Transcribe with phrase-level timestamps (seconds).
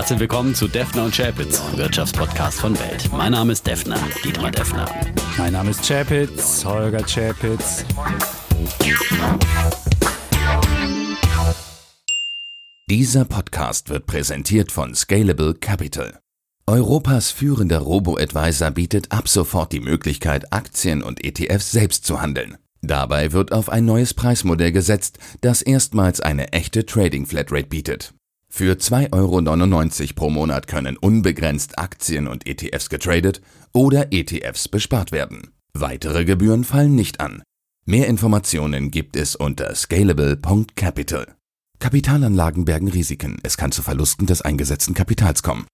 [0.00, 3.10] Herzlich willkommen zu Defner und Chapitz, Wirtschaftspodcast von Welt.
[3.12, 4.86] Mein Name ist Defner, Dietmar Defner.
[5.36, 7.84] Mein Name ist Chapitz, Holger Chapitz.
[12.88, 16.18] Dieser Podcast wird präsentiert von Scalable Capital.
[16.66, 22.56] Europas führender Robo-Advisor bietet ab sofort die Möglichkeit, Aktien und ETFs selbst zu handeln.
[22.80, 28.14] Dabei wird auf ein neues Preismodell gesetzt, das erstmals eine echte Trading Flatrate bietet.
[28.52, 33.40] Für 2,99 Euro pro Monat können unbegrenzt Aktien und ETFs getradet
[33.72, 35.52] oder ETFs bespart werden.
[35.72, 37.42] Weitere Gebühren fallen nicht an.
[37.86, 41.28] Mehr Informationen gibt es unter scalable.capital.
[41.78, 43.38] Kapitalanlagen bergen Risiken.
[43.42, 45.66] Es kann zu Verlusten des eingesetzten Kapitals kommen.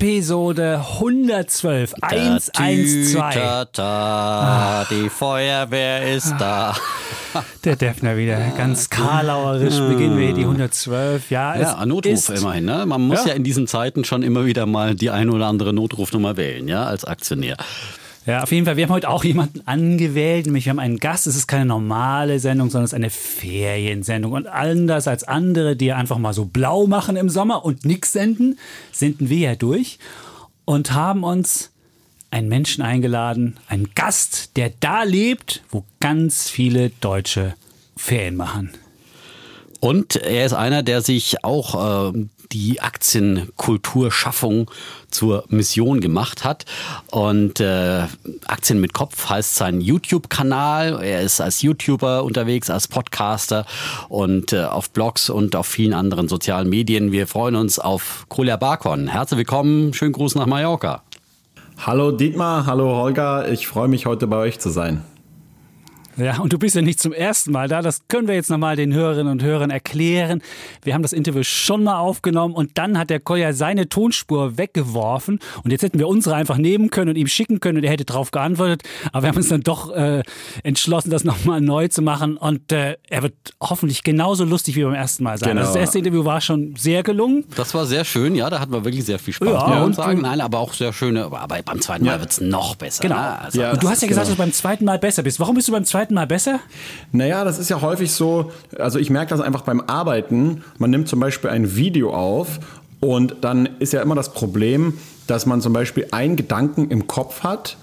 [0.00, 3.12] Episode 112, 112.
[3.12, 6.74] Ta, ta, die Feuerwehr ist da.
[7.64, 11.30] Der Defner wieder, ganz karlauerisch beginnen wir hier die 112.
[11.30, 12.64] Ja, es Ja, ein Notruf immerhin.
[12.64, 12.86] Ne?
[12.86, 13.28] Man muss Ja.
[13.28, 13.34] ja.
[13.34, 17.04] in diesen Zeiten schon immer wieder mal die ein oder andere Notrufnummer wählen, ja, als
[17.04, 17.58] Aktionär.
[18.26, 18.76] Ja, auf jeden Fall.
[18.76, 21.26] Wir haben heute auch jemanden angewählt, nämlich wir haben einen Gast.
[21.26, 24.32] Es ist keine normale Sendung, sondern es ist eine Feriensendung.
[24.32, 28.58] Und anders als andere, die einfach mal so blau machen im Sommer und nichts senden,
[28.92, 29.98] senden wir ja durch
[30.66, 31.70] und haben uns
[32.30, 37.54] einen Menschen eingeladen, einen Gast, der da lebt, wo ganz viele Deutsche
[37.96, 38.70] Ferien machen.
[39.80, 44.70] Und er ist einer, der sich auch äh, die Aktienkulturschaffung
[45.10, 46.64] zur Mission gemacht hat.
[47.10, 48.06] Und äh,
[48.46, 51.02] Aktien mit Kopf heißt sein YouTube-Kanal.
[51.02, 53.66] Er ist als YouTuber unterwegs, als Podcaster
[54.08, 57.12] und äh, auf Blogs und auf vielen anderen sozialen Medien.
[57.12, 59.08] Wir freuen uns auf Kolja Barkon.
[59.08, 61.02] Herzlich willkommen, schönen Gruß nach Mallorca.
[61.78, 65.02] Hallo Dietmar, hallo Holger, ich freue mich heute bei euch zu sein.
[66.16, 67.82] Ja, und du bist ja nicht zum ersten Mal da.
[67.82, 70.42] Das können wir jetzt nochmal den Hörerinnen und Hörern erklären.
[70.82, 75.38] Wir haben das Interview schon mal aufgenommen und dann hat der Kolja seine Tonspur weggeworfen.
[75.62, 78.04] Und jetzt hätten wir unsere einfach nehmen können und ihm schicken können und er hätte
[78.04, 78.82] darauf geantwortet.
[79.12, 80.22] Aber wir haben uns dann doch äh,
[80.62, 82.36] entschlossen, das nochmal neu zu machen.
[82.36, 85.50] Und äh, er wird hoffentlich genauso lustig wie beim ersten Mal sein.
[85.50, 85.60] Genau.
[85.62, 87.44] Also das erste Interview war schon sehr gelungen.
[87.56, 89.48] Das war sehr schön, ja, da hatten wir wirklich sehr viel Spaß.
[89.48, 90.20] Ja, man und sagen.
[90.22, 91.24] Nein, aber auch sehr schöne.
[91.24, 92.20] Aber beim zweiten Mal Ja.
[92.20, 93.02] wird's noch besser.
[93.02, 93.14] Genau.
[93.16, 93.40] Ne?
[93.40, 93.72] Also, Ja.
[93.72, 94.36] Und du hast ja gesagt, genau.
[94.36, 95.38] dass du beim zweiten Mal besser bist.
[95.40, 96.60] Warum bist du beim zweiten Mal besser?
[97.12, 100.64] Naja, das ist ja häufig so, also ich merke das einfach beim Arbeiten.
[100.78, 102.60] Man nimmt zum Beispiel ein Video auf
[103.00, 104.94] und dann ist ja immer das Problem,
[105.26, 107.76] dass man zum Beispiel einen Gedanken im Kopf hat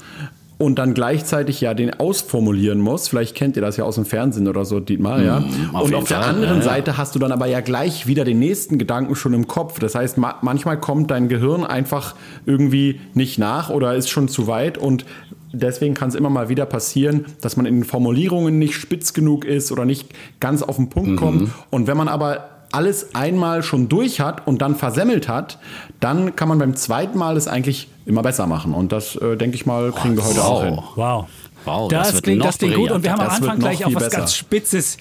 [0.58, 3.08] und dann gleichzeitig ja den ausformulieren muss.
[3.08, 5.44] Vielleicht kennt ihr das ja aus dem Fernsehen oder so, Dietmar, ja.
[5.74, 6.70] auf und auf der Fall, anderen ja, ja.
[6.70, 9.80] Seite hast du dann aber ja gleich wieder den nächsten Gedanken schon im Kopf.
[9.80, 14.48] Das heißt, ma manchmal kommt dein Gehirn einfach irgendwie nicht nach oder ist schon zu
[14.48, 15.06] weit und
[15.54, 19.46] Deswegen kann es immer mal wieder passieren, dass man in den Formulierungen nicht spitz genug
[19.46, 20.10] ist oder nicht
[20.42, 21.50] ganz auf den Punkt kommt.
[21.70, 25.60] Und wenn man aber alles einmal schon durch hat und dann versemmelt hat,
[26.00, 28.74] dann kann man beim zweiten Mal es eigentlich immer besser machen.
[28.74, 30.80] Und das, äh, denke ich mal, kriegen wir heute auch hin.
[30.96, 31.28] Wow.
[31.66, 32.92] Wow, das, das klingt, das klingt gut.
[32.92, 34.18] Und wir haben am Anfang gleich auch was besser.
[34.18, 34.98] ganz Spitzes.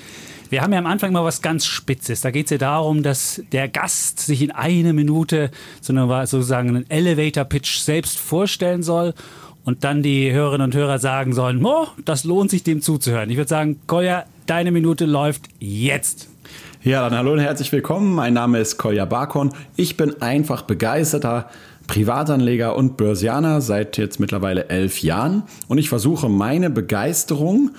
[0.50, 2.20] Wir haben ja am Anfang mal was ganz Spitzes.
[2.20, 5.50] Da geht es ja darum, dass der Gast sich in einer Minute
[5.80, 9.14] sozusagen einen Elevator-Pitch selbst vorstellen soll
[9.64, 13.30] und dann die Hörerinnen und Hörer sagen sollen, oh, das lohnt sich dem zuzuhören.
[13.30, 16.28] Ich würde sagen, Kolja, deine Minute läuft jetzt.
[16.86, 18.14] Ja, dann hallo und herzlich willkommen.
[18.14, 19.52] Mein Name ist Kolja Barkon.
[19.74, 21.50] Ich bin einfach begeisterter
[21.88, 25.42] Privatanleger und Börsianer seit jetzt mittlerweile elf Jahren.
[25.66, 27.72] Und ich versuche meine Begeisterung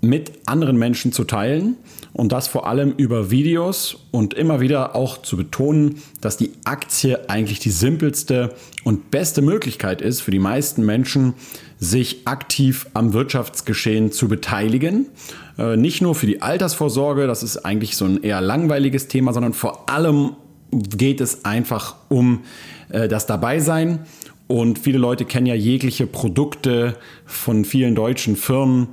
[0.00, 1.76] mit anderen Menschen zu teilen
[2.12, 7.28] und das vor allem über Videos und immer wieder auch zu betonen, dass die Aktie
[7.28, 8.54] eigentlich die simpelste
[8.84, 11.34] und beste Möglichkeit ist für die meisten Menschen,
[11.80, 15.06] sich aktiv am Wirtschaftsgeschehen zu beteiligen.
[15.60, 19.52] Äh, Nicht nur für die Altersvorsorge, das ist eigentlich so ein eher langweiliges Thema, sondern
[19.52, 20.32] vor allem
[20.72, 22.40] geht es einfach um
[22.88, 24.00] äh, das Dabeisein.
[24.46, 28.88] Und viele Leute kennen ja jegliche Produkte von vielen deutschen Firmen,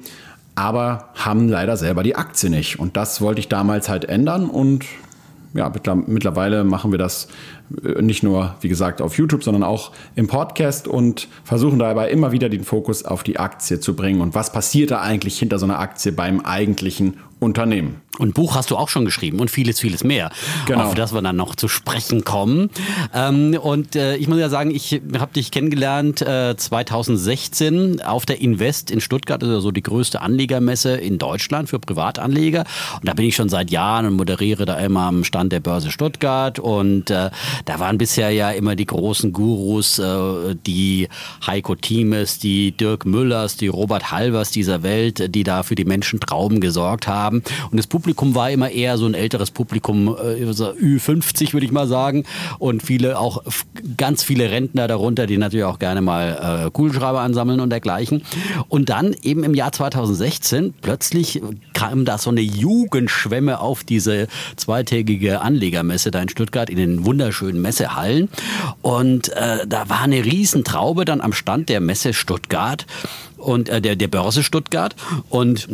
[0.54, 2.80] aber haben leider selber die Aktie nicht.
[2.80, 4.86] Und das wollte ich damals halt ändern und
[5.54, 7.28] ja, mittler- mittlerweile machen wir das
[7.70, 12.50] nicht nur, wie gesagt, auf YouTube, sondern auch im Podcast und versuchen dabei immer wieder
[12.50, 14.22] den Fokus auf die Aktie zu bringen.
[14.22, 18.02] Und was passiert da eigentlich hinter so einer Aktie beim eigentlichen Unternehmen?
[18.18, 20.32] Und Buch hast du auch schon geschrieben und vieles, vieles mehr.
[20.66, 20.86] Genau.
[20.86, 22.70] Auf das wir dann noch zu sprechen kommen.
[23.14, 28.42] Ähm, und äh, ich muss ja sagen, ich habe dich kennengelernt äh, 2016 auf der
[28.42, 32.64] Invest in Stuttgart, ja so die größte Anlegermesse in Deutschland für Privatanleger.
[32.96, 35.92] Und da bin ich schon seit Jahren und moderiere da immer am Stand der Börse
[35.92, 36.58] Stuttgart.
[36.58, 37.30] Und äh,
[37.66, 41.08] da waren bisher ja immer die großen Gurus, äh, die
[41.46, 46.20] Heiko Thiemes, die Dirk Müllers, die Robert Halvers dieser Welt, die da für die Menschen
[46.20, 47.44] Trauben gesorgt haben.
[47.72, 51.88] Und das Publikum war immer eher so ein älteres Publikum, äh, Ü50 würde ich mal
[51.88, 52.26] sagen.
[52.60, 53.44] Und viele, auch
[53.98, 58.24] ganz viele Rentner darunter, die natürlich auch gerne mal äh, Kugelschreiber ansammeln und dergleichen.
[58.68, 61.42] Und dann eben im Jahr 2016 plötzlich
[61.74, 67.47] kam da so eine Jugendschwemme auf diese zweitägige Anlegermesse da in Stuttgart in den wunderschönen
[67.56, 68.30] Messehallen.
[68.82, 72.86] Und äh, da war eine Riesentraube dann am Stand der Messe Stuttgart
[73.38, 74.96] und äh, der, der Börse Stuttgart.
[75.30, 75.68] Und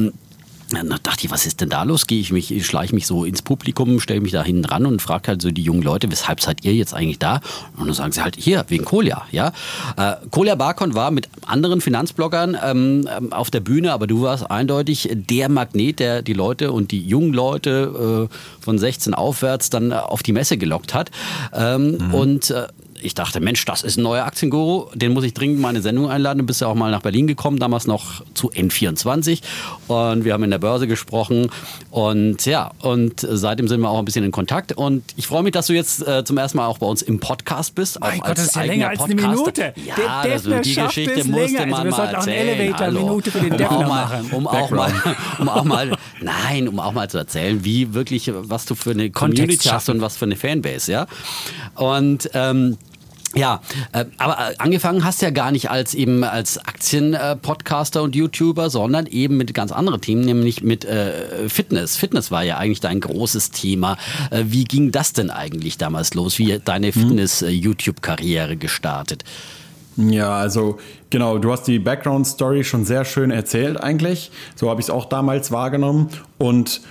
[0.75, 2.08] dann dachte ich, was ist denn da los?
[2.08, 5.30] Gehe ich mich, schleiche mich so ins Publikum, stelle mich da hinten ran und frage
[5.30, 7.42] halt so die jungen Leute, weshalb seid ihr jetzt eigentlich da?
[7.78, 9.52] Und dann sagen sie halt, hier, wegen Kolja, ja.
[9.98, 14.50] Äh, Kolja Barkon war mit anderen Finanzbloggern ähm, ähm, auf der Bühne, aber du warst
[14.50, 19.94] eindeutig der Magnet, der die Leute und die jungen Leute äh, von 16 aufwärts dann
[19.94, 21.12] auf die Messe gelockt hat.
[21.54, 22.14] Ähm, mhm.
[22.14, 22.68] Und äh,
[23.03, 25.83] ich dachte, Mensch, das ist ein neuer Aktienguru, den muss ich dringend mal in eine
[25.83, 26.39] Sendung einladen.
[26.39, 29.41] Du bist ja auch mal nach Berlin gekommen, damals noch zu N24
[29.88, 31.50] und wir haben in der Börse gesprochen
[31.91, 35.51] und ja, und seitdem sind wir auch ein bisschen in Kontakt und ich freue mich,
[35.51, 38.00] dass du jetzt äh, zum ersten Mal auch bei uns im Podcast bist.
[38.00, 39.73] Mein Gott, das ist ja länger als eine Minute.
[39.85, 42.15] Ja, der Defner also die Geschichte musste man also wir mal erzählen.
[42.15, 44.31] Auch eine Elevator-Minute für den Defner machen.
[44.31, 44.94] Um auch, mal,
[45.39, 49.09] um auch mal, nein, um auch mal zu erzählen, wie wirklich, was du für eine
[49.11, 51.07] Community hast und was für eine Fanbase, ja.
[51.75, 52.77] Und ähm,
[53.35, 58.15] ja, äh, aber äh, angefangen hast du ja gar nicht als eben als Aktienpodcaster und
[58.15, 61.97] YouTuber, sondern eben mit ganz anderen Themen, nämlich mit äh, Fitness.
[61.97, 63.97] Fitness war ja eigentlich dein großes Thema.
[64.31, 66.38] Wie ging das denn eigentlich damals los?
[66.38, 66.94] Wie deine hm.
[66.94, 69.24] Fitness-YouTube-Karriere gestartet?
[69.97, 70.79] Ja, also
[71.09, 74.31] genau, du hast die Background-Story schon sehr schön erzählt eigentlich.
[74.56, 76.09] So habe ich es auch damals wahrgenommen.
[76.38, 76.81] Und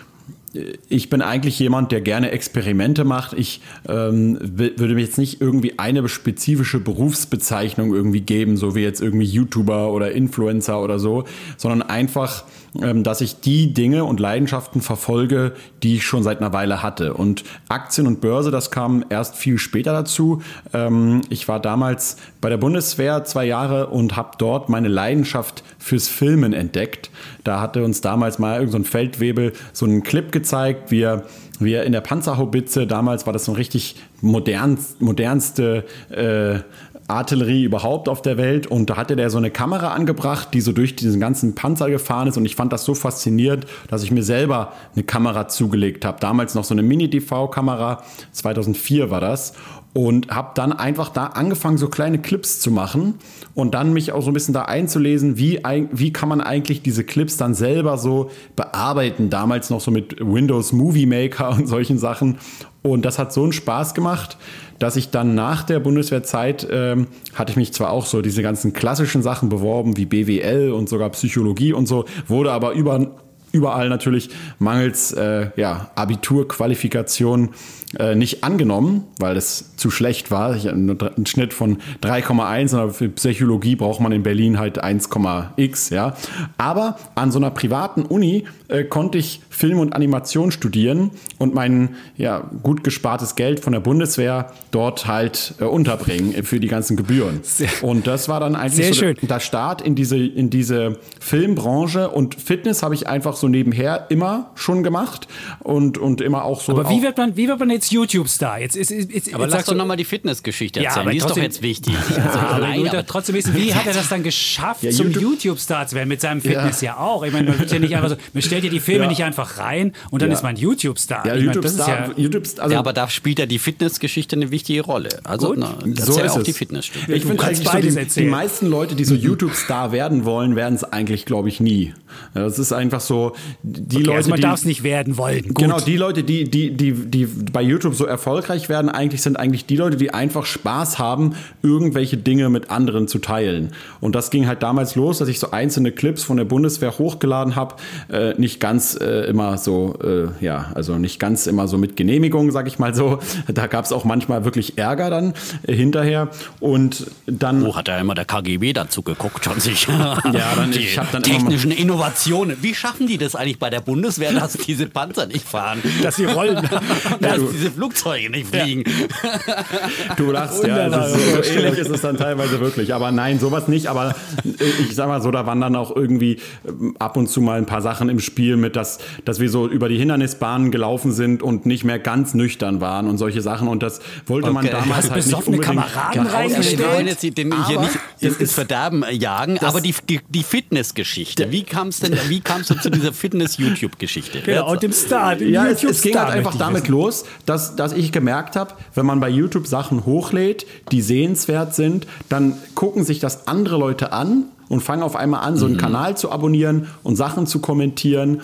[0.88, 3.32] ich bin eigentlich jemand, der gerne Experimente macht.
[3.32, 9.00] Ich ähm, würde mir jetzt nicht irgendwie eine spezifische Berufsbezeichnung irgendwie geben, so wie jetzt
[9.00, 11.24] irgendwie YouTuber oder Influencer oder so,
[11.56, 15.52] sondern einfach dass ich die Dinge und Leidenschaften verfolge,
[15.82, 17.14] die ich schon seit einer Weile hatte.
[17.14, 20.42] Und Aktien und Börse, das kam erst viel später dazu.
[20.72, 26.08] Ähm, ich war damals bei der Bundeswehr zwei Jahre und habe dort meine Leidenschaft fürs
[26.08, 27.10] Filmen entdeckt.
[27.44, 31.24] Da hatte uns damals mal irgendein so Feldwebel so einen Clip gezeigt, wie er
[31.64, 36.60] wie er in der Panzerhaubitze, damals war das so ein richtig modern, modernste äh,
[37.08, 38.66] Artillerie überhaupt auf der Welt.
[38.66, 42.28] Und da hatte der so eine Kamera angebracht, die so durch diesen ganzen Panzer gefahren
[42.28, 42.36] ist.
[42.36, 46.20] Und ich fand das so faszinierend, dass ich mir selber eine Kamera zugelegt habe.
[46.20, 48.02] Damals noch so eine Mini-DV-Kamera,
[48.32, 49.54] 2004 war das.
[49.94, 53.16] Und habe dann einfach da angefangen, so kleine Clips zu machen
[53.54, 55.60] und dann mich auch so ein bisschen da einzulesen, wie,
[55.92, 59.28] wie kann man eigentlich diese Clips dann selber so bearbeiten.
[59.28, 62.38] Damals noch so mit Windows Movie Maker und solchen Sachen.
[62.82, 64.36] Und das hat so einen Spaß gemacht,
[64.78, 68.72] dass ich dann nach der Bundeswehrzeit ähm, hatte ich mich zwar auch so diese ganzen
[68.72, 73.06] klassischen Sachen beworben, wie BWL und sogar Psychologie und so, wurde aber über,
[73.52, 77.50] überall natürlich mangels äh, ja, Abiturqualifikation
[77.98, 80.56] äh, nicht angenommen, weil es zu schlecht war.
[80.56, 85.90] Ich hatte einen Schnitt von 3,1, aber für Psychologie braucht man in Berlin halt 1,x,
[85.92, 86.16] ja.
[86.56, 91.96] Aber an so einer privaten Uni äh, konnte ich Film und Animation studieren und mein
[92.16, 97.40] ja, gut gespartes Geld von der Bundeswehr dort halt äh, unterbringen für die ganzen Gebühren.
[97.42, 102.34] Sehr, und das war dann eigentlich so der Start in diese, in diese Filmbranche und
[102.36, 105.28] Fitness habe ich einfach so nebenher immer schon gemacht
[105.60, 106.72] und, und immer auch so.
[106.72, 108.60] Aber wie wird man, wie wird man jetzt YouTube-Star?
[108.60, 111.06] Jetzt, jetzt, jetzt, aber jetzt lass doch nochmal die Fitnessgeschichte erzählen.
[111.06, 111.94] Ja, die ist doch jetzt wichtig.
[112.10, 115.10] Ja, also, aber nein, aber trotzdem wissen, wie hat er das dann geschafft, ja, zum
[115.10, 116.08] YouTube-Star zu werden?
[116.08, 117.22] Mit seinem Fitness ja, auch.
[117.24, 119.58] Ich meine, man wird ja nicht einfach so, man stellt ja die Filme nicht einfach
[119.58, 121.26] rein und dann ist man YouTube-Star.
[121.26, 121.88] Ja, YouTube-Star.
[121.88, 125.20] Ja, YouTube also ja, aber da spielt ja die Fitnessgeschichte eine wichtige Rolle.
[125.24, 126.44] Also, na, so ist auch es.
[126.44, 127.12] die Fitnessstudie.
[127.12, 130.84] Ich finde eigentlich so die, die, meisten Leute, die so YouTube-Star werden wollen, werden es
[130.84, 131.94] eigentlich, glaube ich, nie.
[132.34, 135.48] Das ist einfach so, die okay, Leute, also man darf es nicht werden wollen.
[135.48, 135.58] Gut.
[135.58, 139.66] Genau, die Leute, die, die, die, die bei YouTube so erfolgreich werden, eigentlich sind eigentlich
[139.66, 143.72] die Leute, die einfach Spaß haben, irgendwelche Dinge mit anderen zu teilen.
[144.00, 147.56] Und das ging halt damals los, dass ich so einzelne Clips von der Bundeswehr hochgeladen
[147.56, 147.76] habe,
[148.12, 152.50] äh, nicht ganz äh, immer so, äh, ja, also nicht ganz immer so mit Genehmigung,
[152.52, 153.18] sag ich mal so.
[153.48, 155.34] Da gab es auch manchmal wirklich Ärger dann
[155.66, 156.28] äh, hinterher.
[156.60, 157.64] Und dann.
[157.64, 159.86] Wo hat ja immer der KGB dazu geguckt, schon sich.
[159.88, 160.18] ja,
[160.56, 162.58] dann, die ich dann technischen Innovationen.
[162.62, 165.82] Wie schaffen die das eigentlich bei der Bundeswehr, dass diese Panzer nicht fahren?
[166.02, 166.68] dass sie rollen.
[167.20, 168.84] dass diese Flugzeuge nicht fliegen.
[168.86, 170.14] Ja.
[170.16, 170.74] Du lachst, ja.
[170.76, 172.92] Also so, so ähnlich ist es dann teilweise wirklich.
[172.92, 173.86] Aber nein, sowas nicht.
[173.86, 174.14] Aber
[174.44, 177.58] äh, ich sag mal so, da waren dann auch irgendwie ähm, ab und zu mal
[177.58, 181.42] ein paar Sachen im Spiel mit, dass, dass wir so über die Hindernisbahnen gelaufen sind
[181.42, 183.68] und nicht mehr ganz nüchtern waren und solche Sachen.
[183.68, 184.54] Und das wollte okay.
[184.54, 185.62] man damals halt nicht unbedingt.
[185.62, 186.78] Kameraden reingestellt.
[186.80, 189.58] Wir wollen jetzt den hier nicht ins, ins Verderben jagen.
[189.60, 194.40] Aber die, die, die Fitnessgeschichte, wie kam es denn, wie kamst du zu dieser Fitness-YouTube-Geschichte?
[194.40, 196.92] Genau, und dem Star, dem Ja, es, es ging halt einfach damit wissen.
[196.92, 202.06] los, dass, dass ich gemerkt habe, wenn man bei YouTube Sachen hochlädt, die sehenswert sind,
[202.28, 206.16] dann gucken sich das andere Leute an und fangen auf einmal an, so einen Kanal
[206.16, 208.40] zu abonnieren und Sachen zu kommentieren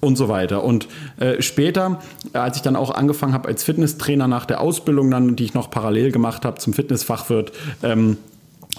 [0.00, 0.64] und so weiter.
[0.64, 2.00] Und äh, später,
[2.32, 5.70] als ich dann auch angefangen habe als Fitnesstrainer nach der Ausbildung, dann, die ich noch
[5.70, 8.16] parallel gemacht habe zum Fitnessfachwirt, ähm,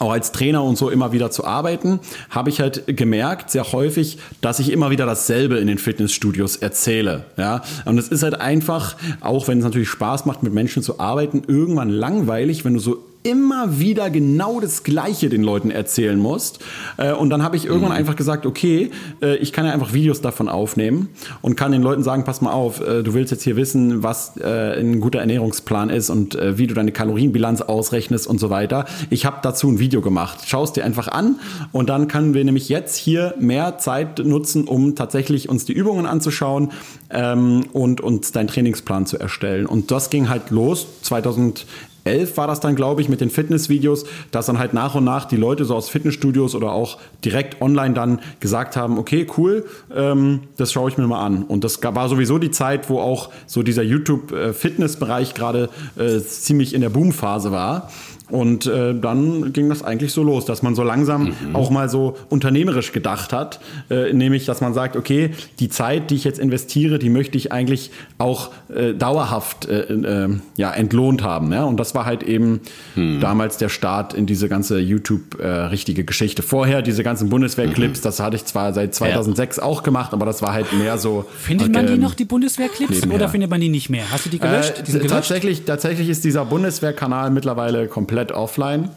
[0.03, 4.17] auch als Trainer und so immer wieder zu arbeiten, habe ich halt gemerkt, sehr häufig,
[4.41, 7.25] dass ich immer wieder dasselbe in den Fitnessstudios erzähle.
[7.37, 7.61] Ja?
[7.85, 11.43] Und es ist halt einfach, auch wenn es natürlich Spaß macht, mit Menschen zu arbeiten,
[11.47, 16.59] irgendwann langweilig, wenn du so immer wieder genau das Gleiche den Leuten erzählen musst.
[16.97, 20.21] Äh, Und dann habe ich irgendwann einfach gesagt, okay, äh, ich kann ja einfach Videos
[20.21, 21.09] davon aufnehmen
[21.41, 24.33] und kann den Leuten sagen, pass mal auf, äh, du willst jetzt hier wissen, was
[24.43, 28.85] ein guter Ernährungsplan ist und wie du deine Kalorienbilanz ausrechnest und so weiter.
[29.09, 30.39] Ich habe dazu ein Video gemacht.
[30.45, 31.39] Schau es dir einfach an
[31.71, 36.05] und dann können wir nämlich jetzt hier mehr Zeit nutzen, um tatsächlich uns die Übungen
[36.05, 36.71] anzuschauen
[37.09, 39.65] ähm, und uns deinen Trainingsplan zu erstellen.
[39.65, 41.65] Und das ging halt los 2000
[42.05, 45.25] 11 war das dann, glaube ich, mit den Fitnessvideos, dass dann halt nach und nach
[45.25, 50.41] die Leute so aus Fitnessstudios oder auch direkt online dann gesagt haben, okay, cool, ähm,
[50.57, 51.43] das schaue ich mir mal an.
[51.43, 56.81] Und das war sowieso die Zeit, wo auch so dieser YouTube-Fitness-Bereich gerade äh, ziemlich in
[56.81, 57.89] der Boomphase war.
[58.33, 62.17] Und äh, dann ging das eigentlich so los, dass man so langsam auch mal so
[62.29, 63.59] unternehmerisch gedacht hat,
[63.91, 67.51] äh, nämlich, dass man sagt, okay, die Zeit, die ich jetzt investiere, die möchte ich
[67.51, 71.53] eigentlich auch äh, dauerhaft äh, äh, ja, entlohnt haben.
[71.53, 71.65] Ja?
[71.65, 72.61] Und das war halt eben
[72.95, 76.41] damals der Start in diese ganze YouTube-richtige Geschichte.
[76.41, 80.53] Vorher diese ganzen Bundeswehr-Clips, das hatte ich zwar seit 2006 auch gemacht, aber das war
[80.53, 81.25] halt mehr so.
[81.37, 84.05] Findet man die ähm, noch, die Bundeswehrclips, oder findet man die nicht mehr?
[84.11, 84.79] Hast du die gelöscht?
[84.79, 85.09] äh, die gelöscht?
[85.09, 88.89] tatsächlich, tatsächlich ist dieser Bundeswehrkanal mittlerweile komplett offline.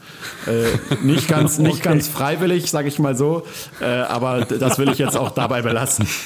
[0.45, 1.81] Äh, nicht ganz, nicht Okay.
[1.83, 3.43] ganz freiwillig, sage ich mal so.
[3.81, 6.07] Äh, aber das will ich jetzt auch dabei belassen.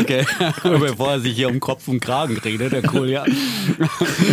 [0.00, 0.24] Okay,
[0.62, 3.24] bevor er sich hier um Kopf und Kragen redet, der cool, ja.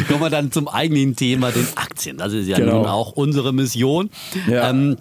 [0.08, 2.18] Kommen wir dann zum eigentlichen Thema, den Aktien.
[2.18, 2.78] Das ist ja Genau.
[2.80, 4.10] nun auch unsere Mission.
[4.48, 4.70] Ja.
[4.70, 4.98] Ähm,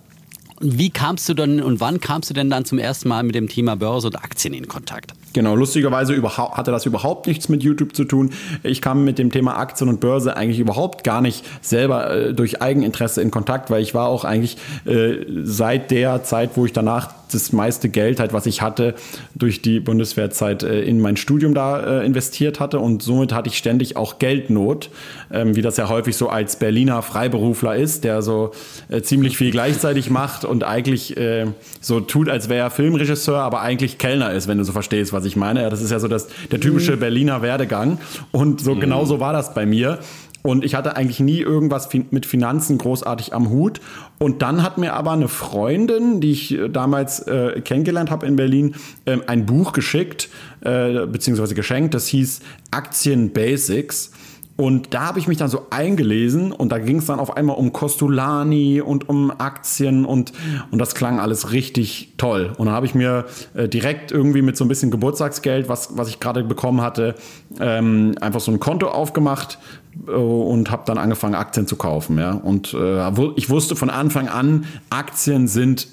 [0.60, 3.48] wie kamst du denn und wann kamst du denn dann zum ersten Mal mit dem
[3.48, 5.12] Thema Börse und Aktien in Kontakt?
[5.32, 8.32] Genau, lustigerweise hatte das überhaupt nichts mit YouTube zu tun.
[8.62, 12.60] Ich kam mit dem Thema Aktien und Börse eigentlich überhaupt gar nicht selber äh, durch
[12.60, 17.14] Eigeninteresse in Kontakt, weil ich war auch eigentlich äh, seit der Zeit, wo ich danach
[17.34, 18.94] das meiste Geld halt, was ich hatte,
[19.34, 23.56] durch die Bundeswehrzeit äh, in mein Studium da äh, investiert hatte und somit hatte ich
[23.56, 24.90] ständig auch Geldnot,
[25.32, 28.52] ähm, wie das ja häufig so als Berliner Freiberufler ist, der so
[28.88, 31.46] äh, ziemlich viel gleichzeitig macht und eigentlich äh,
[31.80, 35.21] so tut, als wäre er Filmregisseur, aber eigentlich Kellner ist, wenn du so verstehst, was
[35.24, 35.68] ich meine.
[35.70, 37.98] Das ist ja so das, der typische Berliner Werdegang
[38.30, 39.98] und so genau so war das bei mir.
[40.42, 43.80] Und ich hatte eigentlich nie irgendwas mit Finanzen großartig am Hut.
[44.18, 48.36] Und dann hat mir aber eine Freundin, die ich äh, damals äh, kennengelernt habe in
[48.36, 48.74] Berlin,
[49.06, 50.28] ähm, ein Buch geschickt,
[50.62, 51.94] äh, beziehungsweise geschenkt.
[51.94, 52.40] Das hieß
[52.72, 54.10] Aktien Basics.
[54.56, 57.56] Und da habe ich mich dann so eingelesen und da ging es dann auf einmal
[57.56, 60.32] um Costolani und um Aktien und,
[60.70, 62.52] und das klang alles richtig toll.
[62.58, 66.08] Und dann habe ich mir äh, direkt irgendwie mit so ein bisschen Geburtstagsgeld, was, was
[66.08, 67.14] ich gerade bekommen hatte,
[67.60, 69.58] ähm, einfach so ein Konto aufgemacht
[70.06, 72.18] äh, und habe dann angefangen, Aktien zu kaufen.
[72.18, 72.32] Ja?
[72.32, 75.88] Und äh, ich wusste von Anfang an, Aktien sind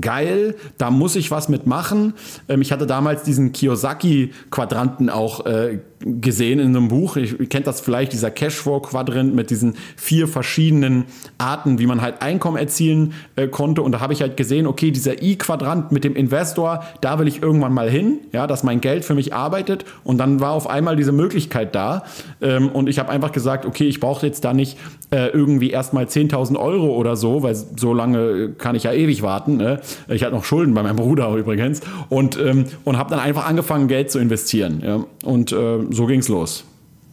[0.00, 2.14] geil, da muss ich was mitmachen.
[2.48, 7.16] Ähm, ich hatte damals diesen Kiyosaki-Quadranten auch äh, gesehen in einem Buch.
[7.16, 11.04] Ich, ihr kennt das vielleicht, dieser Cashflow-Quadrant mit diesen vier verschiedenen
[11.36, 13.82] Arten, wie man halt Einkommen erzielen äh, konnte.
[13.82, 17.42] Und da habe ich halt gesehen, okay, dieser I-Quadrant mit dem Investor, da will ich
[17.42, 19.84] irgendwann mal hin, ja, dass mein Geld für mich arbeitet.
[20.02, 22.04] Und dann war auf einmal diese Möglichkeit da.
[22.40, 24.78] Ähm, und ich habe einfach gesagt, okay, ich brauche jetzt da nicht
[25.10, 29.58] äh, irgendwie erstmal 10.000 Euro oder so, weil so lange kann ich ja ewig warten.
[29.58, 29.80] Ne?
[30.08, 31.82] Ich hatte noch Schulden bei meinem Bruder übrigens.
[32.08, 34.82] Und, ähm, und habe dann einfach angefangen, Geld zu investieren.
[34.82, 35.04] Ja?
[35.24, 36.64] Und äh, so ging's los.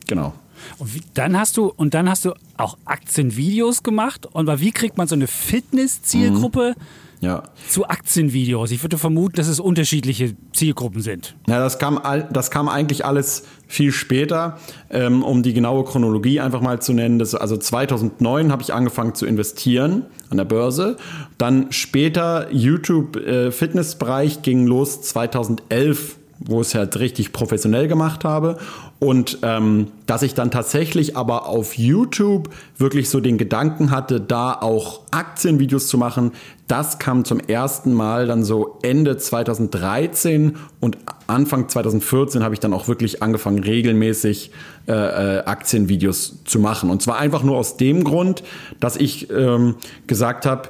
[0.08, 0.34] Genau.
[0.80, 4.26] Und wie, dann hast du und dann hast du auch Aktienvideos gemacht.
[4.26, 6.74] Und wie kriegt man so eine Fitness-Zielgruppe
[7.22, 7.44] Ja.
[7.70, 8.72] zu Aktienvideos?
[8.72, 11.36] Ich würde vermuten, dass es unterschiedliche Zielgruppen sind.
[11.48, 14.58] Ja, das kam, das kam eigentlich alles viel später,
[14.90, 17.20] ähm, um die genaue Chronologie einfach mal zu nennen.
[17.20, 20.98] Das, also 2009 habe ich angefangen zu investieren an der Börse.
[21.38, 28.58] Dann später YouTube-Fitnessbereich ging los 2011 wo ich es halt richtig professionell gemacht habe.
[29.00, 34.54] Und ähm, dass ich dann tatsächlich aber auf YouTube wirklich so den Gedanken hatte, da
[34.54, 36.32] auch Aktienvideos zu machen,
[36.68, 42.74] das kam zum ersten Mal dann so Ende 2013 und Anfang 2014 habe ich dann
[42.74, 44.52] auch wirklich angefangen, regelmäßig
[44.88, 46.90] äh, äh, Aktienvideos zu machen.
[46.90, 48.44] Und zwar einfach nur aus dem Grund,
[48.80, 49.76] dass ich ähm,
[50.08, 50.70] gesagt habe,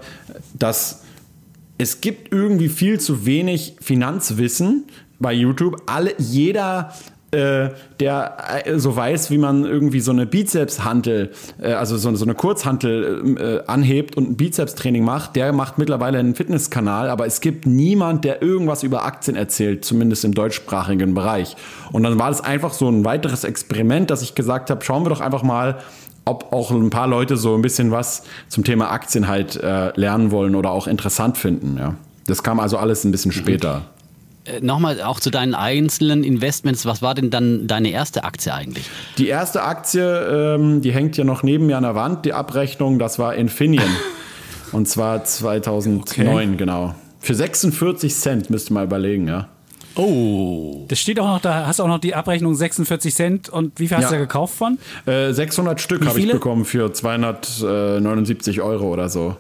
[0.54, 1.04] dass
[1.78, 4.86] es gibt irgendwie viel zu wenig Finanzwissen
[5.20, 5.82] bei YouTube.
[5.86, 6.94] Alle, jeder
[7.32, 11.32] äh, der äh, so weiß, wie man irgendwie so eine Bizepshantel,
[11.62, 16.20] äh, also so, so eine Kurzhantel äh, anhebt und ein Bizepstraining macht, der macht mittlerweile
[16.20, 21.58] einen Fitnesskanal, aber es gibt niemand, der irgendwas über Aktien erzählt, zumindest im deutschsprachigen Bereich.
[21.92, 25.10] Und dann war das einfach so ein weiteres Experiment, dass ich gesagt habe, schauen wir
[25.10, 25.80] doch einfach mal,
[26.24, 30.32] ob auch ein paar Leute so ein bisschen was zum Thema Aktien halt äh, lernen
[30.32, 31.78] wollen oder auch interessant finden.
[31.78, 31.96] Ja.
[32.26, 33.84] Das kam also alles ein bisschen später.
[34.48, 36.86] Äh, nochmal auch zu deinen einzelnen Investments.
[36.86, 38.90] Was war denn dann deine erste Aktie eigentlich?
[39.18, 43.00] Die erste Aktie, ähm, die hängt ja noch neben mir an der Wand, die Abrechnung,
[43.00, 43.90] das war Infineon.
[44.72, 46.56] Und zwar 2009, okay.
[46.58, 46.96] genau.
[47.20, 49.48] Für 46 Cent müsst ihr mal überlegen, ja.
[49.96, 50.86] Oh.
[50.90, 53.50] Das steht auch noch, da hast du auch noch die Abrechnung 46 Cent.
[53.50, 54.10] Und wie viel hast ja.
[54.10, 54.78] du da gekauft von?
[55.06, 59.36] Äh, 600 Stück habe ich bekommen für 279 Euro oder so.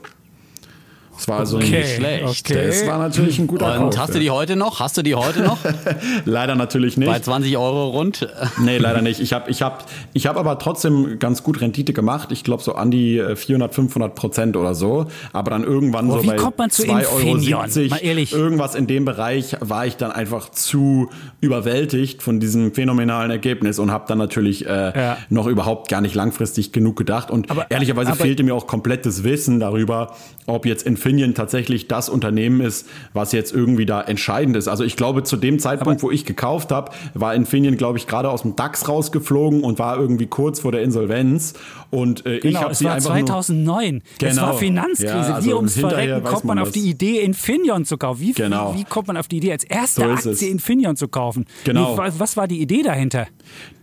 [1.17, 2.45] Das war also okay, nicht schlecht.
[2.45, 2.67] Okay.
[2.67, 4.79] Das war natürlich ein guter Und Kauf, hast du die heute noch?
[4.79, 5.57] Hast du die heute noch?
[6.25, 7.09] leider natürlich nicht.
[7.09, 8.27] Bei 20 Euro rund?
[8.59, 9.19] nee, leider nicht.
[9.19, 12.31] Ich habe ich hab, ich hab aber trotzdem ganz gut Rendite gemacht.
[12.31, 15.07] Ich glaube so an die 400, 500 Prozent oder so.
[15.33, 20.12] Aber dann irgendwann oh, so bei 2,70 Euro, irgendwas in dem Bereich, war ich dann
[20.12, 21.09] einfach zu
[21.41, 25.17] überwältigt von diesem phänomenalen Ergebnis und habe dann natürlich äh, ja.
[25.29, 27.31] noch überhaupt gar nicht langfristig genug gedacht.
[27.31, 32.10] Und aber, ehrlicherweise aber, fehlte mir auch komplettes Wissen darüber, ob jetzt Infineon tatsächlich das
[32.10, 34.68] Unternehmen ist, was jetzt irgendwie da entscheidend ist.
[34.68, 38.30] Also ich glaube, zu dem Zeitpunkt, wo ich gekauft habe, war Infineon, glaube ich, gerade
[38.30, 41.54] aus dem DAX rausgeflogen und war irgendwie kurz vor der Insolvenz.
[41.89, 43.94] Und äh, genau, ich habe sie war einfach 2009.
[43.94, 44.32] Nur, genau.
[44.32, 45.13] Es war Finanzkrise.
[45.13, 48.22] Ja, also wie ums Verrecken kommt man, auf die Idee, Infineon zu kaufen?
[48.22, 48.74] Wie, genau.
[48.74, 51.46] wie, wie, kommt man auf die Idee, als erste so Aktie Infineon zu kaufen?
[51.63, 51.98] Genau.
[51.98, 53.27] Wie, was war die Idee dahinter?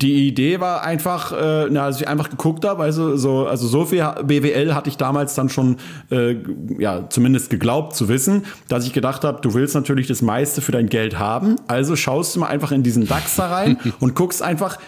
[0.02, 3.86] Die Idee war einfach, äh, na, als ich einfach geguckt habe, also so, also so
[3.86, 5.76] viel BWL hatte ich damals dann schon
[6.10, 6.36] äh,
[6.78, 10.72] ja, zumindest geglaubt zu wissen, dass ich gedacht habe, du willst natürlich das meiste für
[10.72, 11.56] dein Geld haben.
[11.68, 14.78] Also schaust du mal einfach in diesen DAX da rein und guckst einfach,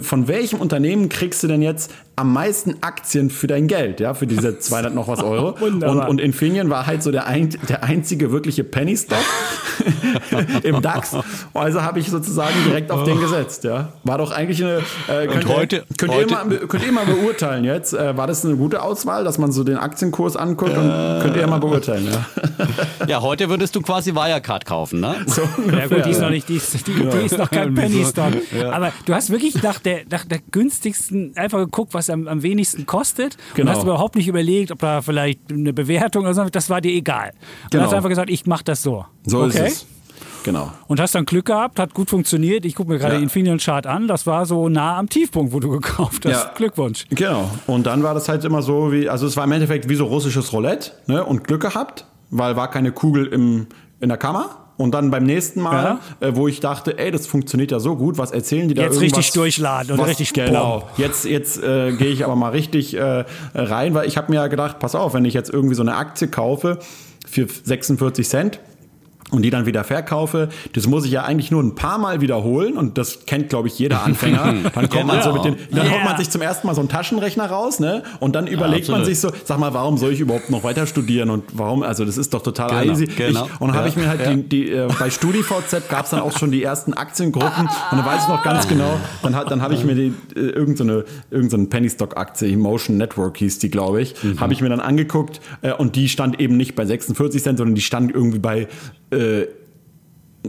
[0.00, 4.28] von welchem Unternehmen kriegst du denn jetzt am meisten Aktien für dein Geld, ja, für
[4.28, 5.56] diese 200 noch was Euro.
[5.60, 9.18] und, und Infineon war halt so der, ein, der einzige wirkliche Penny Stock
[10.62, 11.16] im DAX.
[11.52, 13.92] Also habe ich sozusagen direkt auf den gesetzt, ja.
[14.04, 14.82] War doch eigentlich eine.
[15.08, 17.92] Äh, könnt, heute, ihr, könnt, heute, ihr mal, könnt ihr mal beurteilen jetzt?
[17.92, 20.76] Äh, war das eine gute Auswahl, dass man so den Aktienkurs anguckt?
[20.76, 22.26] Und äh, könnt ihr mal beurteilen, ja.
[23.08, 25.16] ja, heute würdest du quasi Wirecard kaufen, ne?
[25.26, 25.42] So
[25.76, 28.32] ja gut, die ist noch nicht, die ist, die, die ist noch kein Penny Stock.
[28.56, 28.70] Ja.
[28.70, 32.86] Aber du hast wirklich nach der, nach der günstigsten einfach geguckt, was am, am wenigsten
[32.86, 33.36] kostet.
[33.54, 33.70] Genau.
[33.70, 36.92] Und hast überhaupt nicht überlegt, ob da vielleicht eine Bewertung oder so, das war dir
[36.92, 37.32] egal.
[37.64, 37.84] Und genau.
[37.84, 39.04] hast einfach gesagt, ich mache das so.
[39.24, 39.66] So okay?
[39.66, 39.86] ist es.
[40.44, 40.72] Genau.
[40.88, 42.64] Und hast dann Glück gehabt, hat gut funktioniert.
[42.64, 43.20] Ich gucke mir gerade ja.
[43.20, 44.08] Infineon Chart an.
[44.08, 46.32] Das war so nah am Tiefpunkt, wo du gekauft hast.
[46.32, 46.52] Ja.
[46.54, 47.06] Glückwunsch.
[47.10, 47.50] Genau.
[47.66, 50.06] Und dann war das halt immer so wie, also es war im Endeffekt wie so
[50.06, 51.24] russisches Roulette ne?
[51.24, 53.66] und Glück gehabt, weil war keine Kugel im,
[54.00, 54.61] in der Kammer.
[54.82, 56.28] Und dann beim nächsten Mal, ja.
[56.28, 59.00] äh, wo ich dachte, ey, das funktioniert ja so gut, was erzählen die da Jetzt
[59.00, 60.80] richtig durchladen und richtig Genau.
[60.80, 60.88] Boom.
[60.96, 64.46] Jetzt, jetzt äh, gehe ich aber mal richtig äh, rein, weil ich habe mir ja
[64.48, 66.78] gedacht, pass auf, wenn ich jetzt irgendwie so eine Aktie kaufe
[67.26, 68.60] für 46 Cent,
[69.32, 72.76] und die dann wieder verkaufe, das muss ich ja eigentlich nur ein paar Mal wiederholen
[72.76, 74.42] und das kennt, glaube ich, jeder Anfänger.
[74.74, 75.94] Dann kommt man so mit dem, dann yeah.
[75.94, 78.02] holt man sich zum ersten Mal so einen Taschenrechner raus, ne?
[78.20, 80.86] Und dann überlegt ja, man sich so, sag mal, warum soll ich überhaupt noch weiter
[80.86, 83.06] studieren und warum, also das ist doch total genau, easy.
[83.06, 83.46] Genau.
[83.46, 84.34] Ich, und dann ja, habe ich mir halt ja.
[84.34, 88.04] die, die äh, bei StudiVZ gab es dann auch schon die ersten Aktiengruppen und dann
[88.04, 91.66] weiß ich noch ganz genau, dann, hat, dann habe ich mir die, äh, irgendeine, irgendeine
[91.66, 94.40] Penny Stock Aktie, Emotion Network hieß die, glaube ich, mhm.
[94.40, 97.74] habe ich mir dann angeguckt äh, und die stand eben nicht bei 46 Cent, sondern
[97.74, 98.68] die stand irgendwie bei
[99.12, 99.46] äh,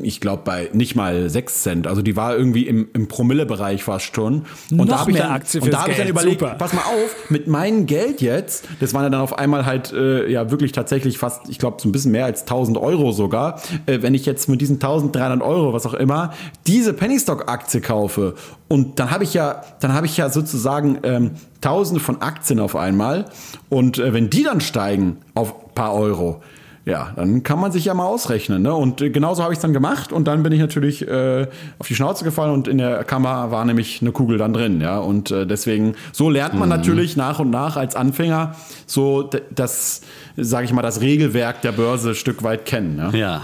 [0.02, 1.88] ich glaube, bei nicht mal 6 Cent.
[1.88, 4.46] Also die war irgendwie im, im Promille-Bereich fast schon.
[4.72, 6.56] Und Noch da habe ich dann, und da hab ich dann überlegt, Super.
[6.56, 10.30] pass mal auf, mit meinem Geld jetzt, das waren ja dann auf einmal halt äh,
[10.32, 13.62] ja wirklich tatsächlich fast, ich glaube, so ein bisschen mehr als 1000 Euro sogar.
[13.86, 16.34] Äh, wenn ich jetzt mit diesen 1300 Euro, was auch immer,
[16.66, 18.34] diese Pennystock-Aktie kaufe
[18.70, 22.76] und dann habe ich ja, dann habe ich ja sozusagen ähm, Tausende von Aktien auf
[22.76, 23.26] einmal
[23.70, 26.42] und äh, wenn die dann steigen auf ein paar Euro,
[26.86, 28.62] ja, dann kann man sich ja mal ausrechnen.
[28.62, 28.74] Ne?
[28.74, 31.48] Und äh, genauso habe ich es dann gemacht und dann bin ich natürlich äh,
[31.80, 34.82] auf die Schnauze gefallen und in der Kammer war nämlich eine Kugel dann drin.
[34.82, 36.76] Ja, und äh, deswegen, so lernt man mhm.
[36.76, 40.02] natürlich nach und nach als Anfänger so das,
[40.36, 42.98] sage ich mal, das Regelwerk der Börse ein Stück weit kennen.
[42.98, 43.18] Ja.
[43.18, 43.42] ja.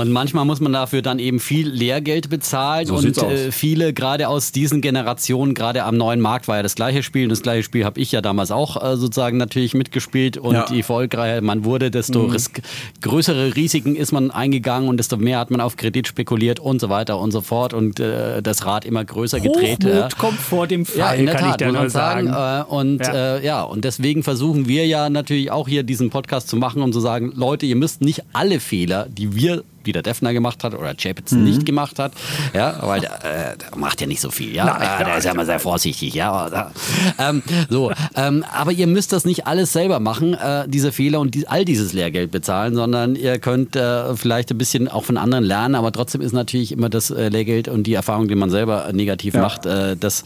[0.00, 4.28] Und manchmal muss man dafür dann eben viel Lehrgeld bezahlen So und äh, viele gerade
[4.28, 7.62] aus diesen Generationen, gerade am neuen Markt war ja das gleiche Spiel und das gleiche
[7.62, 10.66] Spiel habe ich ja damals auch äh, sozusagen natürlich mitgespielt und Ja.
[10.68, 10.74] Mhm.
[10.74, 12.60] je erfolgreicher man wurde, desto risk
[13.02, 16.88] größere Risiken ist man eingegangen und desto mehr hat man auf Kredit spekuliert und so
[16.88, 19.84] weiter und so fort und äh, das Rad immer größer gedreht.
[19.84, 22.28] Hochmut kommt vor dem Fall, Ja, in der kann ich Tat, nur man sagen.
[22.28, 22.70] sagen.
[22.70, 23.14] Äh, und Ja.
[23.14, 23.36] ja.
[23.36, 26.92] Äh, ja, und deswegen versuchen wir ja natürlich auch hier diesen Podcast zu machen und
[26.92, 30.74] zu sagen, Leute, ihr müsst nicht alle Fehler, die wir wie der Defner gemacht hat
[30.74, 31.42] oder Chapitz Mhm.
[31.42, 32.12] nicht gemacht hat,
[32.54, 35.24] ja, weil der, äh, der macht ja nicht so viel, ja, Nein, äh, der ist
[35.24, 36.70] ja immer sehr vorsichtig, ja, aber,
[37.18, 41.34] ähm, so, ähm, aber ihr müsst das nicht alles selber machen, äh, diese Fehler und
[41.34, 45.42] die, all dieses Lehrgeld bezahlen, sondern ihr könnt äh, vielleicht ein bisschen auch von anderen
[45.44, 48.88] lernen, aber trotzdem ist natürlich immer das äh, Lehrgeld und die Erfahrung, die man selber
[48.92, 49.40] negativ Ja.
[49.40, 50.22] macht, äh, das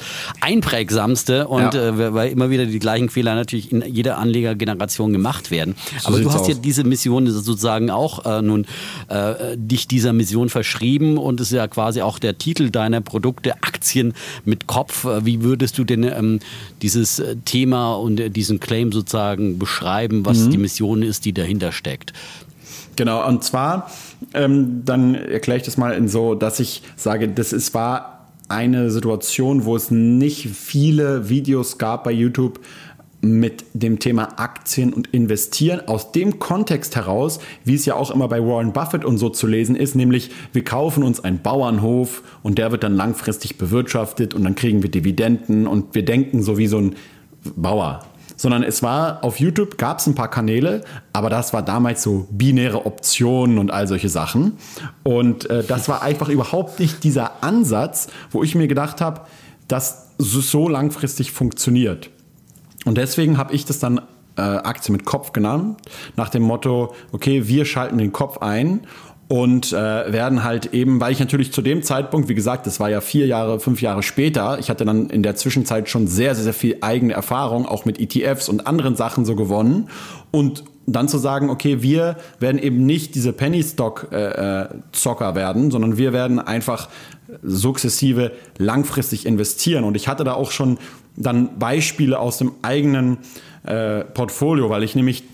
[0.58, 2.14] einprägsamste und Ja.
[2.14, 5.74] weil immer wieder die gleichen Fehler natürlich in jeder Anlegergeneration gemacht werden.
[6.04, 6.60] Aber du hast ja aus.
[6.60, 8.66] diese Mission sozusagen auch nun
[9.56, 14.14] dich dieser Mission verschrieben und es ist ja quasi auch der Titel deiner Produkte Aktien
[14.44, 15.04] mit Kopf.
[15.04, 16.40] Äh, Wie würdest du denn ähm,
[16.82, 21.72] dieses äh, Thema und äh, diesen Claim sozusagen beschreiben, was die Mission ist, die dahinter
[21.72, 22.12] steckt?
[22.96, 23.90] Genau, und zwar,
[24.34, 28.14] ähm, dann erkläre ich das mal in so, dass ich sage, das ist, war
[28.48, 32.60] eine Situation, wo es nicht viele Videos gab bei YouTube
[33.24, 38.28] mit dem Thema Aktien und Investieren aus dem Kontext heraus, wie es ja auch immer
[38.28, 42.58] bei Warren Buffett und so zu lesen ist, nämlich wir kaufen uns einen Bauernhof und
[42.58, 46.66] der wird dann langfristig bewirtschaftet und dann kriegen wir Dividenden und wir denken so wie
[46.66, 46.96] so ein
[47.56, 48.04] Bauer
[48.36, 50.82] sondern es war auf YouTube gab es ein paar Kanäle,
[51.12, 54.58] aber das war damals so binäre Optionen und all solche Sachen.
[55.04, 59.20] Und äh, das war einfach überhaupt nicht dieser Ansatz, wo ich mir gedacht habe,
[59.68, 62.10] dass so so langfristig funktioniert.
[62.84, 64.00] Und deswegen habe ich das dann
[64.36, 65.78] äh, Aktie mit Kopf genannt,
[66.16, 68.80] nach dem Motto, okay, wir schalten den Kopf ein
[69.28, 72.90] und äh, werden halt eben, weil ich natürlich zu dem Zeitpunkt, wie gesagt, das war
[72.90, 76.44] ja vier Jahre, fünf Jahre später, ich hatte dann in der Zwischenzeit schon sehr, sehr,
[76.44, 79.88] sehr viel eigene Erfahrung, auch mit ETFs und anderen Sachen so gewonnen
[80.30, 86.38] und dann zu sagen, okay, wir werden eben nicht diese Penny-Stock-Zocker werden, sondern wir werden
[86.38, 86.90] einfach
[87.42, 89.84] sukzessive langfristig investieren.
[89.84, 90.76] Und ich hatte da auch schon
[91.16, 93.18] dann Beispiele aus dem eigenen
[93.64, 95.24] äh, Portfolio, weil ich nämlich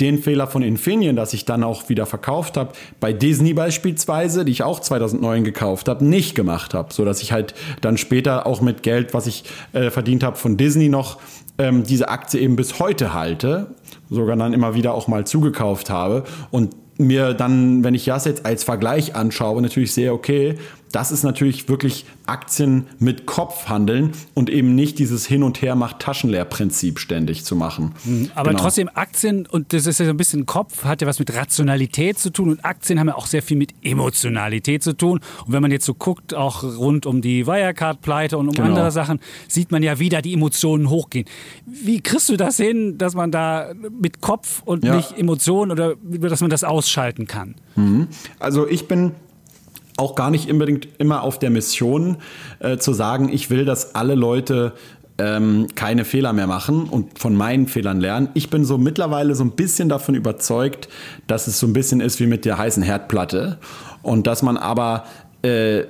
[0.00, 4.52] den Fehler von Infineon, dass ich dann auch wieder verkauft habe, bei Disney beispielsweise, die
[4.52, 8.62] ich auch 2009 gekauft habe, nicht gemacht habe, so dass ich halt dann später auch
[8.62, 11.20] mit Geld, was ich äh, verdient habe von Disney noch
[11.58, 13.74] ähm, diese Aktie eben bis heute halte,
[14.08, 18.46] sogar dann immer wieder auch mal zugekauft habe und mir dann, wenn ich das jetzt
[18.46, 20.56] als Vergleich anschaue, natürlich sehe, okay,
[20.92, 25.74] das ist natürlich wirklich Aktien mit Kopf handeln und eben nicht dieses Hin und Her
[25.76, 27.94] macht Taschenleer-Prinzip ständig zu machen.
[28.34, 28.62] Aber Genau.
[28.62, 32.18] trotzdem, Aktien, und das ist ja so ein bisschen Kopf, hat ja was mit Rationalität
[32.18, 35.20] zu tun und Aktien haben ja auch sehr viel mit Emotionalität zu tun.
[35.46, 38.68] Und wenn man jetzt so guckt, auch rund um die Wirecard-Pleite und um Genau.
[38.68, 41.26] andere Sachen, sieht man ja, wie da die Emotionen hochgehen.
[41.66, 44.96] Wie kriegst du das hin, dass man da mit Kopf und Ja.
[44.96, 47.54] nicht Emotionen oder dass man das ausschalten kann?
[48.38, 49.12] Also ich bin
[50.00, 52.16] auch gar nicht unbedingt immer auf der Mission
[52.58, 54.72] äh, zu sagen, ich will, dass alle Leute
[55.18, 58.30] ähm, keine Fehler mehr machen und von meinen Fehlern lernen.
[58.34, 60.88] Ich bin so mittlerweile so ein bisschen davon überzeugt,
[61.26, 63.58] dass es so ein bisschen ist wie mit der heißen Herdplatte
[64.02, 65.04] und dass man aber
[65.42, 65.84] äh,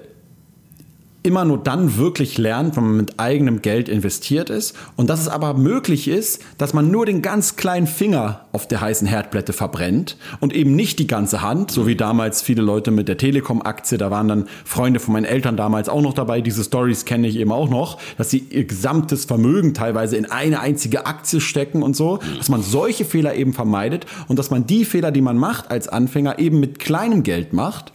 [1.22, 4.74] immer nur dann wirklich lernt, wenn man mit eigenem Geld investiert ist.
[4.96, 8.80] Und dass es aber möglich ist, dass man nur den ganz kleinen Finger auf der
[8.80, 13.08] heißen Herdplatte verbrennt und eben nicht die ganze Hand, so wie damals viele Leute mit
[13.08, 17.04] der Telekom-Aktie, da waren dann Freunde von meinen Eltern damals auch noch dabei, diese Stories
[17.04, 21.40] kenne ich eben auch noch, dass sie ihr gesamtes Vermögen teilweise in eine einzige Aktie
[21.40, 25.20] stecken und so, dass man solche Fehler eben vermeidet und dass man die Fehler, die
[25.20, 27.92] man macht als Anfänger, eben mit kleinem Geld macht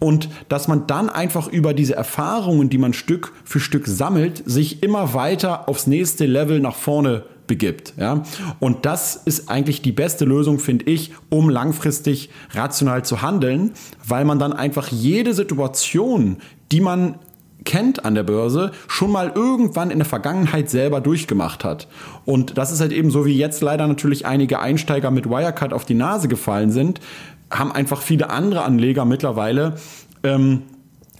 [0.00, 4.82] und dass man dann einfach über diese Erfahrungen, die man Stück für Stück sammelt, sich
[4.82, 7.94] immer weiter aufs nächste Level nach vorne begibt.
[7.98, 8.22] Ja?
[8.60, 13.72] Und das ist eigentlich die beste Lösung, finde ich, um langfristig rational zu handeln,
[14.06, 16.38] weil man dann einfach jede Situation,
[16.72, 17.16] die man
[17.64, 21.88] kennt an der Börse, schon mal irgendwann in der Vergangenheit selber durchgemacht hat.
[22.24, 25.84] Und das ist halt eben so, wie jetzt leider natürlich einige Einsteiger mit Wirecard auf
[25.84, 27.00] die Nase gefallen sind,
[27.50, 29.76] haben einfach viele andere Anleger mittlerweile
[30.22, 30.62] ähm,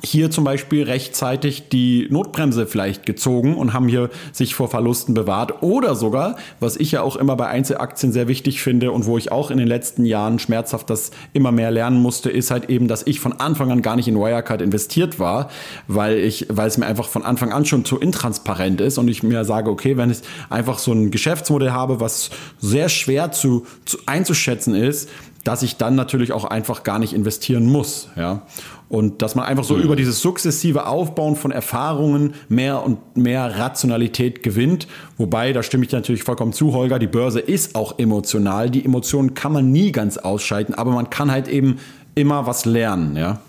[0.02, 5.62] hier zum Beispiel rechtzeitig die Notbremse vielleicht gezogen und haben hier sich vor Verlusten bewahrt.
[5.62, 9.30] Oder sogar, was ich ja auch immer bei Einzelaktien sehr wichtig finde und wo ich
[9.30, 13.06] auch in den letzten Jahren schmerzhaft das immer mehr lernen musste, ist halt eben, dass
[13.06, 15.50] ich von Anfang an gar nicht in Wirecard investiert war,
[15.86, 19.22] weil ich, weil es mir einfach von Anfang an schon zu intransparent ist und ich
[19.22, 23.98] mir sage, okay, wenn ich einfach so ein Geschäftsmodell habe, was sehr schwer zu, zu
[24.06, 25.08] einzuschätzen ist,
[25.44, 28.08] dass ich dann natürlich auch einfach gar nicht investieren muss.
[28.16, 28.42] Ja?
[28.88, 29.82] Und dass man einfach so mhm.
[29.82, 34.86] über dieses sukzessive Aufbauen von Erfahrungen mehr und mehr Rationalität gewinnt.
[35.16, 38.68] Wobei, da stimme ich natürlich vollkommen zu, Holger, die Börse ist auch emotional.
[38.68, 41.78] Die Emotionen kann man nie ganz ausschalten, aber man kann halt eben
[42.14, 43.16] immer was lernen.
[43.16, 43.40] Ja?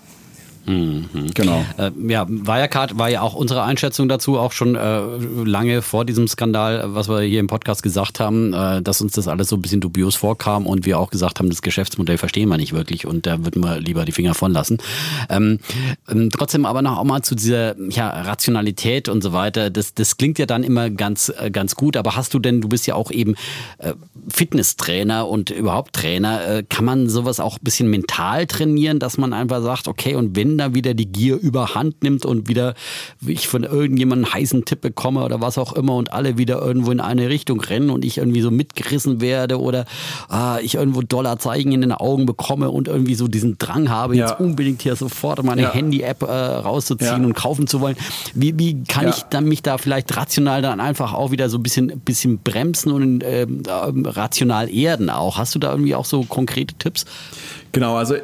[0.64, 1.08] Mhm.
[1.34, 1.64] Genau.
[1.76, 5.00] Äh, ja, Wirecard war ja auch unsere Einschätzung dazu, auch schon äh,
[5.44, 9.26] lange vor diesem Skandal, was wir hier im Podcast gesagt haben, äh, dass uns das
[9.26, 12.58] alles so ein bisschen dubios vorkam und wir auch gesagt haben, das Geschäftsmodell verstehen wir
[12.58, 14.78] nicht wirklich und da würden wir lieber die Finger von lassen.
[15.28, 15.58] Ähm,
[16.08, 19.70] ähm, trotzdem aber noch auch mal zu dieser ja, Rationalität und so weiter.
[19.70, 22.68] Das, das klingt ja dann immer ganz, äh, ganz gut, aber hast du denn, du
[22.68, 23.34] bist ja auch eben
[23.78, 23.94] äh,
[24.28, 29.32] Fitnesstrainer und überhaupt Trainer, äh, kann man sowas auch ein bisschen mental trainieren, dass man
[29.32, 32.74] einfach sagt, okay, und wenn da wieder die Gier überhand nimmt und wieder
[33.26, 36.90] ich von irgendjemandem einen heißen Tipp bekomme oder was auch immer und alle wieder irgendwo
[36.90, 39.84] in eine Richtung rennen und ich irgendwie so mitgerissen werde oder
[40.28, 44.28] ah, ich irgendwo Dollarzeichen in den Augen bekomme und irgendwie so diesen Drang habe, ja.
[44.28, 45.72] jetzt unbedingt hier sofort meine ja.
[45.72, 47.26] Handy-App äh, rauszuziehen ja.
[47.26, 47.96] und kaufen zu wollen.
[48.34, 51.62] Wie, wie kann ich dann mich da vielleicht rational dann einfach auch wieder so ein
[51.62, 55.38] bisschen, bisschen bremsen und äh, rational erden auch?
[55.38, 57.04] Hast du da irgendwie auch so konkrete Tipps?
[57.72, 58.16] Genau, also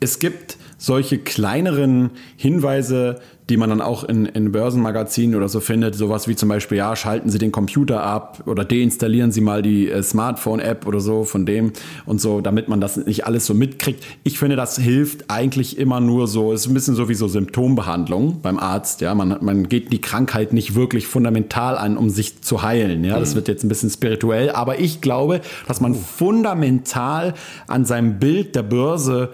[0.00, 3.16] es gibt solche kleineren Hinweise,
[3.48, 6.94] die man dann auch in, in Börsenmagazinen oder so findet, sowas wie zum Beispiel, ja,
[6.94, 11.46] schalten Sie den Computer ab oder deinstallieren Sie mal die äh, Smartphone-App oder so von
[11.46, 11.72] dem
[12.04, 14.04] und so, damit man das nicht alles so mitkriegt.
[14.24, 18.40] Ich finde, das hilft eigentlich immer nur so, ist ein bisschen so wie so Symptombehandlung
[18.42, 22.62] beim Arzt, ja, man, man geht die Krankheit nicht wirklich fundamental an, um sich zu
[22.62, 23.36] heilen, ja, das mhm.
[23.36, 27.34] wird jetzt ein bisschen spirituell, aber ich glaube, dass man fundamental
[27.68, 29.30] an seinem Bild der Börse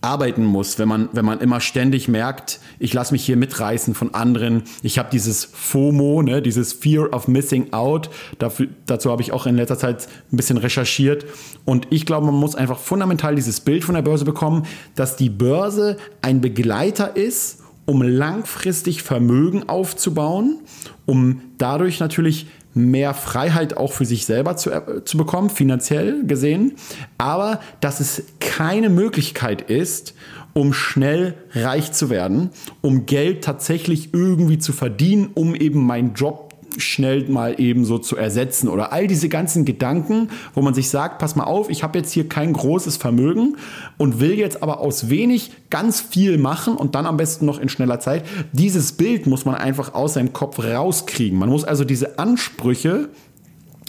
[0.00, 4.14] arbeiten muss, wenn man, wenn man immer ständig merkt, ich lasse mich hier mitreißen von
[4.14, 4.62] anderen.
[4.82, 8.08] Ich habe dieses FOMO, ne, dieses Fear of Missing Out.
[8.38, 11.26] Dafür, dazu habe ich auch in letzter Zeit ein bisschen recherchiert.
[11.64, 15.30] Und ich glaube, man muss einfach fundamental dieses Bild von der Börse bekommen, dass die
[15.30, 20.60] Börse ein Begleiter ist, um langfristig Vermögen aufzubauen,
[21.06, 26.74] um dadurch natürlich mehr Freiheit auch für sich selber zu, äh, zu bekommen, finanziell gesehen,
[27.16, 30.14] aber dass es keine Möglichkeit ist,
[30.54, 32.50] um schnell reich zu werden,
[32.80, 36.47] um Geld tatsächlich irgendwie zu verdienen, um eben meinen Job
[36.78, 41.18] schnell mal eben so zu ersetzen oder all diese ganzen Gedanken, wo man sich sagt,
[41.18, 43.56] pass mal auf, ich habe jetzt hier kein großes Vermögen
[43.96, 47.68] und will jetzt aber aus wenig ganz viel machen und dann am besten noch in
[47.68, 48.24] schneller Zeit.
[48.52, 51.38] Dieses Bild muss man einfach aus seinem Kopf rauskriegen.
[51.38, 53.08] Man muss also diese Ansprüche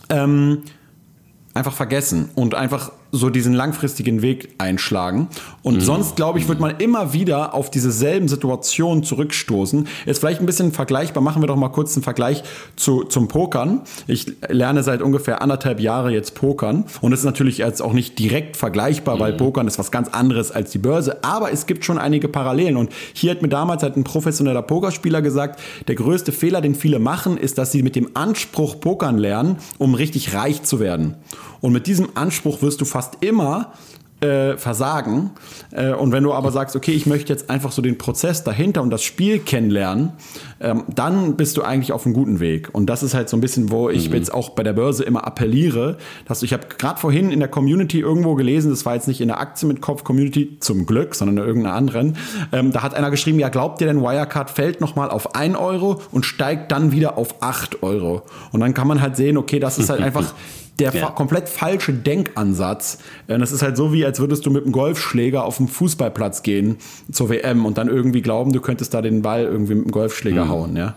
[0.10, 0.60] ähm,
[1.54, 5.28] einfach vergessen und einfach so diesen langfristigen Weg einschlagen.
[5.64, 5.82] Und mhm.
[5.82, 9.88] sonst, glaube ich, wird man immer wieder auf dieselben Situationen zurückstoßen.
[10.06, 11.24] Jetzt vielleicht ein bisschen vergleichbar.
[11.24, 12.44] Machen wir doch mal kurz einen Vergleich
[12.76, 13.82] zu, zum Pokern.
[14.08, 16.86] Ich lerne seit ungefähr anderthalb Jahre jetzt Pokern.
[17.02, 19.20] Und es ist natürlich jetzt auch nicht direkt vergleichbar, mhm.
[19.20, 21.24] weil Pokern ist was ganz anderes als die Börse.
[21.24, 22.78] Aber es gibt schon einige Parallelen.
[22.78, 27.00] Und hier hat mir damals halt ein professioneller Pokerspieler gesagt, der größte Fehler, den viele
[27.00, 31.16] machen, ist, dass sie mit dem Anspruch Pokern lernen, um richtig reich zu werden.
[31.62, 33.72] Und mit diesem Anspruch wirst du fast immer
[34.20, 35.32] äh, versagen.
[35.72, 38.82] Äh, und wenn du aber sagst, okay, ich möchte jetzt einfach so den Prozess dahinter
[38.82, 40.12] und das Spiel kennenlernen,
[40.60, 42.68] ähm, dann bist du eigentlich auf einem guten Weg.
[42.74, 44.16] Und das ist halt so ein bisschen, wo ich mhm.
[44.16, 47.48] jetzt auch bei der Börse immer appelliere, dass du, ich habe gerade vorhin in der
[47.48, 51.16] Community irgendwo gelesen, das war jetzt nicht in der Aktie mit Kopf Community zum Glück,
[51.16, 52.18] sondern in irgendeiner anderen,
[52.52, 56.02] ähm, da hat einer geschrieben, ja, glaubt ihr denn, Wirecard fällt nochmal auf 1 Euro
[56.12, 58.24] und steigt dann wieder auf 8 Euro?
[58.52, 60.34] Und dann kann man halt sehen, okay, das ist halt einfach
[60.80, 61.10] der ja.
[61.12, 63.00] komplett falsche Denkansatz.
[63.28, 66.44] Äh, das ist halt so wie, als würdest du mit einem Golfschläger auf den Fußballplatz
[66.44, 66.78] gehen
[67.12, 70.46] zur WM und dann irgendwie glauben, du könntest da den Ball irgendwie mit dem Golfschläger
[70.46, 70.50] mhm.
[70.50, 70.96] hauen, ja.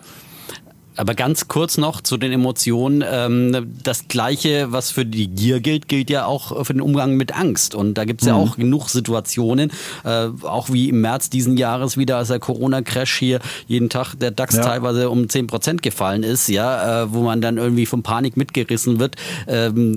[0.97, 3.03] Aber ganz kurz noch zu den Emotionen.
[3.07, 7.35] Ähm, das Gleiche, was für die Gier gilt, gilt ja auch für den Umgang mit
[7.37, 7.75] Angst.
[7.75, 8.41] Und da gibt es ja mhm.
[8.41, 9.73] auch genug Situationen,
[10.05, 14.31] äh, auch wie im März diesen Jahres wieder, als der Corona-Crash hier jeden Tag der
[14.31, 14.63] DAX ja.
[14.63, 19.01] teilweise um 10 Prozent gefallen ist, ja, äh, wo man dann irgendwie von Panik mitgerissen
[19.01, 19.17] wird.
[19.47, 19.97] Ähm,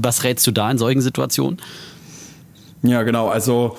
[0.00, 1.58] was rätst du da in solchen Situationen?
[2.82, 3.28] Ja, genau.
[3.28, 3.76] Also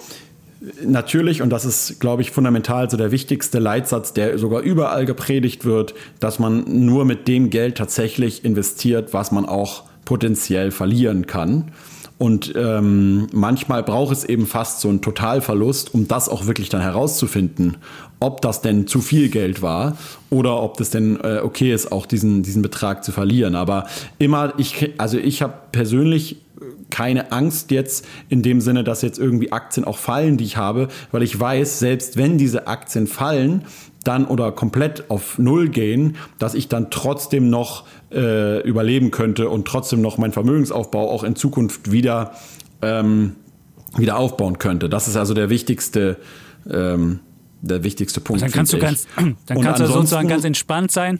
[0.85, 5.65] Natürlich, und das ist, glaube ich, fundamental so der wichtigste Leitsatz, der sogar überall gepredigt
[5.65, 11.71] wird, dass man nur mit dem Geld tatsächlich investiert, was man auch potenziell verlieren kann.
[12.19, 16.81] Und ähm, manchmal braucht es eben fast so einen Totalverlust, um das auch wirklich dann
[16.81, 17.77] herauszufinden,
[18.19, 19.97] ob das denn zu viel Geld war
[20.29, 23.55] oder ob das denn äh, okay ist, auch diesen, diesen Betrag zu verlieren.
[23.55, 23.87] Aber
[24.19, 26.37] immer, ich, also ich habe persönlich
[26.91, 30.89] keine Angst jetzt in dem Sinne, dass jetzt irgendwie Aktien auch fallen, die ich habe,
[31.11, 33.65] weil ich weiß, selbst wenn diese Aktien fallen,
[34.03, 39.67] dann oder komplett auf Null gehen, dass ich dann trotzdem noch äh, überleben könnte und
[39.67, 42.33] trotzdem noch meinen Vermögensaufbau auch in Zukunft wieder
[42.81, 43.35] ähm,
[43.97, 44.89] wieder aufbauen könnte.
[44.89, 46.17] Das ist also der wichtigste,
[46.69, 47.19] ähm,
[47.61, 48.41] der wichtigste Punkt.
[48.41, 51.19] Dann kannst du ganz, dann Und kannst du sozusagen ganz entspannt sein.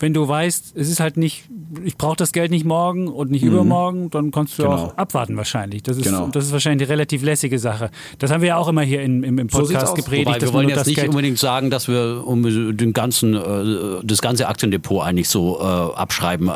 [0.00, 1.44] Wenn du weißt, es ist halt nicht,
[1.84, 4.74] ich brauche das Geld nicht morgen und nicht übermorgen, dann kannst du Genau.
[4.74, 5.82] auch abwarten wahrscheinlich.
[5.82, 6.28] Das ist, Genau.
[6.28, 7.90] das ist wahrscheinlich eine relativ lässige Sache.
[8.18, 9.94] Das haben wir ja auch immer hier in, im, im So Podcast aus.
[9.94, 10.26] gepredigt.
[10.28, 12.42] Wobei wir wollen jetzt nicht Geld unbedingt sagen, dass wir um
[12.76, 16.52] den ganzen, äh, das ganze Aktiendepot eigentlich so äh, abschreiben äh,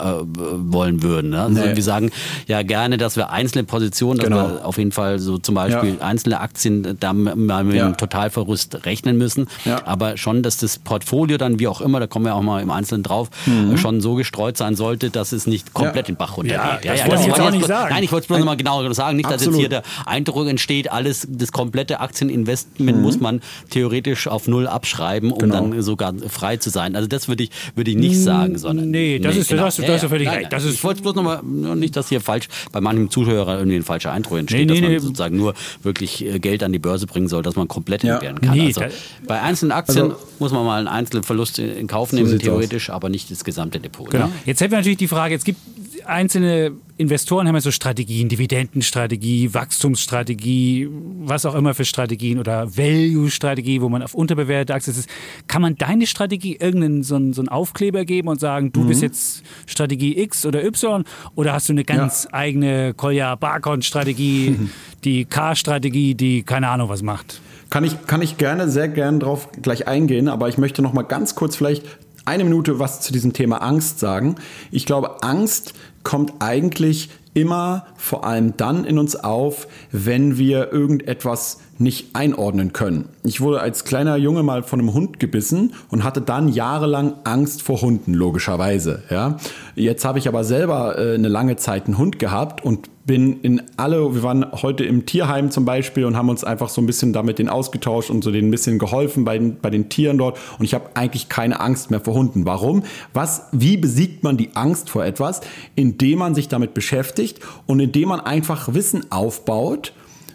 [0.73, 1.31] wollen würden.
[1.31, 1.43] Ne?
[1.43, 1.77] Also Nee.
[1.77, 2.11] Wir sagen
[2.49, 4.49] ja gerne, dass wir einzelne Positionen, dass Genau.
[4.55, 6.07] wir auf jeden Fall so zum Beispiel Ja.
[6.07, 7.85] einzelne Aktien da mal mit Ja.
[7.87, 9.47] einem Totalverlust rechnen müssen.
[9.65, 9.87] Ja.
[9.87, 12.71] Aber schon, dass das Portfolio dann wie auch immer, da kommen wir auch mal im
[12.71, 13.77] Einzelnen drauf, Mhm.
[13.77, 16.15] schon so gestreut sein sollte, dass es nicht komplett Ja.
[16.15, 16.85] den Bach runtergeht.
[16.85, 17.95] Ja, das wollte ich jetzt nicht sagen.
[17.95, 19.61] Nein, ich wollte es bloß nochmal genau sagen, nicht, dass jetzt Absolut.
[19.61, 25.39] hier der Eindruck entsteht, alles, das komplette Aktieninvestment muss man theoretisch auf Null abschreiben, um
[25.39, 25.55] Genau.
[25.55, 26.97] dann sogar frei zu sein.
[26.97, 28.91] Also das würde ich, würde ich nicht sagen, sondern.
[28.91, 30.53] nee, das ist- das hast du- das hast du völlig recht.
[30.53, 33.83] Das ist- ich wollte bloß nochmal, nicht, dass hier falsch, bei manchen Zuhörern irgendwie ein
[33.83, 34.99] falscher Eindruck entsteht, Nee, nee, dass man nee.
[34.99, 38.15] sozusagen nur wirklich äh, Geld an die Börse bringen soll, dass man komplett Ja.
[38.15, 38.57] entbehren kann.
[38.57, 38.83] Nee, also,
[39.27, 42.91] bei einzelnen Aktien Also- muss man mal einen einzelnen Verlust in Kauf nehmen, sieht's theoretisch,
[42.91, 44.11] aber nicht das gesamte Depot.
[44.11, 44.27] Genau.
[44.27, 44.33] Ne?
[44.47, 45.59] Jetzt hätten wir natürlich die Frage, es gibt
[46.07, 50.89] einzelne Investoren haben ja so Strategien, Dividendenstrategie, Wachstumsstrategie,
[51.21, 55.09] was auch immer für Strategien oder Value-Strategie, wo man auf unterbewertete Aktien ist.
[55.49, 58.89] Kann man deine Strategie irgendeinen so einen, so einen Aufkleber geben und sagen, du Mhm.
[58.89, 64.57] bist jetzt Strategie X oder Y oder hast du eine ganz eigene Kolja Barkon-Strategie,
[65.05, 67.41] die K-Strategie, die keine Ahnung was macht?
[67.71, 71.03] Kann ich, kann ich gerne, sehr gerne drauf gleich eingehen, aber ich möchte noch mal
[71.03, 71.85] ganz kurz vielleicht
[72.25, 74.37] eine Minute was zu diesem Thema Angst sagen.
[74.71, 81.59] Ich glaube, Angst kommt eigentlich immer vor allem dann in uns auf, wenn wir irgendetwas
[81.81, 83.09] nicht einordnen können.
[83.23, 87.63] Ich wurde als kleiner Junge mal von einem Hund gebissen und hatte dann jahrelang Angst
[87.63, 89.03] vor Hunden, logischerweise.
[89.11, 89.37] Ja?
[89.75, 93.63] Jetzt habe ich aber selber äh, eine lange Zeit einen Hund gehabt und bin in
[93.77, 97.13] alle, wir waren heute im Tierheim zum Beispiel und haben uns einfach so ein bisschen
[97.13, 100.39] damit den ausgetauscht und so denen ein bisschen geholfen bei den, bei den Tieren dort.
[100.59, 102.47] Und ich habe eigentlich keine Angst mehr vor Hunden.
[102.47, 102.83] Warum?
[103.13, 105.41] Was, wie besiegt man die Angst vor etwas?
[105.75, 109.93] Indem man sich damit beschäftigt und indem man einfach Wissen aufbaut,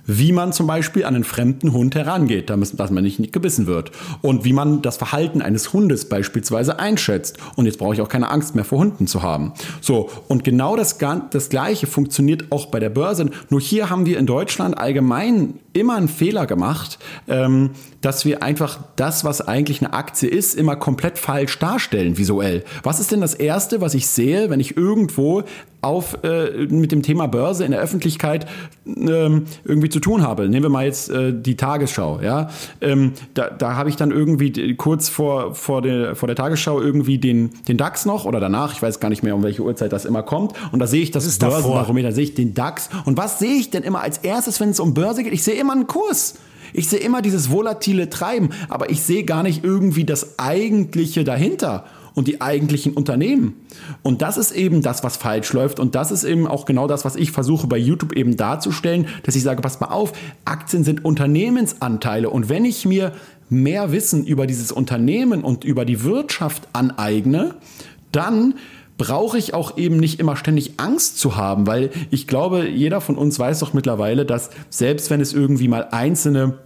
[0.10, 3.92] wie man zum Beispiel an einen fremden Hund herangeht, dass man nicht gebissen wird.
[4.22, 7.38] Und wie man das Verhalten eines Hundes beispielsweise einschätzt.
[7.56, 9.54] Und jetzt brauche ich auch keine Angst mehr vor Hunden zu haben.
[9.82, 10.98] So, und genau das,
[11.30, 13.30] das Gleiche funktioniert auch bei der Börse.
[13.50, 18.80] Nur hier haben wir in Deutschland allgemein immer einen Fehler gemacht, ähm, dass wir einfach
[18.96, 22.64] das, was eigentlich eine Aktie ist, immer komplett falsch darstellen visuell.
[22.84, 25.44] Was ist denn das Erste, was ich sehe, wenn ich irgendwo
[25.82, 28.46] auf, äh, mit dem Thema Börse in der Öffentlichkeit
[28.86, 30.50] ähm, irgendwie zu tun habe?
[30.50, 32.20] Nehmen wir mal jetzt äh, die Tagesschau.
[32.22, 32.50] Ja?
[32.82, 37.18] Ähm, da da habe ich dann irgendwie kurz vor, vor, der, vor der Tagesschau irgendwie
[37.18, 40.06] den, den DAX noch oder danach, ich weiß gar nicht mehr, um welche Uhrzeit das
[40.06, 40.54] immer kommt.
[40.72, 41.60] Und da sehe ich das, ist davor.
[41.60, 42.90] Börsenbarometer, da sehe ich den DAX.
[43.06, 45.34] Und was sehe ich denn immer als erstes, wenn es um Börse geht?
[45.34, 46.36] Ich sehe immer einen Kurs.
[46.74, 51.86] Ich sehe immer dieses volatile Treiben, aber ich sehe gar nicht irgendwie das Eigentliche dahinter
[52.16, 53.54] und die eigentlichen Unternehmen.
[54.04, 55.80] Und das ist eben das, was falsch läuft.
[55.80, 59.36] Und das ist eben auch genau das, was ich versuche bei YouTube eben darzustellen, dass
[59.36, 60.14] ich sage, pass mal auf,
[60.46, 62.30] Aktien sind Unternehmensanteile.
[62.30, 63.14] Und wenn ich mir
[63.50, 67.56] mehr Wissen über dieses Unternehmen und über die Wirtschaft aneigne,
[68.12, 68.56] dann
[69.00, 73.18] brauche ich auch eben nicht immer ständig Angst zu haben, weil ich glaube, jeder von
[73.18, 76.60] uns weiß doch mittlerweile, dass selbst wenn es irgendwie mal einzelne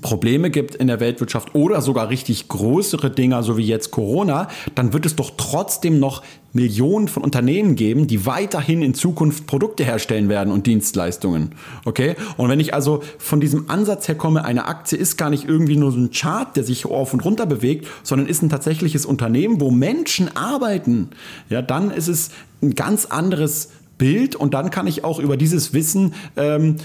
[0.00, 4.92] Probleme gibt in der Weltwirtschaft oder sogar richtig größere Dinger, so wie jetzt Corona, dann
[4.92, 6.22] wird es doch trotzdem noch
[6.56, 11.54] Millionen von Unternehmen geben, die weiterhin in Zukunft Produkte herstellen werden und Dienstleistungen.
[11.84, 12.16] Okay?
[12.36, 15.76] Und wenn ich also von diesem Ansatz her komme, eine Aktie ist gar nicht irgendwie
[15.76, 19.60] nur so ein Chart, der sich auf und runter bewegt, sondern ist ein tatsächliches Unternehmen,
[19.60, 21.10] wo Menschen arbeiten,
[21.48, 22.30] ja, dann ist es
[22.62, 26.76] ein ganz anderes Bild und dann kann ich auch über dieses Wissen ähm,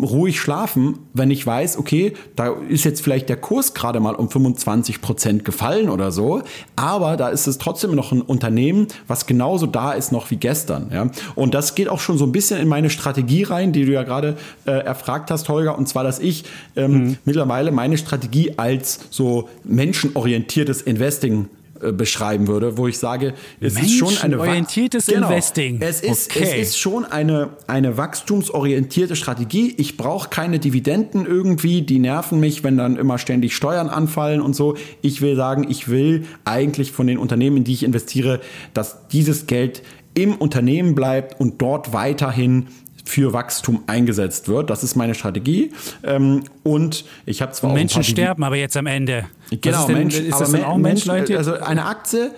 [0.00, 4.28] ruhig schlafen, wenn ich weiß, okay, da ist jetzt vielleicht der Kurs gerade mal um
[4.28, 6.42] 25 Prozent gefallen oder so,
[6.76, 10.90] aber da ist es trotzdem noch ein Unternehmen, was genauso da ist noch wie gestern.
[10.92, 11.10] Ja?
[11.34, 14.02] Und das geht auch schon so ein bisschen in meine Strategie rein, die du ja
[14.02, 16.44] gerade äh, erfragt hast, Holger, und zwar, dass ich
[16.76, 21.48] ähm, mittlerweile meine Strategie als so menschenorientiertes Investing
[21.92, 25.78] beschreiben würde, wo ich sage, es ist schon eine Wa- Menschenorientiertes Investing.
[25.80, 26.44] Es ist, Okay.
[26.44, 29.74] es ist schon eine, eine wachstumsorientierte Strategie.
[29.78, 34.54] Ich brauche keine Dividenden irgendwie, die nerven mich, wenn dann immer ständig Steuern anfallen und
[34.56, 34.76] so.
[35.02, 38.40] Ich will sagen, ich will eigentlich von den Unternehmen, in die ich investiere,
[38.74, 39.82] dass dieses Geld
[40.14, 42.66] im Unternehmen bleibt und dort weiterhin
[43.08, 44.68] für Wachstum eingesetzt wird.
[44.68, 45.72] Das ist meine Strategie.
[46.04, 49.24] Ähm, und ich habe zwar Menschen sterben aber jetzt am Ende.
[49.50, 51.38] Genau, denn, Mensch, ist das auch Menschen, menschenorientiert?
[51.38, 52.32] Also eine Aktie,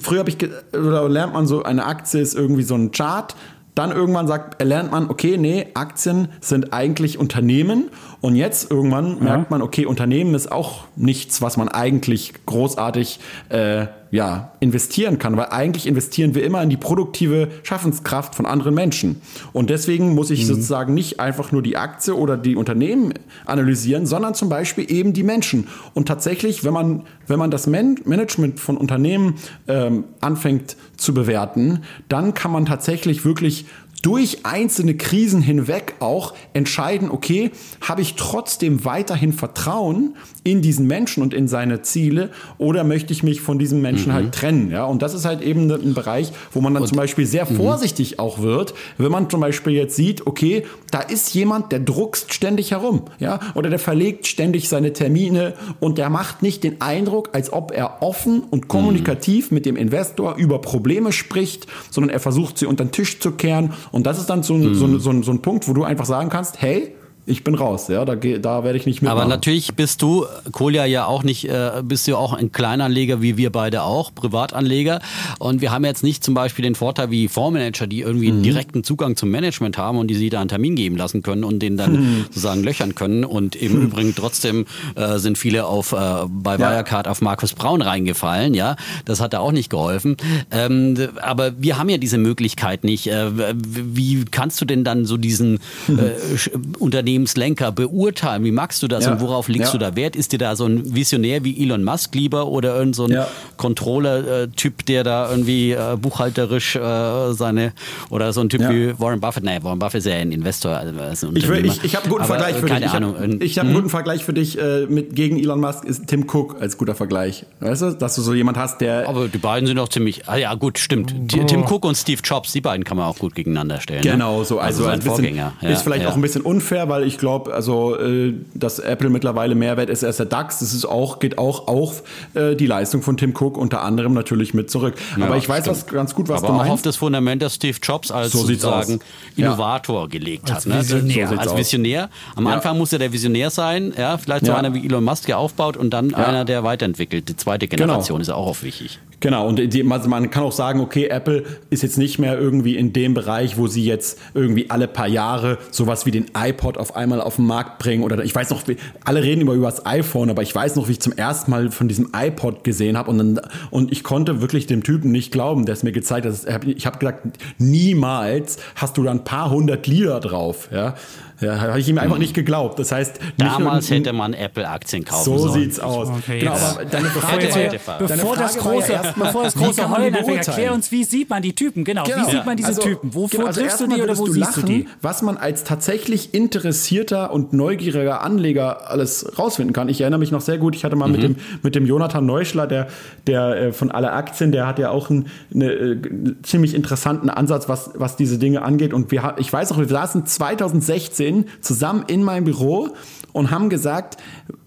[0.00, 0.36] früher habe ich,
[0.72, 3.34] oder lernt man so, eine Aktie ist irgendwie so ein Chart,
[3.74, 7.90] dann irgendwann sagt, lernt man, okay, nee, Aktien sind eigentlich Unternehmen.
[8.22, 9.24] Und jetzt irgendwann ja.
[9.24, 13.18] merkt man, okay, Unternehmen ist auch nichts, was man eigentlich großartig
[13.48, 18.74] äh, ja, investieren kann, weil eigentlich investieren wir immer in die produktive Schaffenskraft von anderen
[18.74, 19.22] Menschen.
[19.54, 20.48] Und deswegen muss ich mhm.
[20.48, 23.14] sozusagen nicht einfach nur die Aktie oder die Unternehmen
[23.46, 25.66] analysieren, sondern zum Beispiel eben die Menschen.
[25.94, 31.80] Und tatsächlich, wenn man, wenn man das Man Management von Unternehmen ähm, anfängt zu bewerten,
[32.08, 33.64] dann kann man tatsächlich wirklich
[34.02, 41.22] durch einzelne Krisen hinweg auch entscheiden, okay, habe ich trotzdem weiterhin Vertrauen in diesen Menschen
[41.22, 44.14] und in seine Ziele oder möchte ich mich von diesem Menschen mhm.
[44.14, 44.70] halt trennen?
[44.72, 47.48] Ja, und das ist halt eben ein Bereich, wo man dann und, zum Beispiel sehr
[47.48, 47.56] mhm.
[47.56, 52.34] vorsichtig auch wird, wenn man zum Beispiel jetzt sieht, okay, da ist jemand, der druckst
[52.34, 57.30] ständig herum, ja, oder der verlegt ständig seine Termine und der macht nicht den Eindruck,
[57.32, 59.54] als ob er offen und kommunikativ mhm.
[59.54, 63.72] mit dem Investor über Probleme spricht, sondern er versucht sie unter den Tisch zu kehren
[63.92, 64.74] und das ist dann so, mhm.
[64.74, 68.04] so, so, so ein Punkt, wo du einfach sagen kannst, hey, ich bin raus, ja,
[68.04, 69.20] da, da werde ich nicht mitmachen.
[69.20, 73.36] Aber natürlich bist du, Kolja, ja auch nicht, äh, bist du auch ein Kleinanleger wie
[73.36, 75.00] wir beide auch, Privatanleger.
[75.38, 78.42] Und wir haben jetzt nicht zum Beispiel den Vorteil wie Fondsmanager, die irgendwie mhm.
[78.42, 81.60] direkten Zugang zum Management haben und die sie da einen Termin geben lassen können und
[81.60, 82.24] den dann mhm.
[82.24, 83.24] sozusagen löchern können.
[83.24, 83.82] Und im mhm.
[83.82, 84.66] Übrigen trotzdem
[84.96, 85.96] äh, sind viele auf, äh,
[86.28, 87.12] bei Wirecard ja.
[87.12, 88.74] auf Markus Braun reingefallen, ja.
[89.04, 90.16] Das hat da auch nicht geholfen.
[90.50, 93.06] Ähm, aber wir haben ja diese Möglichkeit nicht.
[93.06, 93.30] Äh,
[93.62, 96.48] wie kannst du denn dann so diesen äh,
[96.80, 98.44] Unternehmen Unternehmenslenker beurteilen?
[98.44, 99.12] Wie magst du das ja.
[99.12, 99.78] und worauf legst ja.
[99.78, 100.16] du da Wert?
[100.16, 103.28] Ist dir da so ein Visionär wie Elon Musk lieber oder irgend so ein ja.
[103.56, 107.72] Controller-Typ, der da irgendwie äh, buchhalterisch äh, seine
[108.10, 109.44] oder so ein Typ wie Warren Buffett?
[109.44, 110.76] Nein, Warren Buffett ist ja ein Investor.
[110.76, 112.94] Also ein ich, ich, ich habe einen guten Aber, Vergleich für keine dich.
[112.94, 113.40] Ahnung.
[113.40, 116.26] Ich habe hab einen guten Vergleich für dich äh, mit, gegen Elon Musk ist Tim
[116.28, 117.46] Cook als guter Vergleich.
[117.60, 119.08] Weißt du, dass du so jemand hast, der.
[119.08, 120.28] Aber die beiden sind auch ziemlich.
[120.28, 121.14] Ah ja, gut, stimmt.
[121.14, 121.44] Oh.
[121.44, 124.02] Tim Cook und Steve Jobs, die beiden kann man auch gut gegeneinander stellen.
[124.02, 124.12] Ne?
[124.12, 124.58] Genau, so.
[124.58, 125.52] Also, also ein bisschen, Vorgänger.
[125.62, 129.76] ist vielleicht auch ein bisschen unfair, weil ich glaube, also äh, dass Apple mittlerweile mehr
[129.76, 132.02] wert ist als der DAX, das ist auch, geht auch auf
[132.34, 134.94] äh, die Leistung von Tim Cook unter anderem natürlich mit zurück.
[135.16, 136.68] Ja, Aber ich weiß was, ganz gut, was Aber du meinst.
[136.68, 139.00] auch auf das Fundament, das Steve Jobs als so sozusagen
[139.36, 140.06] Innovator ja.
[140.06, 140.56] gelegt hat.
[140.56, 140.80] Als ne?
[140.80, 141.28] Visionär.
[141.28, 142.10] So als Visionär.
[142.36, 142.52] Am ja.
[142.52, 145.76] Anfang muss er der Visionär sein, ja, vielleicht so einer wie Elon Musk, der aufbaut
[145.76, 147.28] und dann einer, der weiterentwickelt.
[147.28, 147.84] Die zweite genau.
[147.84, 148.22] Generation genau.
[148.22, 148.98] ist auch oft wichtig.
[149.22, 152.92] Genau, und die, man kann auch sagen, okay, Apple ist jetzt nicht mehr irgendwie in
[152.92, 157.20] dem Bereich, wo sie jetzt irgendwie alle paar Jahre sowas wie den iPod auf einmal
[157.20, 158.04] auf den Markt bringen.
[158.04, 158.62] Oder ich weiß noch,
[159.04, 161.70] alle reden immer über das iPhone, aber ich weiß noch, wie ich zum ersten Mal
[161.70, 163.10] von diesem iPod gesehen habe.
[163.10, 163.40] Und,
[163.70, 166.64] und ich konnte wirklich dem Typen nicht glauben, der es mir gezeigt hat.
[166.64, 170.68] Ich habe gesagt, niemals hast du da ein paar hundert Lieder drauf.
[170.72, 170.94] Ja.
[171.40, 172.78] Ja, habe ich ihm einfach nicht geglaubt.
[172.78, 175.52] Das heißt, damals hätte man Apple-Aktien kaufen so sollen.
[175.52, 176.08] So sieht's aus.
[176.08, 180.14] Okay, genau, aber deine Frage, heute, heute, bevor, das große, ja bevor das große Heulen
[180.14, 181.84] anfängt, erklär uns, wie sieht man die Typen?
[181.84, 182.26] Genau, genau.
[182.26, 183.14] wie sieht man diese also, Typen?
[183.14, 184.88] Wovor genau, also triffst du die oder wo du siehst lachen, du die?
[185.00, 189.88] Was man als tatsächlich interessierter und neugieriger Anleger alles rausfinden kann.
[189.88, 191.12] Ich erinnere mich noch sehr gut, ich hatte mal mhm.
[191.12, 192.88] mit, dem, mit dem Jonathan Neuschler, der,
[193.26, 195.96] der äh, von alle Aktien, der hat ja auch einen eine, äh,
[196.42, 198.92] ziemlich interessanten Ansatz, was, was diese Dinge angeht.
[198.92, 202.90] Und wir, ich weiß noch, wir saßen 2016 Kollegin zusammen in meinem Büro
[203.32, 204.18] und haben gesagt,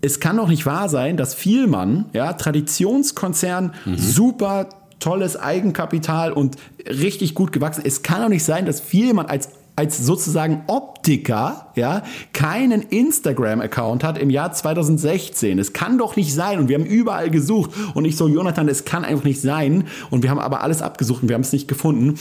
[0.02, 3.98] es kann doch nicht wahr sein, dass Vielmann, ja, Traditionskonzern, mhm.
[3.98, 6.56] super tolles Eigenkapital und
[6.88, 7.84] richtig gut gewachsen.
[7.86, 14.18] Es kann doch nicht sein, dass Vielmann als als sozusagen Optiker, ja, keinen Instagram-Account hat
[14.18, 15.60] im Jahr 2016.
[15.60, 16.60] Es kann doch nicht sein.
[16.60, 17.72] Und wir haben überall gesucht.
[17.94, 19.84] Und ich so, Jonathan, es kann einfach nicht sein.
[20.12, 22.18] Und wir haben aber alles abgesucht und wir haben es nicht gefunden.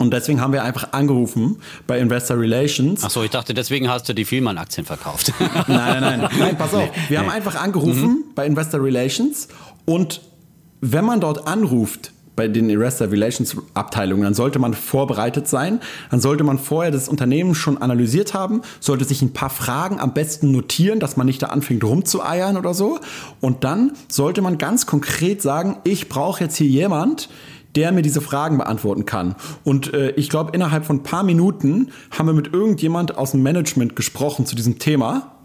[0.00, 3.04] Und deswegen haben wir einfach angerufen bei Investor Relations.
[3.04, 5.30] Achso, ich dachte, deswegen hast du die Vielmann-Aktien verkauft.
[5.40, 6.30] nein, nein, nein.
[6.38, 6.88] Nein, pass auf.
[7.08, 7.26] Wir nee.
[7.26, 8.24] haben einfach angerufen mhm.
[8.34, 9.48] bei Investor Relations
[9.84, 10.22] und
[10.80, 15.80] wenn man dort anruft, bei den Investor Relations Abteilungen, dann sollte man vorbereitet sein.
[16.10, 20.14] Dann sollte man vorher das Unternehmen schon analysiert haben, sollte sich ein paar Fragen am
[20.14, 22.98] besten notieren, dass man nicht da anfängt rumzueiern oder so.
[23.42, 27.28] Und dann sollte man ganz konkret sagen, ich brauche jetzt hier jemand,
[27.76, 29.34] der mir diese Fragen beantworten kann.
[29.64, 33.42] Und äh, ich glaube, innerhalb von ein paar Minuten haben wir mit irgendjemand aus dem
[33.42, 35.39] Management gesprochen zu diesem Thema.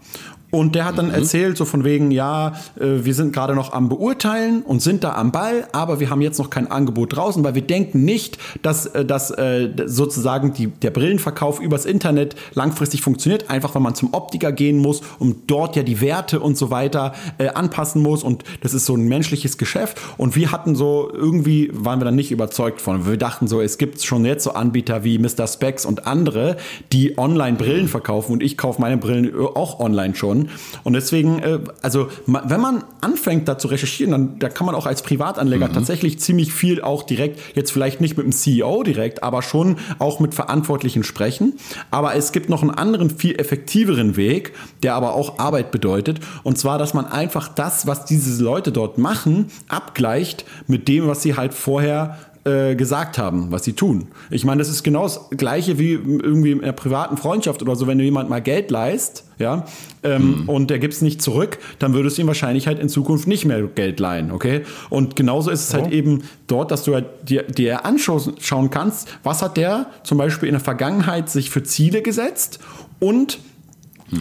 [0.50, 1.14] Und der hat dann mhm.
[1.14, 5.14] erzählt, so von wegen, ja, äh, wir sind gerade noch am Beurteilen und sind da
[5.14, 8.86] am Ball, aber wir haben jetzt noch kein Angebot draußen, weil wir denken nicht, dass,
[8.86, 14.14] äh, dass äh, sozusagen die, der Brillenverkauf übers Internet langfristig funktioniert, einfach weil man zum
[14.14, 17.14] Optiker gehen muss und dort ja die Werte und so weiter
[17.54, 18.22] anpassen muss.
[18.22, 20.00] Und das ist so ein menschliches Geschäft.
[20.16, 23.06] Und wir hatten so, irgendwie waren wir dann nicht überzeugt von.
[23.06, 25.46] Wir dachten so, es gibt schon jetzt so Anbieter wie Mr.
[25.46, 26.56] Specs und andere,
[26.92, 30.48] die online Brillen verkaufen und ich kaufe meine Brillen auch online schon schon.
[30.84, 34.86] Und deswegen, äh, also wenn man anfängt, da zu recherchieren, dann da kann man auch
[34.86, 35.72] als Privatanleger mhm.
[35.72, 40.20] tatsächlich ziemlich viel auch direkt, jetzt vielleicht nicht mit dem CEO direkt, aber schon auch
[40.20, 41.54] mit Verantwortlichen sprechen.
[41.90, 46.20] Aber es gibt noch einen anderen, viel effektiveren Weg, der aber auch Arbeit bedeutet.
[46.42, 51.22] Und zwar, dass man einfach das, was diese Leute dort machen, abgleicht mit dem, was
[51.22, 54.06] sie halt vorher äh, gesagt haben, was sie tun.
[54.30, 57.88] Ich meine, das ist genau das Gleiche wie irgendwie in einer privaten Freundschaft oder so,
[57.88, 59.64] wenn du jemand mal Geld leist, ja,
[60.04, 60.48] ähm, mhm.
[60.48, 63.44] und der gibt es nicht zurück, dann würdest du ihm wahrscheinlich halt in Zukunft nicht
[63.46, 64.62] mehr Geld leihen, okay?
[64.90, 65.86] Und genauso ist es halt oh.
[65.86, 70.48] halt eben dort, dass du halt dir, dir anschauen kannst, was hat der zum Beispiel
[70.48, 72.60] in der Vergangenheit sich für Ziele gesetzt
[73.00, 73.40] und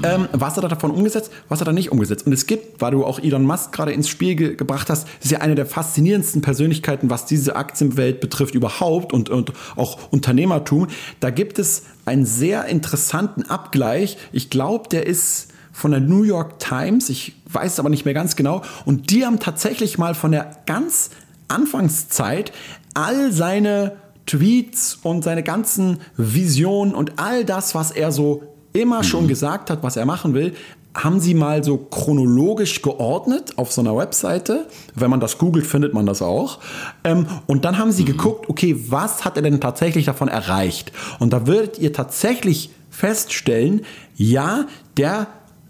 [0.04, 2.26] Ähm, was hat er davon umgesetzt, was hat er nicht umgesetzt?
[2.26, 5.32] Und es gibt, weil du auch Elon Musk gerade ins Spiel ge gebracht hast, ist
[5.32, 10.88] ja eine der faszinierendsten Persönlichkeiten, was diese Aktienwelt betrifft überhaupt und, und auch Unternehmertum.
[11.20, 14.18] Da gibt es einen sehr interessanten Abgleich.
[14.32, 18.14] Ich glaube, der ist von der New York Times, ich weiß es aber nicht mehr
[18.14, 18.62] ganz genau.
[18.86, 21.10] Und die haben tatsächlich mal von der ganz
[21.48, 22.52] Anfangszeit
[22.94, 29.24] all seine Tweets und seine ganzen Visionen und all das, was er so immer schon
[29.24, 29.30] mhm.
[29.30, 30.54] gesagt hat, was er machen will,
[30.94, 34.68] haben sie mal so chronologisch geordnet auf so einer Webseite.
[34.96, 36.60] Wenn man das googelt, findet man das auch.
[37.04, 38.08] Ähm, und dann haben sie mhm.
[38.08, 40.92] geguckt, okay, was hat er denn tatsächlich davon erreicht?
[41.20, 43.82] Und da würdet ihr tatsächlich feststellen,
[44.16, 44.68] ja,
[44.98, 45.28] der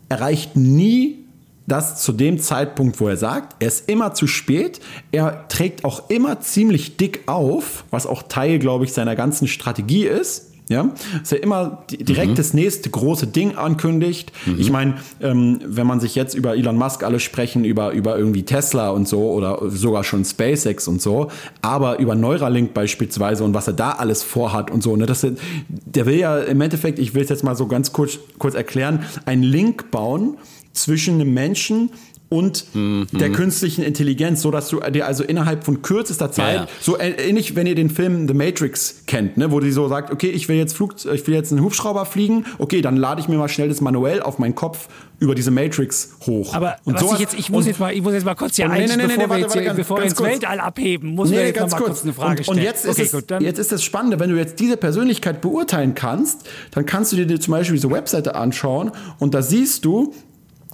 [0.09, 1.25] erreicht nie
[1.67, 4.79] das zu dem Zeitpunkt, wo er sagt, er ist immer zu spät,
[5.11, 10.05] er trägt auch immer ziemlich dick auf, was auch Teil, glaube ich, seiner ganzen Strategie
[10.05, 10.51] ist.
[10.67, 10.89] Ja,
[11.19, 12.35] dass er immer direkt mhm.
[12.35, 14.31] das nächste große Ding ankündigt.
[14.47, 14.55] Mhm.
[14.59, 18.43] Ich meine, ähm, wenn man sich jetzt über Elon Musk alle sprechen, über, über irgendwie
[18.43, 21.29] Tesla und so oder sogar schon SpaceX und so,
[21.61, 25.25] aber über Neuralink beispielsweise und was er da alles vorhat und so, ne, das,
[25.67, 29.05] der will ja im Endeffekt, ich will es jetzt mal so ganz kurz, kurz erklären,
[29.25, 30.37] einen Link bauen
[30.73, 31.91] zwischen einem Menschen
[32.35, 33.07] und mhm.
[33.13, 36.67] der künstlichen Intelligenz, so dass du dir also innerhalb von kürzester Zeit, ja, ja.
[36.81, 40.29] so ähnlich, wenn ihr den Film The Matrix kennt, ne, wo die so sagt, okay,
[40.29, 43.37] ich will jetzt Flug, ich will jetzt einen Hubschrauber fliegen, okay, dann lade ich mir
[43.37, 46.53] mal schnell das manuell auf meinen Kopf über diese Matrix hoch.
[46.53, 48.69] Aber und was ich jetzt, ich muss jetzt mal, ich muss jetzt mal kurz hier
[48.69, 50.29] ein, nee, nee, bevor, nee, wir, jetzt hier, bevor wir ins kurz.
[50.29, 51.89] Weltall abheben, muss nee, jetzt ganz mal kurz.
[51.89, 52.57] kurz eine Frage stellen.
[52.57, 55.39] Und jetzt ist, okay, es, gut, jetzt ist das Spannende, wenn du jetzt diese Persönlichkeit
[55.39, 60.13] beurteilen kannst, dann kannst du dir zum Beispiel diese Webseite anschauen und da siehst du,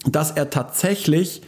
[0.09, 1.43] dass er tatsächlich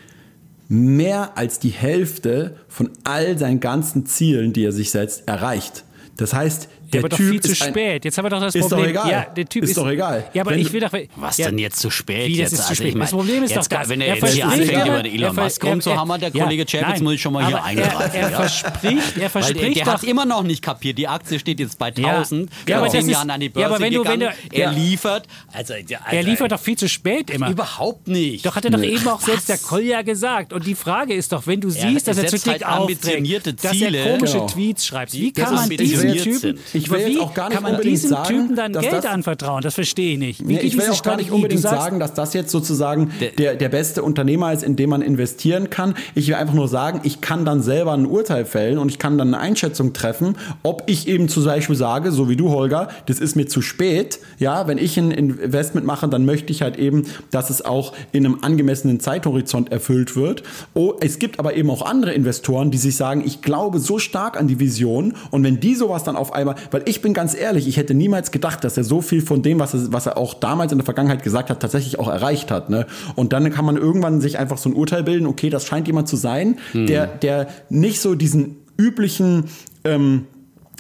[0.74, 5.84] mehr als die Hälfte von all seinen ganzen Zielen, die er sich setzt, erreicht.
[6.18, 8.06] Das heißt, der ja, aber typ doch viel zu spät.
[8.06, 8.94] Jetzt haben wir doch das ist Problem.
[8.94, 9.12] Doch egal.
[9.12, 10.26] Ja, der Typ ist, ist doch egal.
[10.34, 10.92] Ja, aber wenn ich will doch.
[11.16, 12.28] Was ja, denn jetzt zu spät?
[12.28, 12.54] Wie, jetzt?
[12.54, 12.88] das ist zu also spät.
[12.90, 13.90] Ich mein, das Problem ist jetzt, doch das.
[13.90, 17.02] Wenn er, er jetzt hier anfängt, über den Elon Musk rumzuhammern, der Kollege Chap, jetzt
[17.02, 18.16] muss ich schon mal hier eingreifen.
[18.16, 20.98] Er, er verspricht, er verspricht der, der hat immer noch nicht kapiert.
[20.98, 23.84] Die Aktie steht jetzt bei 1000, ja, vor zehn Jahren an die Börse ja, aber
[23.84, 23.94] wenn.
[23.94, 25.28] Du, wenn du, er liefert.
[25.52, 27.50] Also, also, er liefert doch viel zu spät immer.
[27.50, 28.46] Überhaupt nicht.
[28.46, 30.54] Doch hat er doch eben auch selbst der Kolja gesagt.
[30.54, 34.04] Und die Frage ist doch, wenn du siehst, dass er zu dick aufdrängt, dass er
[34.04, 38.00] komische Tweets schreibt, wie kann man diesen Typen, ich will jetzt auch gar nicht unbedingt
[38.00, 39.62] sagen, Typen dann Geld das, anvertrauen?
[39.62, 40.46] Das verstehe ich nicht.
[40.46, 44.04] Nee, ich will auch gar nicht unbedingt sagen, dass das jetzt sozusagen der, der beste
[44.04, 45.96] Unternehmer ist, in dem man investieren kann.
[46.16, 49.18] Ich will einfach nur sagen, ich kann dann selber ein Urteil fällen und ich kann
[49.18, 53.20] dann eine Einschätzung treffen, ob ich eben zum Beispiel sage, so wie du, Holger, das
[53.20, 54.20] ist mir zu spät.
[54.40, 58.26] Ja, wenn ich ein Investment mache, dann möchte ich halt eben, dass es auch in
[58.26, 60.44] einem angemessenen Zeithorizont erfüllt wird.
[60.74, 64.40] Oh, es gibt aber eben auch andere Investoren, die sich sagen, ich glaube so stark
[64.40, 67.68] an die Vision und wenn die sowas dann auf einmal, weil ich bin ganz ehrlich,
[67.68, 70.34] ich hätte niemals gedacht, dass er so viel von dem, was er, was er auch
[70.34, 72.70] damals in der Vergangenheit gesagt hat, tatsächlich auch erreicht hat.
[72.70, 72.86] Ne?
[73.16, 76.08] Und dann kann man irgendwann sich einfach so ein Urteil bilden, okay, das scheint jemand
[76.08, 76.88] zu sein, mhm.
[76.88, 79.46] der, der nicht so diesen üblichen
[79.84, 80.26] ähm,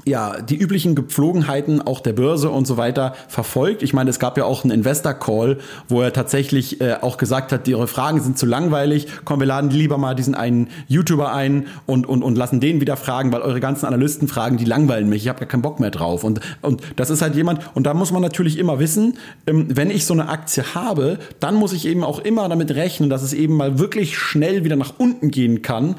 [0.05, 3.83] ja, die üblichen Gepflogenheiten auch der Börse und so weiter verfolgt.
[3.83, 7.67] Ich meine, es gab ja auch einen Investor-Call, wo er tatsächlich äh, auch gesagt hat,
[7.67, 12.07] ihre Fragen sind zu langweilig, komm, wir laden lieber mal diesen einen YouTuber ein und,
[12.07, 15.29] und, und lassen den wieder fragen, weil eure ganzen Analysten fragen, die langweilen mich, ich
[15.29, 16.23] habe gar keinen Bock mehr drauf.
[16.23, 19.89] Und, und das ist halt jemand, und da muss man natürlich immer wissen, ähm, wenn
[19.89, 23.33] ich so eine Aktie habe, dann muss ich eben auch immer damit rechnen, dass es
[23.33, 25.95] eben mal wirklich schnell wieder nach unten gehen kann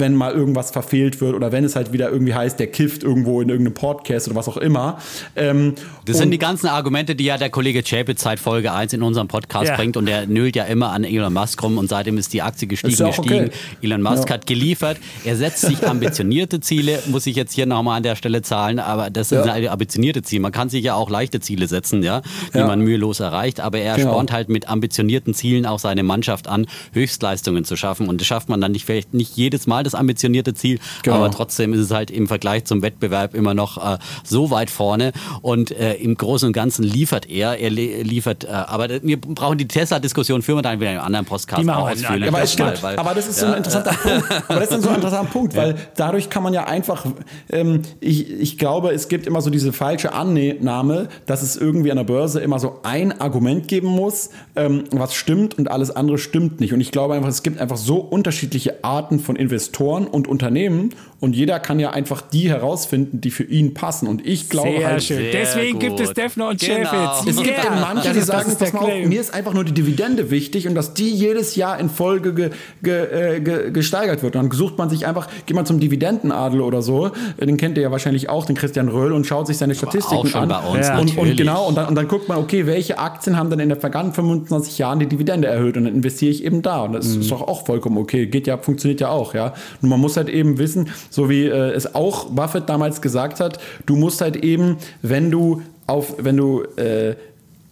[0.00, 3.40] wenn mal irgendwas verfehlt wird oder wenn es halt wieder irgendwie heißt, der kifft irgendwo
[3.40, 4.98] in irgendeinem Podcast oder was auch immer.
[5.36, 5.74] Ähm,
[6.06, 9.28] das sind die ganzen Argumente, die ja der Kollege Chapitz seit Folge 1 in unserem
[9.28, 9.76] Podcast ja.
[9.76, 12.66] bringt und der nölt ja immer an Elon Musk rum und seitdem ist die Aktie
[12.66, 13.46] gestiegen, ist gestiegen.
[13.46, 13.50] Okay.
[13.82, 14.34] Elon Musk ja.
[14.34, 14.98] hat geliefert.
[15.24, 19.10] Er setzt sich ambitionierte Ziele, muss ich jetzt hier nochmal an der Stelle zahlen, aber
[19.10, 19.70] das sind ja.
[19.70, 20.42] ambitionierte Ziele.
[20.42, 22.22] Man kann sich ja auch leichte Ziele setzen, ja,
[22.54, 22.66] die ja.
[22.66, 24.10] man mühelos erreicht, aber er genau.
[24.10, 28.48] spornt halt mit ambitionierten Zielen auch seine Mannschaft an, Höchstleistungen zu schaffen und das schafft
[28.48, 31.16] man dann nicht vielleicht nicht jedes Mal das ambitionierte Ziel, Genau.
[31.16, 35.12] aber trotzdem ist es halt im Vergleich zum Wettbewerb immer noch äh, so weit vorne
[35.42, 39.58] und äh, im Großen und Ganzen liefert er, er li liefert, äh, aber wir brauchen
[39.58, 42.28] die Tesla-Diskussion, führen wir dann wieder in einem anderen Podcast auch ausführlich.
[42.28, 44.24] aber, weil- aber das ist so ein interessanter Punkt.
[44.48, 47.04] Aber das ist so ein interessanter Punkt, weil dadurch kann man ja einfach,
[47.50, 51.96] ähm, ich, ich glaube, es gibt immer so diese falsche Annahme, dass es irgendwie an
[51.96, 56.60] der Börse immer so ein Argument geben muss, ähm, was stimmt und alles andere stimmt
[56.60, 56.72] nicht.
[56.72, 61.36] Und ich glaube einfach, es gibt einfach so unterschiedliche Arten von Investoren und Unternehmen und
[61.36, 64.06] jeder kann ja einfach die herausfinden, die für ihn passen.
[64.08, 65.18] Und ich glaube Sehr halt, schön.
[65.18, 65.80] Sehr Deswegen gut.
[65.80, 66.76] gibt es Defner und Genau.
[66.90, 67.36] Schäfitz.
[67.36, 69.72] es gibt eben manche, Das die sagen, pass mal auf, mir ist einfach nur die
[69.72, 72.50] Dividende wichtig und dass die jedes Jahr in Folge ge,
[72.82, 74.34] ge, äh, ge, gesteigert wird.
[74.36, 77.76] Und dann sucht man sich einfach, geht man zum Dividendenadel oder so, äh, den kennt
[77.76, 80.48] ihr ja wahrscheinlich auch, den Christian Röhl, und schaut sich seine Statistiken auch schon an.
[80.48, 80.98] bei uns, Ja.
[80.98, 83.68] und, und genau, und dann, und dann guckt man, okay, welche Aktien haben dann in
[83.68, 86.82] den vergangenen 25 Jahren die Dividende erhöht und dann investiere ich eben da.
[86.84, 87.20] Und das Mhm.
[87.20, 88.26] ist doch auch vollkommen okay.
[88.26, 89.52] Geht ja, funktioniert ja auch, ja.
[89.80, 93.58] Nur man muss halt eben wissen, so wie äh, es auch Buffett damals gesagt hat,
[93.86, 97.16] du musst halt eben, wenn du auf, wenn du äh,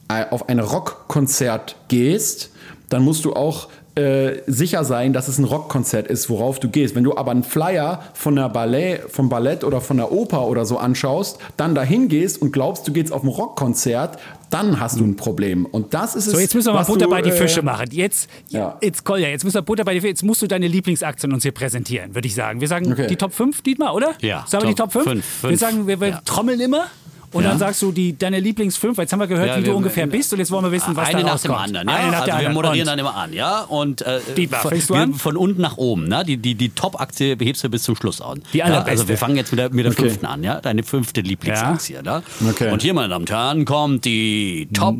[0.09, 2.51] auf ein Rockkonzert gehst,
[2.89, 3.69] dann musst du auch
[3.99, 6.95] äh, sicher sein, dass es ein Rockkonzert ist, worauf du gehst.
[6.95, 10.65] Wenn du aber einen Flyer von der Ballet, vom Ballett oder von der Oper oder
[10.65, 14.19] so anschaust, dann dahin gehst und glaubst, du gehst auf ein Rockkonzert,
[14.51, 15.67] dann hast du ein Problem.
[15.67, 16.33] Und das ist es.
[16.33, 17.87] So, jetzt müssen wir mal Butter du, bei die äh, Fische machen.
[17.91, 18.79] Jetzt, Ja.
[18.81, 20.09] jetzt Kolja, jetzt müssen wir Butter bei die Fische.
[20.11, 22.61] Jetzt musst du deine Lieblingsaktien uns hier präsentieren, würde ich sagen.
[22.61, 23.09] Wir sagen Okay.
[23.09, 24.13] die Top 5, Dietmar, oder?
[24.23, 25.05] Ja, Sagen wir die Top Top 5?
[25.05, 25.61] fünf, Wir fünf.
[25.61, 26.21] sagen, wir, wir Ja.
[26.25, 26.85] trommeln immer.
[27.33, 27.51] Und Ja.
[27.51, 28.97] dann sagst du die, deine Lieblings 5.
[28.99, 30.33] Jetzt haben wir gehört, Ja, wie du wir- ungefähr bist.
[30.33, 31.89] Und jetzt wollen wir wissen, was eine da nach dem anderen.
[31.89, 31.95] Ja?
[31.95, 32.55] Eine nach also der wir anderen.
[32.55, 33.61] moderieren Und dann immer an, ja.
[33.65, 35.15] Und äh, Dietmar, von, fängst du wir- an?
[35.15, 36.25] von unten nach oben, ne?
[36.27, 38.41] Die, die, die Top-Aktie behebst du bis zum Schluss an.
[38.53, 38.65] Die ja?
[38.65, 38.91] allerbeste.
[38.91, 40.03] Also wir fangen jetzt mit der, mit der Okay.
[40.05, 40.61] fünften an, ja.
[40.61, 42.23] Deine fünfte Lieblingsaktie, ne?
[42.49, 42.71] Okay.
[42.73, 44.97] Und hier, meine Damen und Herren, kommt die Top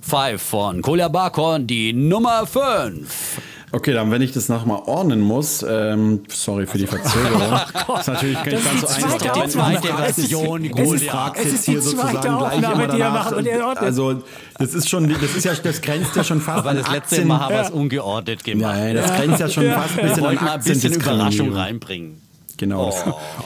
[0.00, 3.40] 5 von Kolja Barkon, die Nummer 5.
[3.72, 7.40] Okay, dann wenn ich das nochmal ordnen muss, ähm, sorry für die Verzögerung.
[7.88, 9.48] das ist natürlich nicht Das ganz ist so die einfach.
[9.48, 11.36] zweite Es ist- Version, die ist- Du Goliath.
[11.52, 13.76] jetzt hier sozusagen zweite gleich immer er danach.
[13.82, 14.22] Also
[14.58, 17.14] das ist schon, das ist ja, das grenzt ja schon fast Aber an das letzte
[17.16, 17.28] Aktien.
[17.28, 18.74] Mal haben wir es ungeordnet gemacht.
[18.74, 20.92] Nein, das grenzt ja schon fast ein Wir bisschen an wollten mal ein bisschen.
[20.94, 22.22] Überraschung reinbringen.
[22.60, 22.86] Genau.
[22.86, 23.04] das-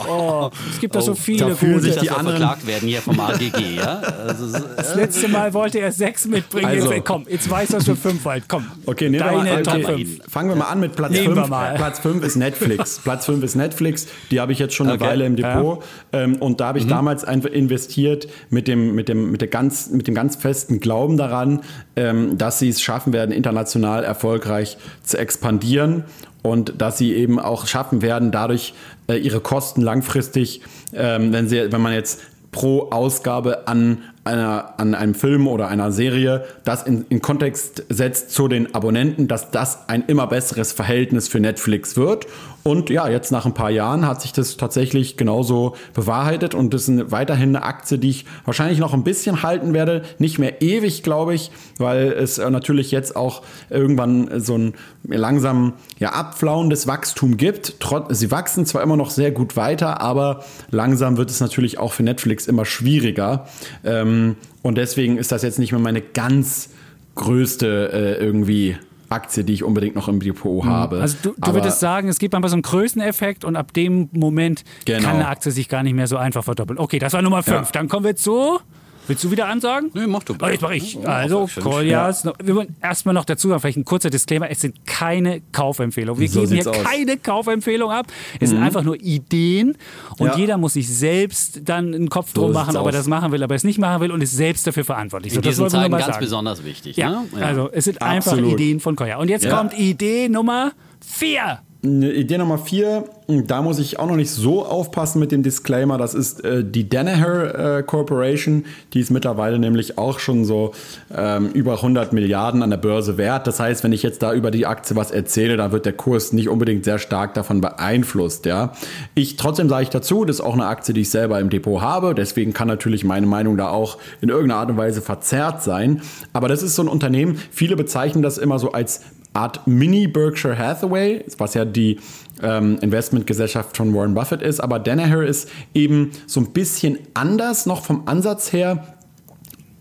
[0.09, 1.85] Oh, es gibt da so viele da fühlen gute.
[1.85, 3.99] sich Dass die wir anderen- verklagt werden hier vom AGG, ja.
[4.27, 6.65] Also, Das letzte Mal wollte er sechs mitbringen.
[6.65, 6.91] Also.
[6.91, 8.43] jetzt, komm, jetzt weiß er schon fünf halt.
[8.49, 10.19] Komm, Okay, nehmen wir mal, Top okay, 5.
[10.29, 11.49] fangen wir mal an mit Platz Nehmen wir 5.
[11.49, 11.75] mal.
[11.75, 12.99] Platz 5 ist Netflix.
[13.03, 14.07] Platz 5 ist Netflix.
[14.31, 15.05] Die habe ich jetzt schon eine Okay.
[15.05, 15.81] Weile im Depot.
[16.11, 19.89] Ähm, und da habe ich damals einfach investiert mit dem, mit, dem, mit, der ganz,
[19.91, 21.61] mit dem ganz festen Glauben daran,
[21.95, 26.03] ähm, dass sie es schaffen werden, international erfolgreich zu expandieren.
[26.45, 28.73] Und dass sie eben auch schaffen werden, dadurch
[29.07, 30.61] äh, ihre Kosten langfristig,
[30.93, 32.21] ähm, wenn, sie, wenn man jetzt
[32.51, 38.31] pro Ausgabe an, einer, an einem Film oder einer Serie das in, in Kontext setzt
[38.31, 42.27] zu den Abonnenten, dass das ein immer besseres Verhältnis für Netflix wird.
[42.67, 46.89] Und ja, jetzt nach ein paar Jahren hat sich das tatsächlich genauso bewahrheitet und das
[46.89, 50.01] ist weiterhin eine Aktie, die ich wahrscheinlich noch ein bisschen halten werde.
[50.17, 55.73] Nicht mehr ewig, glaube ich, weil es äh, natürlich jetzt auch irgendwann so ein langsam
[55.99, 57.75] ja, abflauendes Wachstum gibt.
[58.09, 62.01] Sie wachsen zwar immer noch sehr gut weiter, aber langsam wird es natürlich auch für
[62.01, 63.45] Netflix immer schwieriger.
[63.83, 66.69] Ähm, und deswegen ist das jetzt nicht mehr meine ganz
[67.13, 68.75] größte äh, irgendwie
[69.09, 71.01] Aktie, die ich unbedingt noch im Depot habe.
[71.01, 74.63] Also du, du würdest sagen, es gibt einfach so einen Größeneffekt und ab dem Moment
[74.85, 75.01] Genau.
[75.07, 76.79] kann eine Aktie sich gar nicht mehr so einfach verdoppeln.
[76.79, 77.55] Okay, das war Nummer 5.
[77.55, 77.67] Ja.
[77.73, 78.59] Dann kommen wir zu.
[79.07, 79.91] Willst du wieder ansagen?
[79.93, 80.95] Nee, mach du Oh, jetzt mach ich.
[80.95, 81.47] Ja, Also.
[81.61, 82.25] Koljas.
[82.43, 86.19] Wir wollen erstmal noch dazu sagen, vielleicht ein kurzer Disclaimer: Es sind keine Kaufempfehlungen.
[86.19, 86.77] Wir So geben hier aus.
[86.77, 86.83] Mhm.
[86.83, 88.07] keine Kaufempfehlung ab.
[88.39, 89.77] Es sind einfach nur Ideen
[90.17, 90.37] und Ja.
[90.37, 93.43] jeder muss sich selbst dann einen Kopf So drum machen, ob er das machen will,
[93.43, 95.33] ob er es nicht machen will und ist selbst dafür verantwortlich.
[95.33, 96.19] In So, das diesen Zeiten ganz sagen.
[96.19, 96.97] besonders wichtig.
[96.97, 97.45] Ja, ne?
[97.45, 98.53] also es sind einfach Absolut.
[98.53, 99.17] Ideen von Koya.
[99.17, 99.55] Und jetzt Ja.
[99.57, 100.71] kommt Idee Nummer
[101.05, 101.59] 4.
[101.83, 106.13] Idee Nummer vier, da muss ich auch noch nicht so aufpassen mit dem Disclaimer, das
[106.13, 110.73] ist äh, die Danaher äh, Corporation, die ist mittlerweile nämlich auch schon so
[111.15, 113.45] ähm, über 100 Milliarden an der Börse wert.
[113.47, 116.33] Das heißt, wenn ich jetzt da über die Aktie was erzähle, dann wird der Kurs
[116.33, 118.45] nicht unbedingt sehr stark davon beeinflusst.
[118.45, 118.73] Ja,
[119.13, 121.81] ich trotzdem sage ich dazu, das ist auch eine Aktie, die ich selber im Depot
[121.81, 122.15] habe.
[122.15, 126.01] Deswegen kann natürlich meine Meinung da auch in irgendeiner Art und Weise verzerrt sein.
[126.33, 127.39] Aber das ist so ein Unternehmen.
[127.51, 129.01] Viele bezeichnen das immer so als
[129.35, 131.99] Art Mini Berkshire Hathaway, was ja die
[132.41, 134.59] ähm, Investmentgesellschaft von Warren Buffett ist.
[134.59, 138.85] Aber Danaher ist eben so ein bisschen anders noch vom Ansatz her.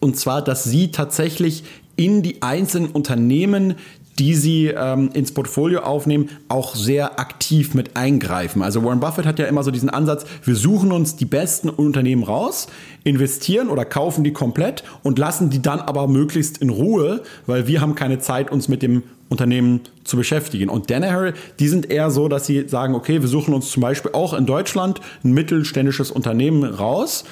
[0.01, 1.65] Und zwar, dass sie tatsächlich
[1.97, 3.77] in die einzelnen Unternehmen
[4.19, 8.63] die sie ähm, ins Portfolio aufnehmen, auch sehr aktiv mit eingreifen.
[8.63, 12.23] Also Warren Buffett hat ja immer so diesen Ansatz, wir suchen uns die besten Unternehmen
[12.23, 12.69] raus,
[13.03, 17.81] investieren oder kaufen die komplett und lassen die dann aber möglichst in Ruhe, weil wir
[17.81, 20.69] haben keine Zeit, uns mit dem Unternehmen zu beschäftigen.
[20.69, 24.13] Und Danaher, die sind eher so, dass sie sagen, okay, wir suchen uns zum Beispiel
[24.13, 27.25] auch in Deutschland ein mittelständisches Unternehmen raus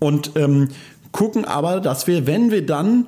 [0.00, 0.68] und ähm,
[1.12, 3.06] gucken aber, dass wir, wenn wir dann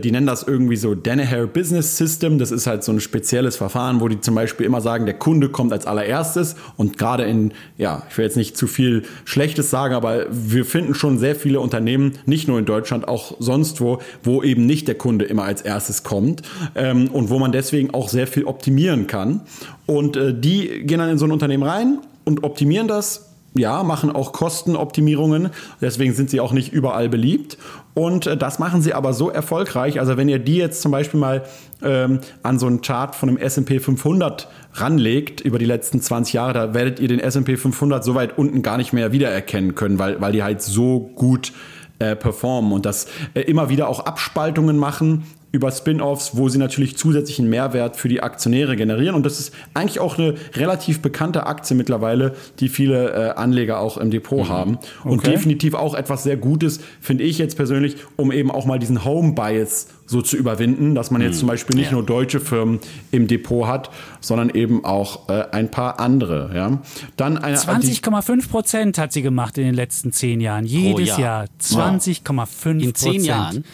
[0.00, 2.38] die nennen das irgendwie so Danaher Business System.
[2.38, 5.48] Das ist halt so ein spezielles Verfahren, wo die zum Beispiel immer sagen, der Kunde
[5.48, 6.56] kommt als allererstes.
[6.76, 10.94] Und gerade in, ja, ich will jetzt nicht zu viel Schlechtes sagen, aber wir finden
[10.94, 14.96] schon sehr viele Unternehmen, nicht nur in Deutschland, auch sonst wo, wo eben nicht der
[14.96, 16.42] Kunde immer als erstes kommt
[16.74, 19.42] ähm, und wo man deswegen auch sehr viel optimieren kann.
[19.86, 24.10] Und äh, die gehen dann in so ein Unternehmen rein und optimieren das ja, machen
[24.10, 25.50] auch Kostenoptimierungen.
[25.80, 27.58] Deswegen sind sie auch nicht überall beliebt.
[27.94, 30.00] Und äh, das machen sie aber so erfolgreich.
[30.00, 31.44] Also wenn ihr die jetzt zum Beispiel mal
[31.82, 36.52] ähm, an so einen Chart von einem S&P 500 ranlegt über die letzten 20 Jahre,
[36.52, 40.20] da werdet ihr den S&P 500 so weit unten gar nicht mehr wiedererkennen können, weil,
[40.20, 41.52] weil die halt so gut
[41.98, 45.24] äh, performen und das äh, immer wieder auch Abspaltungen machen
[45.56, 49.16] über Spin-offs, wo sie natürlich zusätzlichen Mehrwert für die Aktionäre generieren.
[49.16, 53.96] Und das ist eigentlich auch eine relativ bekannte Aktie mittlerweile, die viele äh, Anleger auch
[53.96, 54.48] im Depot mhm.
[54.48, 54.78] haben.
[55.02, 55.30] Und okay.
[55.30, 59.88] definitiv auch etwas sehr Gutes, finde ich jetzt persönlich, um eben auch mal diesen Home-Bias
[60.04, 61.40] so zu überwinden, dass man jetzt mhm.
[61.40, 61.92] zum Beispiel nicht ja.
[61.92, 62.78] nur deutsche Firmen
[63.10, 63.90] im Depot hat,
[64.20, 66.50] sondern eben auch äh, ein paar andere.
[66.54, 66.82] Ja.
[67.16, 70.66] Dann 20,5 Prozent hat sie gemacht in den letzten zehn Jahren.
[70.66, 71.18] Jedes oh, ja.
[71.18, 72.82] Jahr 20,5 Prozent.
[72.82, 73.64] In zehn Jahren?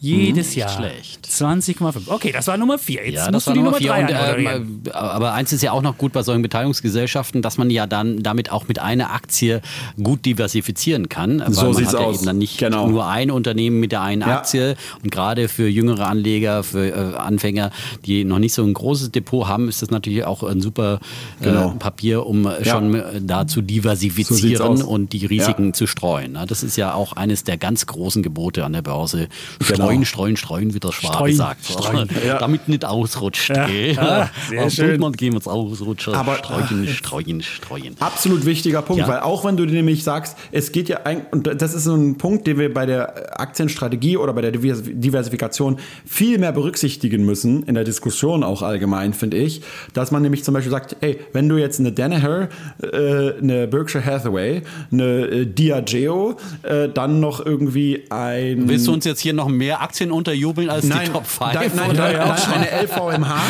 [0.00, 0.68] Jedes hm, Jahr.
[0.68, 1.26] Schlecht.
[1.26, 2.02] 20,5.
[2.06, 3.06] Okay, das war Nummer 4.
[3.06, 3.90] Jetzt ja, das war die Nummer 4.
[3.90, 8.22] äh, aber eins ist ja auch noch gut bei solchen Beteiligungsgesellschaften, dass man ja dann
[8.22, 9.60] damit auch mit einer Aktie
[10.00, 11.42] gut diversifizieren kann.
[11.52, 12.16] So man sieht's hat ja aus.
[12.16, 12.86] eben dann nicht genau.
[12.86, 14.38] nur ein Unternehmen mit der einen ja.
[14.38, 14.76] Aktie.
[15.02, 17.72] Und gerade für jüngere Anleger, für äh, Anfänger,
[18.06, 21.00] die noch nicht so ein großes Depot haben, ist das natürlich auch ein super
[21.40, 21.74] äh, genau.
[21.76, 22.64] Papier, um ja.
[22.64, 26.38] schon äh, da zu diversifizieren so und die Risiken zu streuen.
[26.46, 29.28] Das ist ja auch eines der ganz großen Gebote an der Börse.
[29.66, 31.64] Genau streuen, streuen, streuen, wie der Schwabe streuen, sagt.
[31.64, 32.38] Streuen, ja.
[32.38, 33.50] Damit nicht ausrutscht.
[33.50, 33.68] Ja.
[33.68, 34.30] Ja.
[34.48, 35.00] Sehr schön.
[35.00, 36.14] Man gehen wir ausrutschen.
[36.14, 37.96] Aber streuen, streuen, streuen.
[38.00, 41.74] Absolut wichtiger Punkt, weil auch wenn du nämlich sagst, es geht ja ein, und das
[41.74, 46.52] ist so ein Punkt, den wir bei der Aktienstrategie oder bei der Diversifikation viel mehr
[46.52, 49.62] berücksichtigen müssen, in der Diskussion auch allgemein, finde ich,
[49.94, 52.48] dass man nämlich zum Beispiel sagt, ey, wenn du jetzt eine Danaher,
[52.82, 54.62] äh, eine Berkshire Hathaway,
[54.92, 58.68] eine äh, Diageo, äh, dann noch irgendwie ein...
[58.68, 61.54] Willst du uns jetzt hier noch mehr Aktien unterjubeln als nein, die Top 5.
[61.54, 63.40] Nein, nein, dann, dann eine LVMH,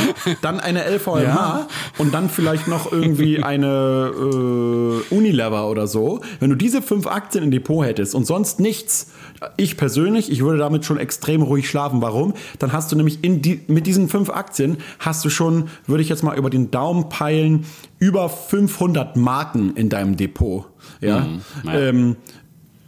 [0.42, 1.68] dann eine LVMH ja.
[1.98, 6.20] und dann vielleicht noch irgendwie eine äh, Unilever oder so.
[6.40, 9.12] Wenn du diese fünf Aktien im Depot hättest und sonst nichts,
[9.56, 12.02] ich persönlich, ich würde damit schon extrem ruhig schlafen.
[12.02, 12.34] Warum?
[12.58, 16.08] Dann hast du nämlich in die, mit diesen fünf Aktien hast du schon, würde ich
[16.08, 17.64] jetzt mal über den Daumen peilen,
[17.98, 20.66] über 500 Marken in deinem Depot.
[21.00, 21.20] Ja.
[21.20, 21.78] Mhm, ja.
[21.78, 22.16] Ähm,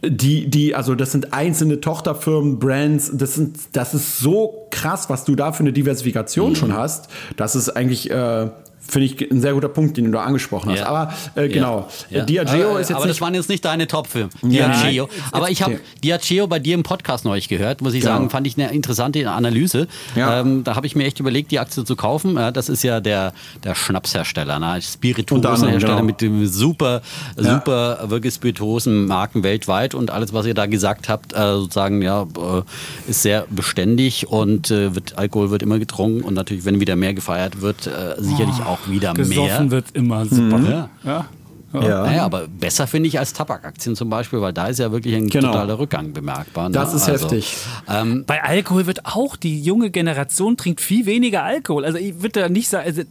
[0.03, 5.25] die, die, also das sind einzelne Tochterfirmen, Brands, das sind, das ist so krass, was
[5.25, 6.55] du da für eine Diversifikation mhm.
[6.55, 7.09] schon hast.
[7.35, 8.49] Das ist eigentlich äh,
[8.81, 10.79] finde ich ein sehr guter Punkt, den du da angesprochen hast.
[10.79, 10.87] Ja.
[10.87, 12.23] Aber äh, genau, ja.
[12.23, 14.29] Diageo ist jetzt Aber das waren jetzt nicht deine Top-Filme.
[14.41, 15.09] Diageo.
[15.31, 18.15] Aber ich habe Diageo bei dir im Podcast neulich gehört, muss ich genau.
[18.15, 19.87] sagen, fand ich eine interessante Analyse.
[20.15, 22.35] Ähm, da habe ich mir echt überlegt, die Aktie zu kaufen.
[22.53, 24.81] das ist ja der, der Schnapshersteller, ne?
[24.81, 26.05] Spirituosenhersteller genau.
[26.05, 27.01] mit dem super,
[27.37, 33.09] super wirklich Spirituosen-Marken weltweit und alles, was ihr da gesagt habt, äh, sozusagen, ja, äh,
[33.09, 37.13] ist sehr beständig und äh, wird, Alkohol wird immer getrunken und natürlich, wenn wieder mehr
[37.13, 38.69] gefeiert wird, sicherlich oh.
[38.69, 39.47] auch auch wieder Gesoffen mehr.
[39.47, 40.57] Gesoffen wird immer super.
[40.57, 40.65] Mhm.
[40.71, 40.89] Ja.
[41.03, 41.25] ja.
[41.73, 42.03] Ja.
[42.03, 45.29] Naja, aber besser finde ich als Tabakaktien zum Beispiel, weil da ist ja wirklich ein
[45.29, 45.51] genau.
[45.51, 46.69] totaler Rückgang bemerkbar.
[46.69, 46.73] Ne?
[46.73, 47.55] Das ist also, heftig.
[47.87, 51.85] Ähm, Bei Alkohol wird auch die junge Generation trinkt viel weniger Alkohol.
[51.85, 53.03] Also ich würde da nicht sagen, also,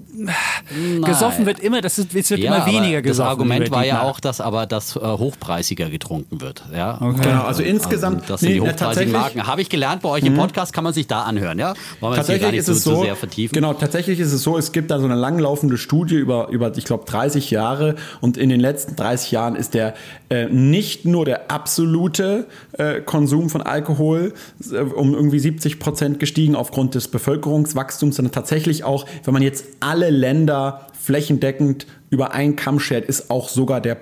[1.06, 3.24] gesoffen wird immer, das ist, es wird ja, immer weniger gesoffen.
[3.24, 6.62] Das Argument war ja auch, dass aber das äh, hochpreisiger getrunken wird.
[6.74, 7.00] Ja?
[7.00, 7.22] Okay.
[7.22, 8.22] Genau, also insgesamt.
[8.22, 9.46] Also, das sind nee, die hochpreisigen Marken.
[9.46, 10.38] Habe ich gelernt bei euch im mhm.
[10.38, 11.58] Podcast, kann man sich da anhören.
[11.58, 11.74] Ja?
[12.00, 13.54] Wollen wir tatsächlich ist so, es so, vertiefen.
[13.54, 16.84] Genau, tatsächlich ist es so, es gibt da so eine langlaufende Studie über, über ich
[16.84, 19.94] glaube, 30 Jahre und in den letzten 30 Jahren ist der
[20.28, 24.32] äh, nicht nur der absolute äh, Konsum von Alkohol
[24.70, 29.64] äh, um irgendwie 70 Prozent gestiegen aufgrund des Bevölkerungswachstums, sondern tatsächlich auch, wenn man jetzt
[29.80, 33.94] alle Länder flächendeckend über einen Kamm schert, ist auch sogar der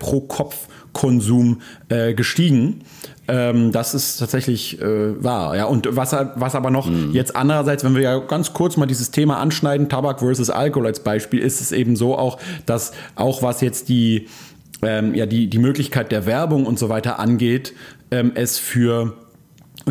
[0.98, 2.82] Pro-Kopf-Konsum äh, gestiegen.
[3.28, 5.56] Ähm, das ist tatsächlich äh, wahr.
[5.56, 7.12] Ja, und was, was aber noch mhm.
[7.12, 11.00] jetzt andererseits, wenn wir ja ganz kurz mal dieses Thema anschneiden, Tabak versus Alkohol als
[11.00, 14.26] Beispiel, ist es eben so auch, dass auch was jetzt die
[14.82, 17.74] ähm, ja, die, die Möglichkeit der Werbung und so weiter angeht,
[18.12, 19.14] ähm, es für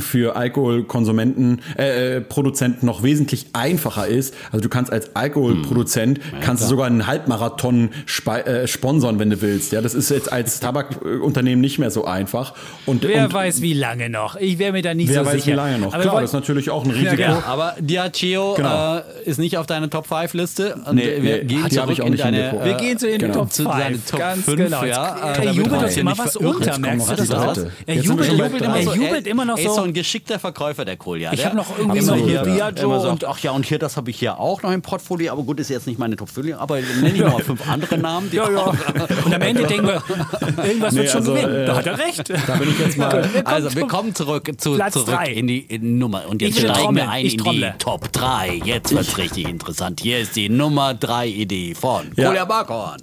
[0.02, 4.34] für Alkoholkonsumenten, äh, äh, Produzenten noch wesentlich einfacher ist.
[4.52, 6.40] Also du kannst als Alkoholproduzent, Hm.
[6.42, 9.72] kannst du sogar einen Halbmarathon spe- äh, sponsern, wenn du willst.
[9.72, 12.54] Ja, das ist jetzt als Tabakunternehmen nicht mehr so einfach.
[12.86, 14.36] Und, Wer und weiß, wie lange noch.
[14.38, 15.48] Ich wäre mir da nicht wer so weiß, sicher.
[15.48, 15.94] wie lange noch.
[15.94, 17.22] Aber Klar, das ist natürlich auch ein Risiko.
[17.22, 18.98] Ja, Aber Diageo Genau.
[18.98, 20.76] äh, ist nicht auf deiner Top 5 Liste.
[20.86, 22.60] Und Nee, wir nee, gehen zurück ich auch in nicht im deine.
[22.64, 23.34] Wir gehen zu den Genau.
[23.34, 23.76] Top zu 5.
[23.78, 24.84] deinen Top ganz 5, genau.
[24.86, 25.16] ja.
[25.18, 27.58] Er Äh, damit jubelt uns immer was unter, merkst du das auch?
[27.86, 29.92] Er jubelt, immer, er jubelt immer noch er so so.
[29.92, 31.32] ein geschickter Verkäufer, der Kohl, ja.
[31.34, 33.98] Ich Der hab noch irgendwie so hier immer sagt, und- ach ja, und hier, das
[33.98, 36.56] habe ich hier auch noch im Portfolio, aber gut, ist jetzt nicht meine Top 5,
[36.58, 38.30] aber nenne ich noch mal fünf andere Namen.
[38.32, 38.74] Ja, ja.
[39.26, 40.04] Und am Ende denken wir,
[40.66, 41.56] irgendwas Nee, wird schon also, gewinnen.
[41.56, 42.30] äh, Da hat er recht.
[42.48, 43.30] Da bin ich jetzt mal.
[43.46, 45.32] Also, wir kommen zurück, zu, Platz zurück drei.
[45.32, 46.24] in die in Nummer.
[46.28, 48.62] Und jetzt steigen wir ein in die Top 3.
[48.66, 50.00] Jetzt wird es richtig interessant.
[50.02, 52.28] Hier ist die Nummer 3 Idee von Ja.
[52.28, 53.00] Kolja Barkhorn.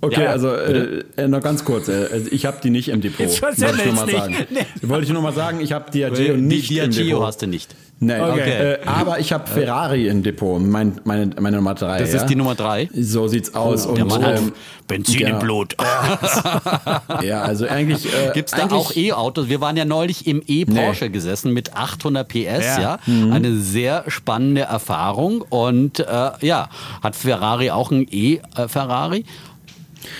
[0.00, 1.88] Okay, Ja, also äh, äh, noch ganz kurz.
[1.88, 3.20] Äh, also ich habe die nicht im Depot.
[3.20, 4.36] Jetzt wollte ich nur mal sagen.
[4.50, 4.60] Nee.
[4.82, 7.26] Wollte ich nur mal sagen, ich habe Diageo Die nicht im Diageo Depot.
[7.26, 7.74] hast du nicht.
[7.98, 8.74] Nein, Okay.
[8.74, 11.98] äh, aber ich habe Ferrari im Depot, mein, meine, meine Nummer drei.
[11.98, 12.20] Das ja?
[12.20, 12.90] ist die Nummer 3.
[12.92, 13.84] So sieht's aus.
[13.84, 14.52] Der und, Mann hat ähm,
[14.86, 15.30] Benzin genau.
[15.30, 15.76] im Blut.
[17.22, 18.04] ja, also eigentlich.
[18.06, 19.48] Äh, Gibt es da auch E-Autos?
[19.48, 22.80] Wir waren ja neulich im E-Porsche gesessen mit 800 PS, ja.
[22.80, 22.98] Ja.
[23.06, 23.32] Mhm.
[23.32, 25.40] Eine sehr spannende Erfahrung.
[25.48, 26.04] Und äh,
[26.42, 26.68] ja,
[27.02, 29.24] hat Ferrari auch ein E-Ferrari?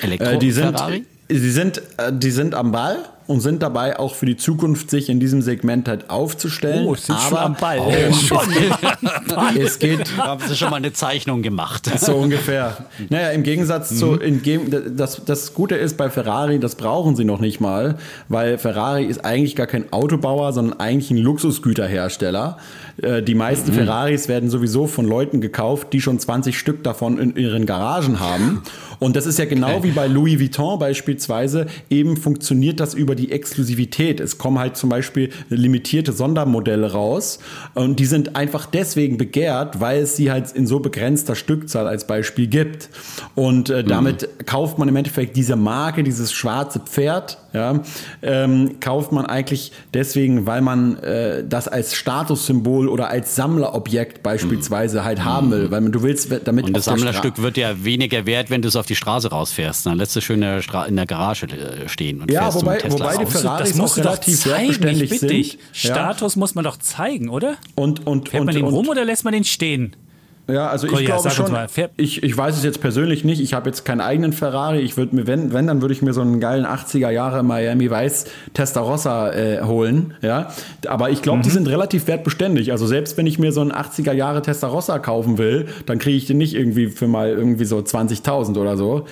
[0.02, 1.04] Elektro Äh, die sind, Ferrari?
[1.28, 5.08] sie sind, äh, die sind am Ball und sind dabei auch für die Zukunft sich
[5.08, 6.86] in diesem Segment halt aufzustellen.
[6.86, 7.80] Oh, sind aber schon am Ball.
[7.88, 8.38] Ähm, Schon.
[9.60, 11.90] es geht Haben Sie schon mal eine Zeichnung gemacht?
[11.98, 12.76] so ungefähr.
[13.08, 14.40] Naja, im Gegensatz zu, in,
[14.96, 17.96] das, das Gute ist bei Ferrari, das brauchen sie noch nicht mal,
[18.28, 22.58] weil Ferrari ist eigentlich gar kein Autobauer, sondern eigentlich ein Luxusgüterhersteller.
[23.02, 27.36] Äh, Die meisten Ferraris werden sowieso von Leuten gekauft, die schon 20 Stück davon in
[27.36, 28.62] ihren Garagen haben.
[28.98, 31.66] Und das ist ja genau wie bei Louis Vuitton beispielsweise.
[31.90, 34.20] Eben funktioniert das über die Exklusivität.
[34.20, 37.38] Es kommen halt zum Beispiel limitierte Sondermodelle raus.
[37.74, 42.06] Und die sind einfach deswegen begehrt, weil es sie halt in so begrenzter Stückzahl als
[42.06, 42.88] Beispiel gibt.
[43.34, 47.80] Und äh, damit kauft man im Endeffekt diese Marke, dieses schwarze Pferd, ja,
[48.22, 55.04] ähm, kauft man eigentlich deswegen, weil man äh, das als Statussymbol oder als Sammlerobjekt beispielsweise
[55.04, 55.70] halt haben will.
[55.70, 58.76] Weil man, du willst damit Und das Sammlerstück wird ja weniger wert, wenn du es
[58.76, 59.86] auf die Straße rausfährst.
[59.86, 63.24] Dann lässt du schön in der, Garage äh, stehen und Ja, fährst wobei- Tesla wobei
[63.24, 63.30] die.
[63.30, 65.30] Ferraris das musst auch du doch relativ zeigen, ich wertbeständig bitte sind.
[65.30, 65.58] dich.
[65.72, 65.90] Ja.
[65.94, 67.56] Status muss man doch zeigen, oder?
[67.74, 69.96] Und, und, Fährt und, man den und, rum oder lässt man den stehen?
[70.48, 71.52] Ja, also ich Kolja, glaube sag uns schon.
[71.52, 73.40] mal, Ich, ich weiß es jetzt persönlich nicht.
[73.40, 74.78] Ich habe jetzt keinen eigenen Ferrari.
[74.78, 77.90] Ich würde mir, wenn, wenn, dann würde ich mir so einen geilen 80er Jahre Miami
[77.90, 80.14] Weiß Testarossa äh, holen.
[80.22, 80.52] Ja,
[80.86, 82.70] aber ich glaube, die sind relativ wertbeständig.
[82.70, 86.26] Also selbst wenn ich mir so einen 80er Jahre Testarossa kaufen will, dann kriege ich
[86.26, 89.06] den nicht irgendwie für mal irgendwie so 20.000 oder so.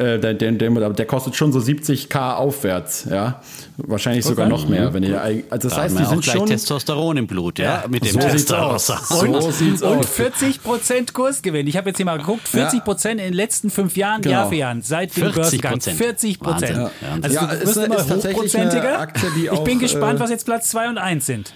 [0.00, 3.06] Äh, der, der, der, der kostet schon so 70k aufwärts.
[3.10, 3.42] Ja,
[3.76, 4.94] wahrscheinlich sogar noch mehr.
[4.94, 6.46] Wenn ihr, also das Da heißt, die sind schon.
[6.46, 8.86] Testosteron im Blut, ja, mit dem so sieht's aus.
[8.86, 9.00] Testarossa.
[9.14, 10.18] So sieht's Und aus.
[10.18, 11.66] 40% Kursgewinn.
[11.66, 14.32] Ich habe jetzt hier mal geguckt, 40% in den letzten fünf Jahren, Genau.
[14.36, 15.34] Jahr für Jahr, seit dem 40%.
[15.34, 15.78] Börsengang.
[15.80, 16.36] 40%.
[16.40, 16.76] Wahnsinn.
[16.76, 16.90] Ja.
[17.20, 18.98] Also Ja, ist- immer ist hochprozentiger.
[19.00, 21.52] Aktie, die ich auch, bin gespannt, äh, was jetzt Platz 2 und 1 sind.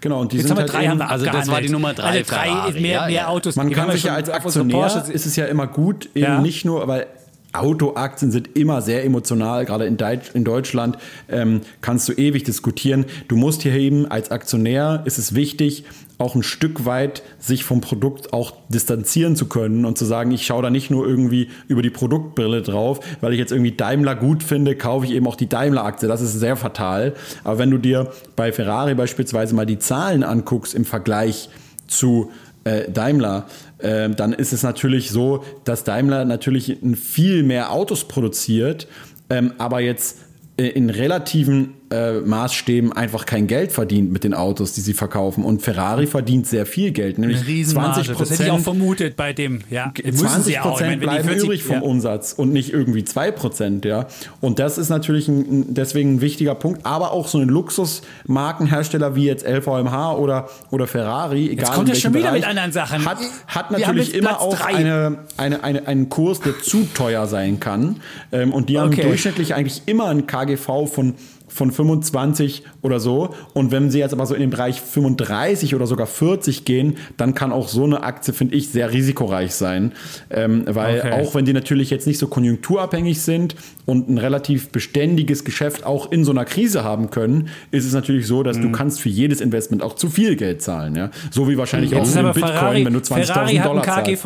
[0.00, 1.60] Genau, und die Jetzt sind haben wir halt drei, haben eben- wir Also das war
[1.60, 3.26] die Nummer drei Also drei Ferrari, mehr, ja, mehr ja.
[3.28, 3.56] Autos.
[3.56, 6.40] Man kann haben sich ja als Aktionär, ist es ja immer gut, eben Ja.
[6.40, 7.06] nicht nur, weil
[7.52, 10.98] Autoaktien sind immer sehr emotional, gerade in, Deut in Deutschland
[11.28, 13.06] ähm, kannst du ewig diskutieren.
[13.28, 15.84] Du musst hier eben als Aktionär, ist es wichtig,
[16.18, 20.44] auch ein Stück weit sich vom Produkt auch distanzieren zu können und zu sagen, ich
[20.44, 24.42] schaue da nicht nur irgendwie über die Produktbrille drauf, weil ich jetzt irgendwie Daimler gut
[24.42, 26.08] finde, kaufe ich eben auch die Daimler-Aktie.
[26.08, 27.14] Das ist sehr fatal.
[27.42, 31.48] Aber wenn du dir bei Ferrari beispielsweise mal die Zahlen anguckst im Vergleich
[31.88, 32.30] zu
[32.64, 33.46] äh, Daimler,
[33.82, 38.86] äh, dann ist es natürlich so, dass Daimler natürlich viel mehr Autos produziert,
[39.28, 40.18] ähm, aber jetzt
[40.56, 45.44] äh, in relativen äh, Maßstäben einfach kein Geld verdient mit den Autos, die sie verkaufen.
[45.44, 47.94] Und Ferrari verdient sehr viel Geld, nämlich Eine Riesenmarge.
[48.04, 49.60] 20 Das hätte ich auch vermutet bei dem.
[49.70, 50.80] Ja, müssen 20 sie auch.
[50.80, 51.82] Ich meine, Prozent bleiben 40 übrig vom ja.
[51.82, 54.06] Umsatz und nicht irgendwie 2 Prozent, ja.
[54.40, 56.86] Und das ist natürlich ein, ein- deswegen ein wichtiger Punkt.
[56.86, 62.00] Aber auch so ein Luxusmarkenhersteller wie jetzt LVMH oder, oder Ferrari, egal kommt in er
[62.00, 63.04] schon welchem wieder mit Bereich, anderen Sachen.
[63.04, 66.86] Hat, hat haben natürlich jetzt immer Platz auch eine, eine, eine, einen Kurs, der zu
[66.94, 67.96] teuer sein kann.
[68.32, 69.02] Ähm, und die haben Okay.
[69.02, 71.14] durchschnittlich eigentlich immer einen KGV von
[71.50, 73.34] von 25 oder so.
[73.54, 77.34] Und wenn sie jetzt aber so in den Bereich 35 oder sogar 40 gehen, dann
[77.34, 79.92] kann auch so eine Aktie, finde ich, sehr risikoreich sein.
[80.30, 81.12] Ähm, weil Okay.
[81.12, 83.54] auch wenn die natürlich jetzt nicht so konjunkturabhängig sind
[83.86, 88.26] und ein relativ beständiges Geschäft auch in so einer Krise haben können, ist es natürlich
[88.26, 88.62] so, dass Mhm.
[88.62, 90.94] du kannst für jedes Investment auch zu viel Geld zahlen.
[90.96, 91.10] Ja?
[91.30, 93.22] So wie wahrscheinlich auch Jetzt ist für den Bitcoin, Ferrari, wenn du Ferrari
[93.56, 94.24] 20.000 hat Dollar zahlst.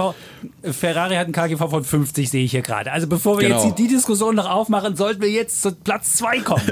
[0.62, 2.92] Ferrari hat einen KGV von 50, sehe ich hier gerade.
[2.92, 3.64] Also bevor wir Genau.
[3.64, 6.62] jetzt die, Diskussion noch aufmachen, sollten wir jetzt zu Platz 2 kommen.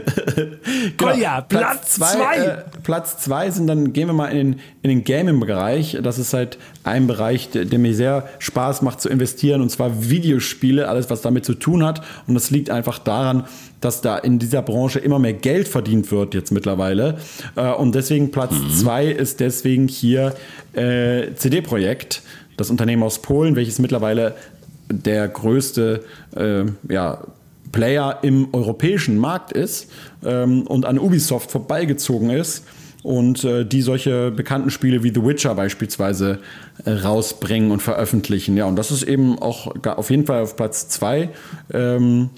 [0.98, 2.36] Kolja, Platz 2.
[2.36, 2.48] Genau.
[2.48, 5.98] Äh, Platz zwei sind dann, gehen wir mal in den, in den Gaming-Bereich.
[6.02, 10.08] Das ist halt ein Bereich, der, der mir sehr Spaß macht zu investieren, und zwar
[10.10, 12.02] Videospiele, alles was damit zu tun hat.
[12.26, 13.44] Und das liegt einfach daran,
[13.80, 17.18] dass da in dieser Branche immer mehr Geld verdient wird jetzt mittlerweile.
[17.56, 20.34] Äh, und deswegen Platz zwei ist deswegen hier
[20.72, 22.22] äh, CD-Projekt,
[22.56, 24.34] das Unternehmen aus Polen, welches mittlerweile
[24.90, 26.04] der größte
[26.36, 27.22] äh, ja,
[27.72, 29.90] Player im europäischen Markt ist
[30.24, 32.64] ähm, und an Ubisoft vorbeigezogen ist
[33.02, 36.38] und äh, die solche bekannten Spiele wie The Witcher beispielsweise
[36.84, 38.56] äh, rausbringen und veröffentlichen.
[38.56, 41.30] Ja, und das ist eben auch auf jeden Fall auf Platz zwei.
[41.72, 42.30] Ähm,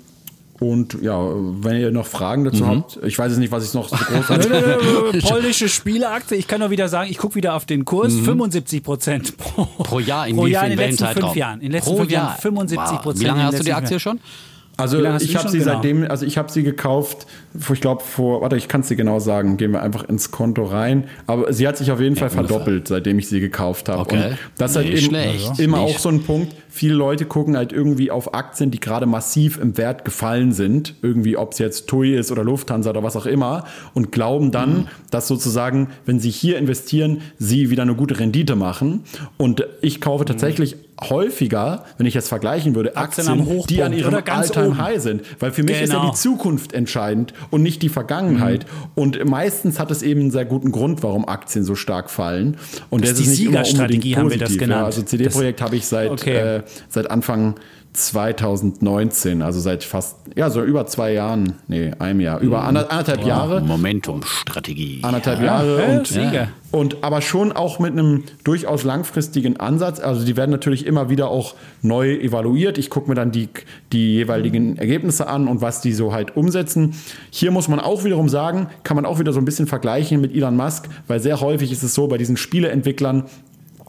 [0.70, 1.18] und ja,
[1.60, 5.22] wenn ihr noch Fragen dazu habt, ich weiß jetzt nicht, was ich noch so groß
[5.28, 6.36] Polnische Spieleaktie.
[6.36, 8.14] Ich kann nur wieder sagen, ich gucke wieder auf den Kurs.
[8.14, 11.60] 75 Prozent pro, Pro Jahr in pro Jahr in den letzten fünf Jahren.
[11.60, 12.38] In den letzten Pro fünf Jahren Jahr.
[12.38, 13.20] 75 Prozent.
[13.20, 14.20] Wie lange hast du die Aktie schon?
[14.76, 15.72] Also ich habe sie Genau.
[15.74, 17.26] seitdem, also ich habe sie gekauft,
[17.72, 20.64] ich glaube vor, warte, ich kann es dir genau sagen, gehen wir einfach ins Konto
[20.64, 21.04] rein.
[21.26, 24.00] Aber sie hat sich auf jeden Fall verdoppelt, seitdem ich sie gekauft habe.
[24.00, 24.16] Okay.
[24.30, 25.58] Und das ist halt eben schlecht.
[25.60, 26.54] immer Nicht auch so ein Punkt.
[26.68, 31.36] Viele Leute gucken halt irgendwie auf Aktien, die gerade massiv im Wert gefallen sind, irgendwie
[31.36, 33.64] ob es jetzt TUI ist oder Lufthansa oder was auch immer,
[33.94, 34.86] und glauben dann, Mhm.
[35.12, 39.04] dass sozusagen, wenn sie hier investieren, sie wieder eine gute Rendite machen.
[39.36, 40.74] Und ich kaufe tatsächlich
[41.08, 44.78] häufiger, wenn ich jetzt vergleichen würde, Aktien Aktien, die an ihrem oder ganz Alltime oben.
[44.78, 45.22] High sind.
[45.40, 46.10] Weil für mich ist ja Genau.
[46.12, 48.64] die Zukunft entscheidend und nicht die Vergangenheit.
[48.64, 48.90] Mhm.
[48.94, 52.56] Und meistens hat es eben einen sehr guten Grund, warum Aktien so stark fallen.
[52.90, 54.80] Und Das das ist die Siegerstrategie, haben wir das genannt.
[54.80, 56.56] Ja, also CD-Projekt habe ich seit, Okay.
[56.58, 57.54] äh, seit Anfang
[57.94, 62.66] 2019, also seit fast, ja, so über zwei Jahren, nee, einem Jahr, über Mhm.
[62.68, 65.00] ander- anderthalb Jahre Momentum-Strategie.
[65.02, 66.48] anderthalb Jahre ja, und, Sieger.
[66.72, 70.00] und aber schon auch mit einem durchaus langfristigen Ansatz.
[70.00, 72.78] Also die werden natürlich immer wieder auch neu evaluiert.
[72.78, 73.48] Ich gucke mir dann die,
[73.92, 76.94] die jeweiligen Ergebnisse an und was die so halt umsetzen.
[77.30, 80.34] Hier muss man auch wiederum sagen, kann man auch wieder so ein bisschen vergleichen mit
[80.34, 83.24] Elon Musk, weil sehr häufig ist es so bei diesen Spieleentwicklern,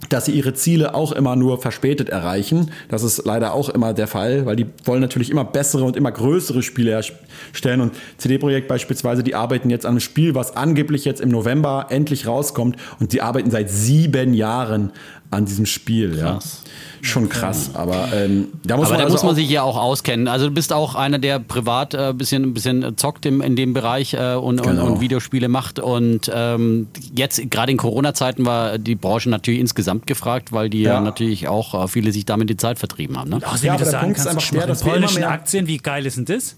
[0.10, 2.72] dass sie ihre Ziele auch immer nur verspätet erreichen.
[2.90, 6.12] Das ist leider auch immer der Fall, weil die wollen natürlich immer bessere und immer
[6.12, 7.82] größere Spiele erstellen.
[7.82, 12.28] Und CD-Projekt beispielsweise, die arbeiten jetzt an einem Spiel, was angeblich jetzt im November endlich
[12.28, 12.78] rauskommt.
[13.00, 14.92] Und die arbeiten seit sieben Jahren
[15.36, 16.18] an diesem Spiel.
[16.18, 16.62] Krass.
[16.64, 16.72] Ja.
[17.02, 19.78] Schon krass, aber ähm, da muss Aber man da also muss man sich ja auch
[19.78, 20.28] auskennen.
[20.28, 23.56] Also du bist auch einer, der privat ein äh, bisschen, ein bisschen zockt im, in
[23.56, 24.86] dem Bereich äh, und, Genau.
[24.86, 25.78] und, und Videospiele macht.
[25.78, 30.94] Und ähm, jetzt, gerade in Corona-Zeiten, war die Branche natürlich insgesamt gefragt, weil die ja,
[30.96, 31.00] Ja.
[31.02, 33.30] natürlich auch äh, viele sich damit die Zeit vertrieben haben.
[33.30, 33.36] Ne?
[33.38, 35.78] Außerdem, Ja, aber der sagen Punkt ist kannst, einfach der, dass polnischen mehr- Aktien, wie
[35.78, 36.56] geil ist denn das?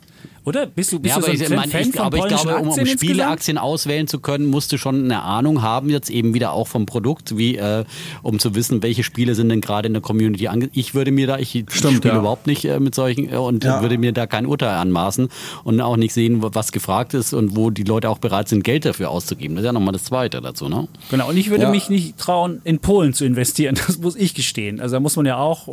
[0.47, 0.65] Oder?
[0.65, 2.25] Bist du, bist Ja, du aber so ich, ein mein, Fan ich, von aber ich
[2.27, 2.85] glaube, um, um?
[2.85, 6.85] Spieleaktien auswählen zu können, musst du schon eine Ahnung haben, jetzt eben wieder auch vom
[6.85, 7.83] Produkt, wie äh,
[8.23, 11.27] um zu wissen, welche Spiele sind denn gerade in der Community ange Ich würde mir
[11.27, 12.19] da, ich Stimmt, spiele ja.
[12.21, 13.81] überhaupt nicht äh, mit solchen äh, und Ja.
[13.81, 15.27] würde mir da kein Urteil anmaßen
[15.65, 18.85] und auch nicht sehen, was gefragt ist und wo die Leute auch bereit sind, Geld
[18.85, 19.55] dafür auszugeben.
[19.57, 20.87] Das ist ja nochmal das Zweite dazu, ne?
[21.11, 21.71] Genau, und ich würde Ja.
[21.71, 23.75] mich nicht trauen, in Polen zu investieren.
[23.87, 24.79] Das muss ich gestehen.
[24.79, 25.67] Also da muss man ja auch,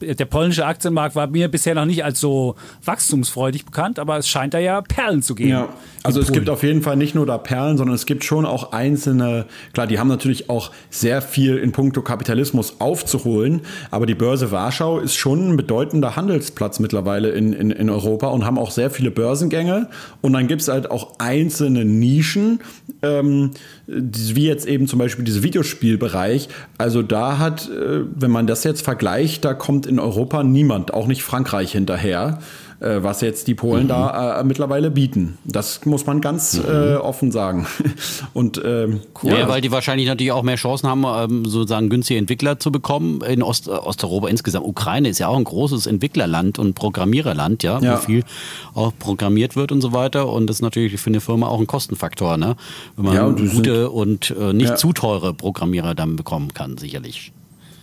[0.00, 4.54] der polnische Aktienmarkt war mir bisher noch nicht als so wachstumsfreudig bekannt, aber es scheint
[4.54, 5.50] da ja Perlen zu geben.
[5.50, 5.68] Ja,
[6.02, 8.72] also es gibt auf jeden Fall nicht nur da Perlen, sondern es gibt schon auch
[8.72, 14.52] einzelne, klar, die haben natürlich auch sehr viel in puncto Kapitalismus aufzuholen, aber die Börse
[14.52, 18.90] Warschau ist schon ein bedeutender Handelsplatz mittlerweile in, in, in Europa und haben auch sehr
[18.90, 19.88] viele Börsengänge
[20.20, 22.60] und dann gibt es halt auch einzelne Nischen,
[23.02, 23.50] ähm,
[23.86, 26.48] wie jetzt eben zum Beispiel dieser Videospielbereich.
[26.78, 31.06] Also da hat, äh, wenn man das jetzt vergleicht, da kommt in Europa niemand, auch
[31.06, 32.38] nicht Frankreich hinterher
[32.80, 35.38] äh, was jetzt die Polen da äh, mittlerweile bieten.
[35.44, 37.66] Das muss man ganz äh, offen sagen.
[38.34, 42.58] Und ähm, Ja, weil die wahrscheinlich natürlich auch mehr Chancen haben, ähm, sozusagen günstige Entwickler
[42.58, 43.22] zu bekommen.
[43.22, 44.66] In Ost, äh, Osteuropa insgesamt.
[44.66, 47.94] Ukraine ist ja auch ein großes Entwicklerland und Programmiererland, ja, Ja.
[47.94, 48.24] wo viel
[48.74, 50.28] auch programmiert wird und so weiter.
[50.28, 52.56] Und das ist natürlich für eine Firma auch ein Kostenfaktor, ne?
[52.96, 57.32] Wenn man Ja, und gute und äh, nicht zu teure Programmierer dann bekommen kann, sicherlich.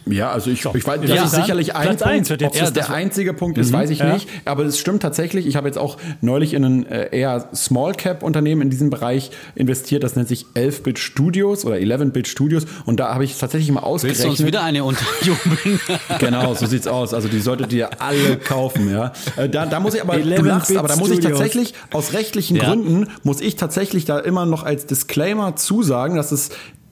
[0.06, 1.24] Ja, also ich, ich weiß, das Ja.
[1.24, 2.14] ist sicherlich ein Platz Punkt.
[2.14, 4.14] eins wird jetzt- Ob das der einzige Punkt ist, weiß ich Ja.
[4.14, 4.28] nicht.
[4.46, 5.48] Aber es stimmt tatsächlich.
[5.48, 9.32] Ich habe jetzt auch neulich in ein äh, eher Small Cap Unternehmen in diesem Bereich
[9.56, 10.04] investiert.
[10.04, 12.66] Das nennt sich 11-Bit Studios oder 11-Bit Studios.
[12.86, 14.48] Und da habe ich tatsächlich mal Willst du uns ausgerechnet.
[14.48, 15.80] wieder eine unterjubeln?
[16.20, 17.14] Genau, so sieht's aus.
[17.14, 19.14] Also die solltet ihr alle kaufen, ja.
[19.38, 22.14] Äh, Da, da muss ich aber, du 11-Bit lachst, aber da muss ich tatsächlich, aus
[22.14, 22.66] rechtlichen Ja.
[22.66, 26.50] Gründen, muss ich tatsächlich da immer noch als Disclaimer zusagen, dass es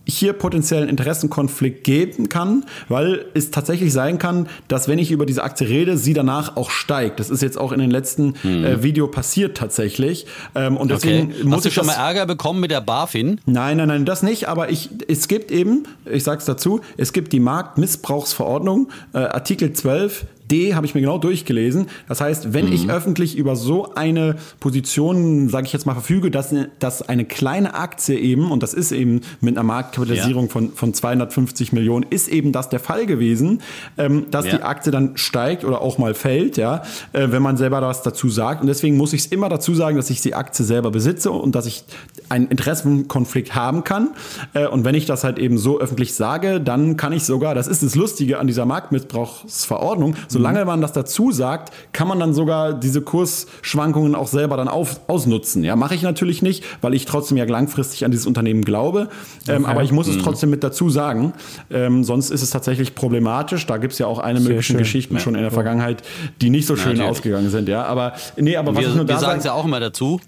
[0.08, 5.44] hier potenziellen Interessenkonflikt geben kann, weil es tatsächlich sein kann, dass wenn ich über diese
[5.44, 7.20] Aktie rede, sie danach auch steigt.
[7.20, 8.66] Das ist jetzt auch in den letzten hm.
[8.66, 10.26] äh, Video passiert tatsächlich.
[10.56, 11.44] Ähm, und deswegen okay.
[11.44, 13.40] muss Hast du schon mal Ärger bekommen mit der BaFin?
[13.46, 14.48] Nein, nein, nein, das nicht.
[14.48, 19.74] Aber ich, es gibt eben, ich sage es dazu, es gibt die Marktmissbrauchsverordnung, äh, Artikel
[19.74, 21.88] 12 D habe ich mir genau durchgelesen.
[22.08, 22.74] Das heißt, wenn mhm.
[22.74, 27.74] ich öffentlich über so eine Position, sage ich jetzt mal, verfüge, dass, dass eine kleine
[27.74, 30.52] Aktie eben, und das ist eben mit einer Marktkapitalisierung ja.
[30.52, 33.62] von, von 250 Millionen, ist eben das der Fall gewesen,
[33.98, 34.58] ähm, dass ja.
[34.58, 36.84] die Aktie dann steigt oder auch mal fällt, ja,
[37.14, 38.62] äh, wenn man selber was dazu sagt.
[38.62, 41.56] Und deswegen muss ich es immer dazu sagen, dass ich die Aktie selber besitze und
[41.56, 41.84] dass ich
[42.32, 44.10] einen Interessenkonflikt haben kann.
[44.54, 47.68] Äh, und wenn ich das halt eben so öffentlich sage, dann kann ich sogar, das
[47.68, 52.34] ist das Lustige an dieser Marktmissbrauchsverordnung, so solange man das dazu sagt, kann man dann
[52.34, 55.64] sogar diese Kursschwankungen auch selber dann auf, ausnutzen.
[55.64, 59.10] Ja, mache ich natürlich nicht, weil ich trotzdem ja langfristig an dieses Unternehmen glaube.
[59.48, 59.72] Ähm, okay.
[59.72, 60.18] Aber ich muss mhm.
[60.18, 61.34] es trotzdem mit dazu sagen.
[61.70, 63.68] Ähm, sonst ist es tatsächlich problematisch.
[63.68, 65.20] Da gibt es ja auch eine mögliche Geschichten ja.
[65.20, 66.02] schon in der Vergangenheit,
[66.42, 67.10] die nicht so schön natürlich.
[67.12, 67.70] ausgegangen sind.
[67.70, 70.20] Ja, aber nee, aber was wir, ich nur da sagen es ja auch immer dazu,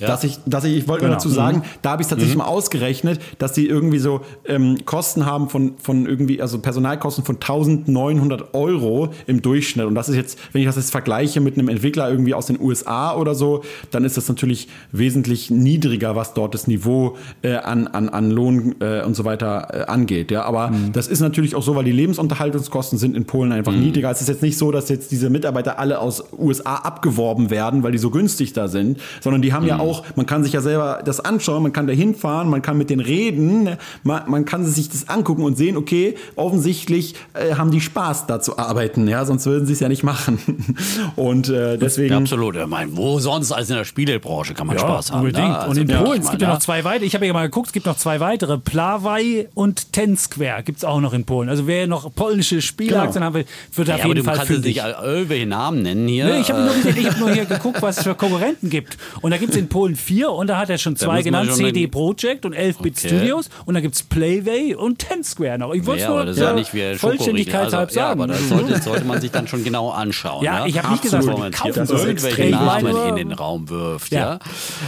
[0.00, 1.12] dass ich, dass ich, ich wollte genau.
[1.12, 1.62] nur dazu sagen, mhm.
[1.82, 2.42] da habe ich es tatsächlich mhm.
[2.42, 7.36] mal ausgerechnet, dass die irgendwie so ähm, Kosten haben von, von irgendwie, also Personalkosten von
[7.36, 9.86] 1900 Euro im Durchschnitt.
[9.86, 12.60] Und das ist jetzt, wenn ich das jetzt vergleiche mit einem Entwickler irgendwie aus den
[12.60, 17.86] USA oder so, dann ist das natürlich wesentlich niedriger, was dort das Niveau äh, an,
[17.88, 20.30] an, an Lohn äh, und so weiter äh, angeht.
[20.30, 20.92] Ja, aber mhm.
[20.92, 23.80] das ist natürlich auch so, weil die Lebensunterhaltungskosten sind in Polen einfach mhm.
[23.80, 24.10] niedriger.
[24.10, 27.92] Es ist jetzt nicht so, dass jetzt diese Mitarbeiter alle aus USA abgeworben werden, weil
[27.92, 29.68] die so günstig da sind, sondern die haben mhm.
[29.68, 32.78] ja auch, man kann sich ja selber das anschauen, man kann da hinfahren, man kann
[32.78, 37.70] mit denen reden, man, man kann sich das angucken und sehen, okay, offensichtlich äh, haben
[37.70, 40.38] die Spaß da zu arbeiten, ja, sonst würden sie es ja nicht machen.
[41.16, 42.14] Und äh, deswegen.
[42.14, 42.56] Absolut.
[42.56, 45.20] Ich meine, wo sonst als in der Spielebranche kann man ja, Spaß haben.
[45.20, 45.48] Unbedingt.
[45.48, 45.58] Ne?
[45.58, 47.06] Also, und in Polen, es gibt ja noch zwei weitere.
[47.06, 48.58] Ich habe ja mal geguckt, es gibt noch zwei weitere.
[48.58, 51.48] Plawaj und Ten Square gibt es auch noch in Polen.
[51.48, 53.26] Also wer noch polnische Spielaktien genau.
[53.26, 56.26] haben will, wird auf jeden Fall kannst nicht irgendwelche Namen nennen hier.
[56.26, 58.98] Nee, ich habe nur, hab nur hier geguckt, was es für Konkurrenten gibt.
[59.20, 61.31] Und da gibt es in Polen vier und da hat er schon zwei genannt.
[61.52, 63.08] CD Projekt und 11-Bit okay.
[63.08, 63.48] Studios.
[63.64, 65.74] Und da gibt es Playway und Ten Square noch.
[65.74, 67.90] Ich wollte ja, nur das ja nicht wie Vollständigkeit also, sagen.
[67.94, 70.44] Ja, aber das sollte, sollte man sich dann schon genau anschauen.
[70.44, 70.66] Ja, ja?
[70.66, 72.00] ich habe nicht gesagt, man kaufen soll.
[72.00, 74.12] irgendwelche Namen in den Raum wirft.
[74.12, 74.20] Ja.
[74.20, 74.38] ja?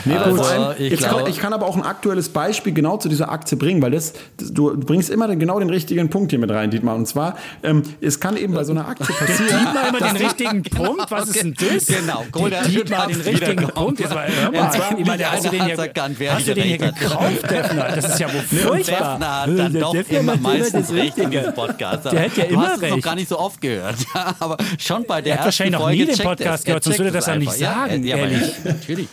[0.05, 0.43] Nee, also,
[0.79, 3.91] ich, kann, ich, kann, aber auch ein aktuelles Beispiel genau zu dieser Aktie bringen, weil
[3.91, 6.97] das, das du bringst immer den, genau den richtigen Punkt hier mit rein, Dietmar.
[6.97, 9.61] Und zwar, ähm, es kann eben bei so einer Aktie passieren.
[9.61, 11.11] Dietmar immer den richtigen Punkt?
[11.11, 11.87] Was ist denn das?
[11.87, 12.25] Genau,
[12.69, 14.01] Dietmar den richtigen Punkt.
[14.01, 14.29] Mal,
[14.71, 15.77] zwar, ich meine, hast du den hier,
[16.25, 17.89] erkannt, hast du den hier gekauft, Defner?
[17.95, 19.19] Das ist ja wohl furchtbar.
[19.19, 22.05] Defner hat dann doch immer meistens recht in diesem Podcast.
[22.07, 22.83] Der hat ja immer recht.
[22.83, 23.97] Du hast es noch gar nicht so oft gehört.
[24.41, 27.15] Aber schon bei der er hat wahrscheinlich noch nie den Podcast gehört, sonst würde er
[27.15, 28.05] das ja nicht sagen.
[28.05, 28.53] Ja, ehrlich.
[28.65, 29.09] natürlich.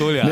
[0.00, 0.30] cool, ja.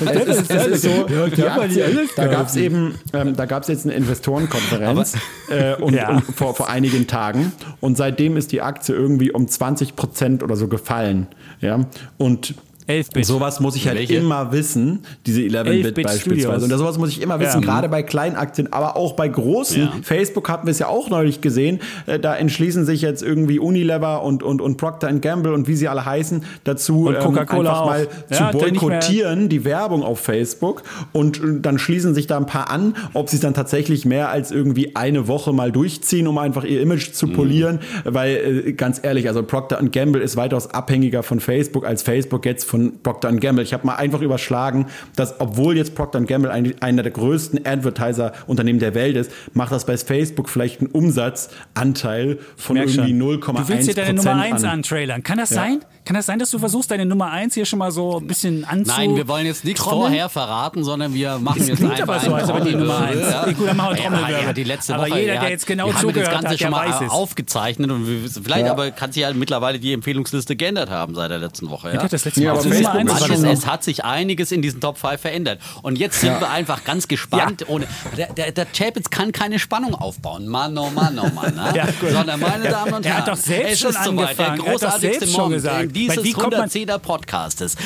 [0.00, 3.84] Es ist, es ist so, Aktie, da gab es eben, ähm, da gab es jetzt
[3.84, 5.16] eine Investorenkonferenz
[5.50, 6.10] äh, und, ja.
[6.10, 10.56] und vor, vor einigen Tagen und seitdem ist die Aktie irgendwie um 20 Prozent oder
[10.56, 11.26] so gefallen.
[11.60, 11.80] Ja,
[12.18, 12.54] und
[12.88, 13.26] 11-Bit.
[13.26, 14.16] Sowas muss ich halt Welche?
[14.16, 16.20] immer wissen, diese 11-Bit beispielsweise.
[16.20, 16.62] Studios.
[16.62, 17.66] Und sowas muss ich immer wissen, ja.
[17.66, 19.82] gerade bei kleinen Aktien, aber auch bei großen.
[19.82, 19.92] Ja.
[20.02, 21.80] Facebook hatten wir es ja auch neulich gesehen.
[22.06, 25.88] Äh, da entschließen sich jetzt irgendwie Unilever und, und, und Procter Gamble und wie sie
[25.88, 30.82] alle heißen, dazu ähm, einfach mal ja, zu boykottieren, die Werbung auf Facebook.
[31.12, 34.30] Und äh, dann schließen sich da ein paar an, ob sie es dann tatsächlich mehr
[34.30, 37.32] als irgendwie eine Woche mal durchziehen, um einfach ihr Image zu mhm.
[37.34, 37.80] polieren.
[38.04, 38.14] Mhm.
[38.14, 42.64] Weil, äh, ganz ehrlich, also Procter Gamble ist weitaus abhängiger von Facebook als Facebook jetzt
[42.64, 43.64] von von Procter Gamble.
[43.64, 48.78] Ich habe mal einfach überschlagen, dass obwohl jetzt Procter Gamble ein, einer der größten Advertiser-Unternehmen
[48.78, 53.88] der Welt ist, macht das bei Facebook vielleicht einen Umsatzanteil von irgendwie 0,1 Du willst
[53.88, 54.70] dir deine Nummer 1 an.
[54.70, 55.22] antrailern.
[55.22, 55.56] Kann das ja.
[55.56, 55.80] sein?
[56.04, 58.64] Kann das sein, dass du versuchst, deine Nummer 1 hier schon mal so ein bisschen
[58.64, 58.92] anzu...
[58.96, 62.34] Nein, wir wollen jetzt nichts vorher verraten, sondern wir machen das jetzt einfach aber so,
[62.34, 63.20] als ob die Nummer 1.
[63.20, 63.44] Ja.
[63.44, 64.44] Gut, dann machen wir Trommelwirbel.
[64.46, 67.08] Ja, die letzte aber Woche, jeder, der jetzt genau zugehört das Ganze hat, schon mal
[67.08, 68.72] aufgezeichnet und vielleicht ja.
[68.72, 71.88] aber kann sich ja mittlerweile die Empfehlungsliste geändert haben seit der letzten Woche.
[71.88, 72.56] Ja, ja das letzte Mal.
[72.68, 75.60] Ja, Facebook ist es hat sich einiges in diesen Top 5 verändert.
[75.82, 77.64] Und jetzt sind wir einfach ganz gespannt.
[77.68, 80.46] Ohne, der, der, der Chapitz kann keine Spannung aufbauen.
[80.46, 81.54] Mann, oh Mann, oh Mann.
[81.54, 81.88] Ne?
[82.12, 84.38] Sondern, meine Damen und Herren, er hat doch selbst es schon ist soweit.
[84.38, 87.76] Der großartigste Moment dieses 110er Podcastes.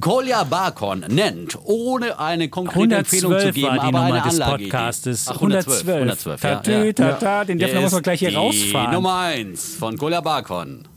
[0.00, 4.64] Kolja Barkon nennt, ohne eine konkrete Empfehlung zu geben, aber Nummer eine Anlage.
[4.64, 5.28] Podcastes.
[5.28, 5.88] Ach, 112.
[5.88, 6.54] 112, ja.
[6.56, 8.92] Tatü, tata, den dürfen wir gleich hier rausfahren.
[8.92, 10.91] Nummer 1 von Kolja Barkon.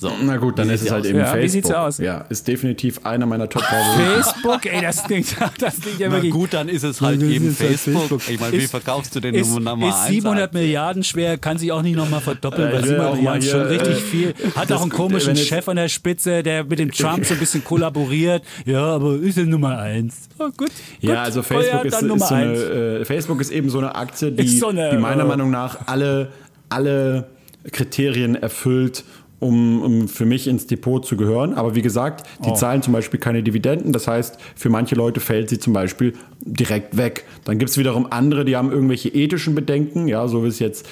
[0.00, 0.12] So.
[0.22, 1.08] Na gut, dann ist es halt aus?
[1.08, 1.42] eben Ja, Facebook.
[1.44, 1.98] wie sieht's aus?
[1.98, 3.62] Ja, ist definitiv einer meiner top
[3.96, 5.26] Facebook, ey, das klingt,
[5.58, 6.32] das klingt ja Na wirklich.
[6.32, 7.94] gut, dann ist es halt eben halt Facebook.
[8.02, 8.28] Facebook.
[8.28, 10.60] Ich meine, wie Ist- verkaufst du den Ist, Nummer ist eins 700 ein?
[10.60, 13.38] Milliarden schwer, kann sich auch nicht nochmal verdoppeln, Äh, weil ich will 700 auch mal
[13.38, 14.34] Milliarden ist schon richtig äh, viel.
[14.54, 17.40] Hat auch einen komischen jetzt- Chef an der Spitze, der mit dem Trump so ein
[17.40, 18.44] bisschen kollaboriert.
[18.66, 20.28] Ja, aber ist ja Nummer eins.
[20.38, 20.70] Oh, gut,
[21.00, 21.18] Ja, gut.
[21.24, 22.60] also Oh Facebook, ja, ist, dann ist Nummer so eine, eins.
[22.60, 25.88] äh, Facebook ist eben so eine Aktie, die, so eine, die meiner äh, Meinung nach
[25.88, 26.30] alle,
[26.68, 27.26] alle
[27.72, 29.04] Kriterien erfüllt,
[29.40, 31.54] um, um für mich ins Depot zu gehören.
[31.54, 32.54] Aber wie gesagt, die Oh.
[32.54, 33.92] zahlen zum Beispiel keine Dividenden.
[33.92, 37.24] Das heißt, für manche Leute fällt sie zum Beispiel direkt weg.
[37.44, 40.86] Dann gibt es wiederum andere, die haben irgendwelche ethischen Bedenken, ja, so wie es jetzt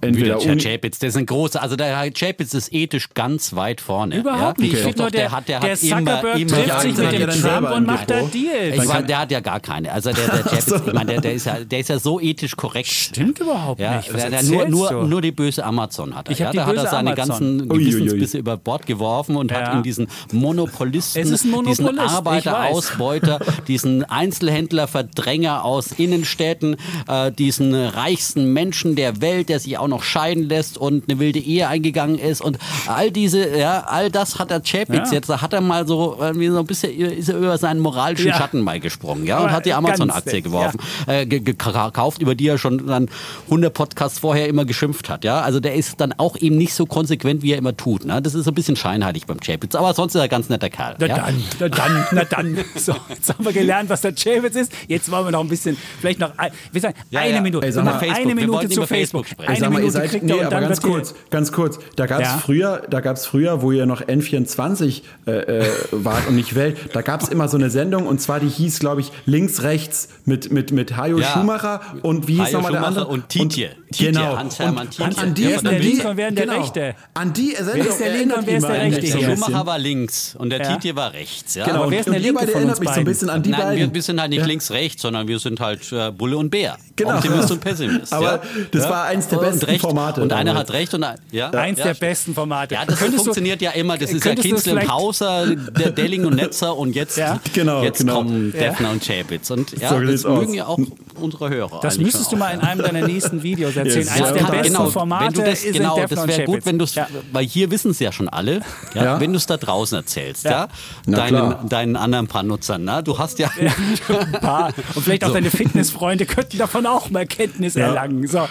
[0.00, 3.08] Wie entweder der Herr Chapitz, der ist ein großer, also der Herr Chapitz ist ethisch
[3.14, 4.18] ganz weit vorne.
[4.18, 4.64] Überhaupt ja?
[4.66, 4.74] nicht.
[4.86, 7.12] Ich Doch, der, der hat, der der hat immer, Zuckerberg immer trifft Ja, sich mit
[7.20, 8.20] dem Trump und macht da.
[8.22, 8.76] Deals.
[8.82, 9.92] Ich meine, der hat ja gar keine.
[9.92, 12.56] Also der, der Chapitz, ich meine, der, der, ist ja, der ist ja so ethisch
[12.56, 12.88] korrekt.
[12.88, 14.12] Stimmt überhaupt Ja, nicht.
[14.14, 16.32] Was der, der nur, nur, nur die böse Amazon hat er.
[16.32, 17.58] Ich ja, da hat er böse seine Amazon.
[17.58, 17.91] ganzen Uiuiui.
[17.98, 19.72] Gewissensbisse über Bord geworfen und hat Ja.
[19.74, 21.98] in diesen Monopolisten, Es ist ein Monopolist, diesen.
[21.98, 26.76] Arbeiterausbeuter, diesen Einzelhändler, Verdränger aus Innenstädten,
[27.08, 31.38] äh, diesen reichsten Menschen der Welt, der sich auch noch scheiden lässt und eine wilde
[31.38, 35.12] Ehe eingegangen ist und all diese, ja, all das hat der Chapitz Ja.
[35.14, 38.28] jetzt, da hat er mal so, irgendwie so ein bisschen, ist er über seinen moralischen
[38.28, 38.34] Ja.
[38.36, 42.48] Schatten mal gesprungen, ja, und Aber hat die Amazon-Aktie geworfen, äh, ge- gekauft, über die
[42.48, 43.08] er schon dann
[43.48, 46.86] 100 Podcasts vorher immer geschimpft hat, ja, also der ist dann auch eben nicht so
[46.86, 48.22] konsequent, wie er immer tut, ne?
[48.22, 50.94] das ist ein bisschen scheinheilig beim Chapitz, aber sonst ist er ein ganz netter Kerl.
[50.98, 51.16] Na ja?
[51.16, 52.58] dann, na dann, na dann.
[52.76, 54.72] So, jetzt haben wir gelernt, was der Chavez ist.
[54.88, 57.40] Jetzt wollen wir noch ein bisschen, vielleicht noch, ein, wir sagen, Ja, eine ja.
[57.40, 57.66] Minute.
[57.66, 59.26] Ey, sag wir mal, eine Wir Minute zu Facebook.
[59.26, 59.50] Facebook sprechen.
[59.50, 61.78] Eine mal, ihr Minute seid, kriegt nee, er und aber dann ganz kurz, ganz kurz.
[61.96, 62.38] Da gab es Ja.
[62.38, 67.22] früher, da früher, wo ihr noch N24 äh, äh, wart und nicht Welt, da gab
[67.22, 70.72] es immer so eine Sendung und zwar die hieß, glaube ich, links, rechts mit, mit,
[70.72, 71.32] mit Hajo Ja.
[71.32, 73.06] Schumacher und wie hieß nochmal der Schumacher andere?
[73.08, 73.70] und Tietje.
[73.90, 74.36] Tietje, genau.
[74.36, 75.04] Hans-Hermann Tietje.
[75.04, 76.60] An die, an die- und wer ist der genau.
[76.60, 76.94] Rechte?
[77.14, 80.34] An die Sendung ist der Linke und wer ist der Rechte Der Schumacher war links
[80.38, 80.72] und der Ja.
[80.72, 81.54] Tietje war rechts.
[81.54, 81.64] Ja?
[81.66, 83.30] Genau, und, wer ist der und Linke beide von erinnert uns mich so ein bisschen
[83.30, 83.94] an die Nein, beiden.
[83.94, 84.46] wir, sind halt nicht Ja.
[84.46, 86.76] links, rechts, sondern wir sind halt äh, Bulle und Bär.
[86.96, 87.14] Genau.
[87.16, 88.12] Optimist und Pessimist.
[88.12, 88.42] Aber ja?
[88.70, 91.50] das war eins der Und besten recht, Formate Und einer hat recht und ein- ja.
[91.50, 92.74] Eins ja, der besten Formate.
[92.74, 93.96] Ja, das Könntest du- funktioniert ja immer.
[93.96, 97.40] Das ist ja Kinsle und Hauser, der Delling und Netzer und jetzt, Ja.
[97.54, 98.16] Genau, jetzt genau.
[98.16, 98.68] kommen Ja.
[98.70, 99.50] Defner und Chapitz.
[99.50, 100.78] Und ja, So das mögen ja auch
[101.20, 101.80] unsere Hörer.
[101.82, 104.08] Das müsstest du mal in einem deiner nächsten Videos erzählen.
[104.08, 105.32] Eins der besten genau, Formate
[105.72, 106.94] genau, das und wäre gut, wenn du es,
[107.32, 108.60] weil hier wissen es ja schon alle,
[108.94, 109.20] ja, Ja.
[109.20, 110.68] wenn du es da draußen erzählst, Ja.
[111.06, 114.72] deinen, deinen anderen paar Nutzern, na, du hast ja, ein paar.
[114.94, 115.34] Und vielleicht auch So.
[115.34, 118.26] deine Fitnessfreunde könnten davon auch mal Kenntnis erlangen.
[118.26, 118.48] So.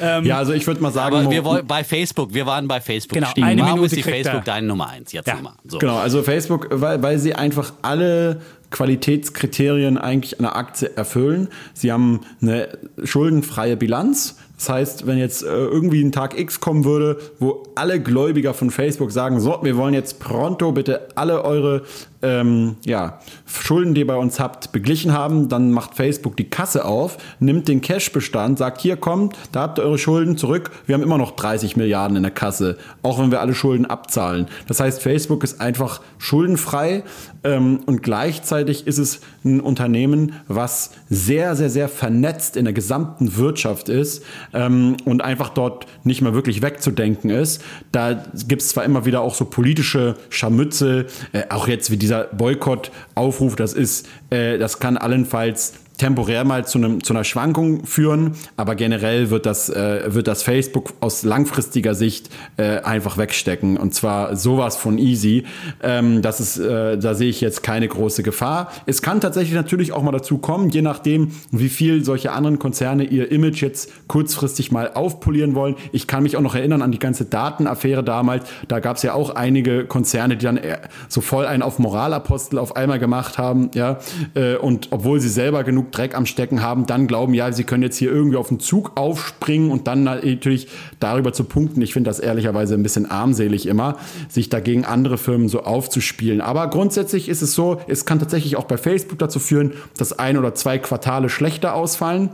[0.00, 3.14] Ähm, Ja, also ich würde mal sagen, wir wollen bei Facebook, wir waren bei Facebook
[3.14, 3.44] Genau, stehen.
[3.44, 4.10] eine Warum Minute ist die.
[4.10, 5.12] Facebook deine Nummer eins?
[5.12, 5.34] Jetzt Ja.
[5.34, 5.54] nochmal.
[5.66, 5.78] So.
[5.78, 11.48] Genau, also Facebook, weil, weil sie einfach alle Qualitätskriterien eigentlich einer Aktie erfüllen.
[11.74, 12.68] Sie haben eine
[13.04, 14.36] schuldenfreie Bilanz.
[14.62, 18.70] Das heißt, wenn jetzt äh, irgendwie ein Tag X kommen würde, wo alle Gläubiger von
[18.70, 21.82] Facebook sagen, so, wir wollen jetzt pronto bitte alle eure
[22.22, 26.84] ähm, ja, Schulden, die ihr bei uns habt, beglichen haben, dann macht Facebook die Kasse
[26.84, 31.02] auf, nimmt den Cashbestand, sagt, hier kommt, da habt ihr eure Schulden zurück, wir haben
[31.02, 34.46] immer noch 30 Milliarden in der Kasse, auch wenn wir alle Schulden abzahlen.
[34.68, 37.04] Das heißt, Facebook ist einfach schuldenfrei
[37.44, 43.36] ähm, und gleichzeitig ist es ein Unternehmen, was sehr, sehr, sehr vernetzt in der gesamten
[43.36, 44.22] Wirtschaft ist
[44.52, 47.62] ähm, und einfach dort nicht mehr wirklich wegzudenken ist.
[47.90, 52.11] Da gibt es zwar immer wieder auch so politische Scharmützel, äh, auch jetzt wie dieser
[52.20, 58.32] Boykott-Aufruf, das ist, äh, das kann allenfalls temporär mal zu, einem, zu einer Schwankung führen,
[58.56, 63.94] aber generell wird das, äh, wird das Facebook aus langfristiger Sicht äh, einfach wegstecken und
[63.94, 65.44] zwar sowas von easy.
[65.80, 68.72] Ähm, das ist, äh, da sehe ich jetzt keine große Gefahr.
[68.84, 73.04] Es kann tatsächlich natürlich auch mal dazu kommen, je nachdem, wie viel solche anderen Konzerne
[73.04, 75.76] ihr Image jetzt kurzfristig mal aufpolieren wollen.
[75.92, 78.44] Ich kann mich auch noch erinnern an die ganze Datenaffäre damals.
[78.66, 82.58] Da gab es ja auch einige Konzerne, die dann eher so voll einen auf Moralapostel
[82.58, 84.00] auf einmal gemacht haben, ja,
[84.34, 87.82] äh, und obwohl sie selber genug Dreck am Stecken haben, dann glauben, ja, sie können
[87.82, 91.80] jetzt hier irgendwie auf den Zug aufspringen und dann natürlich darüber zu punkten.
[91.82, 93.96] Ich finde das ehrlicherweise ein bisschen armselig immer,
[94.28, 96.40] sich dagegen andere Firmen so aufzuspielen.
[96.40, 100.36] Aber grundsätzlich ist es so, es kann tatsächlich auch bei Facebook dazu führen, dass ein
[100.36, 102.30] oder zwei Quartale schlechter ausfallen.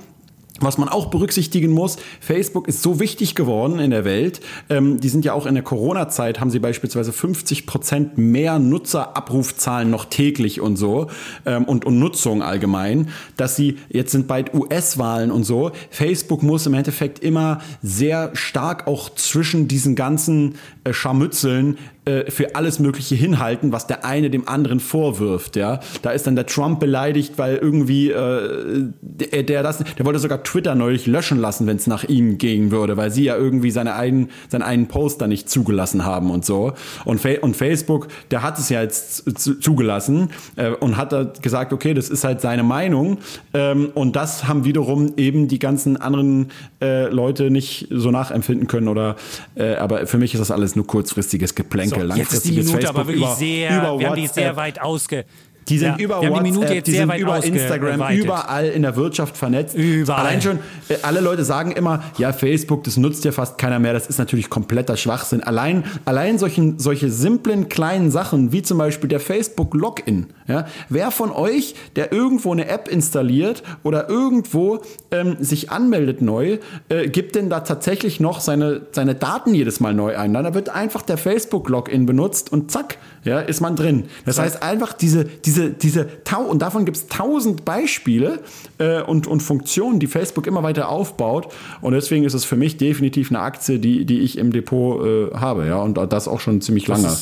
[0.61, 4.41] Was man auch berücksichtigen muss, Facebook ist so wichtig geworden in der Welt.
[4.69, 9.91] Ähm, die sind ja auch in der Corona-Zeit, haben sie beispielsweise 50 Prozent mehr Nutzerabrufzahlen
[9.91, 11.09] noch täglich und so
[11.47, 16.67] ähm, und, und Nutzung allgemein, dass sie, jetzt sind bald US-Wahlen und so, Facebook muss
[16.67, 21.79] im Endeffekt immer sehr stark auch zwischen diesen ganzen äh, Scharmützeln
[22.09, 25.57] äh, für alles Mögliche hinhalten, was der eine dem anderen vorwirft.
[25.57, 30.19] Ja, da ist dann der Trump beleidigt, weil irgendwie äh, der, der das, der wollte
[30.19, 33.71] sogar Twitter neulich löschen lassen, wenn es nach ihm gehen würde, weil sie ja irgendwie
[33.71, 36.73] seine einen, seinen einen Poster nicht zugelassen haben und so.
[37.05, 41.93] Und, Fa und Facebook, der hat es ja jetzt zugelassen äh, und hat gesagt, okay,
[41.93, 43.19] das ist halt seine Meinung.
[43.53, 48.89] Ähm, und das haben wiederum eben die ganzen anderen äh, Leute nicht so nachempfinden können
[48.89, 49.17] oder.
[49.57, 51.98] Äh, aber für mich ist das alles nur kurzfristiges Geplänkel.
[52.07, 54.81] So, jetzt ist die Minute aber wirklich über, sehr, über wir haben die sehr weit
[54.81, 55.25] ausge
[55.69, 59.75] die sind ja, über WhatsApp, die, die sind über Instagram, überall in der Wirtschaft vernetzt.
[59.75, 60.27] Überall.
[60.27, 60.59] Allein schon,
[60.89, 63.93] äh, alle Leute sagen immer, ja, Facebook, das nutzt ja fast keiner mehr.
[63.93, 65.43] Das ist natürlich kompletter Schwachsinn.
[65.43, 70.27] Allein, allein solchen, solche simplen kleinen Sachen, wie zum Beispiel der Facebook-Login.
[70.47, 70.67] Ja?
[70.89, 74.81] Wer von euch, der irgendwo eine App installiert oder irgendwo
[75.11, 76.59] ähm, sich anmeldet neu,
[76.89, 80.33] äh, gibt denn da tatsächlich noch seine, seine Daten jedes Mal neu ein?
[80.33, 84.05] Dann wird einfach der Facebook-Login benutzt und zack, ja, ist man drin.
[84.25, 88.41] Das heißt einfach diese, diese, diese Tau, und davon gibt es tausend Beispiele
[88.79, 91.53] äh, und, und Funktionen, die Facebook immer weiter aufbaut.
[91.81, 95.35] Und deswegen ist es für mich definitiv eine Aktie, die, die ich im Depot äh,
[95.35, 97.15] habe, ja, und das auch schon ziemlich lange.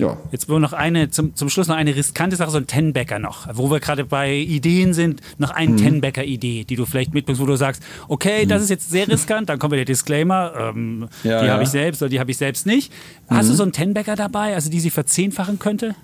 [0.00, 0.16] Ja.
[0.32, 3.70] Jetzt noch eine, zum, zum Schluss noch eine riskante Sache, so ein Tenbacker noch, wo
[3.70, 5.76] wir gerade bei Ideen sind, noch eine mhm.
[5.76, 8.48] Tenbacker-Idee, die du vielleicht mitbringst, wo du sagst, okay, mhm.
[8.48, 11.52] das ist jetzt sehr riskant, dann kommt der Disclaimer, ähm, ja, die ja.
[11.52, 12.92] habe ich selbst oder die habe ich selbst nicht.
[13.28, 13.36] Mhm.
[13.36, 13.56] Hast du mhm.
[13.56, 15.94] so einen Tenbacker dabei, also die sie verzehnfachen könnte?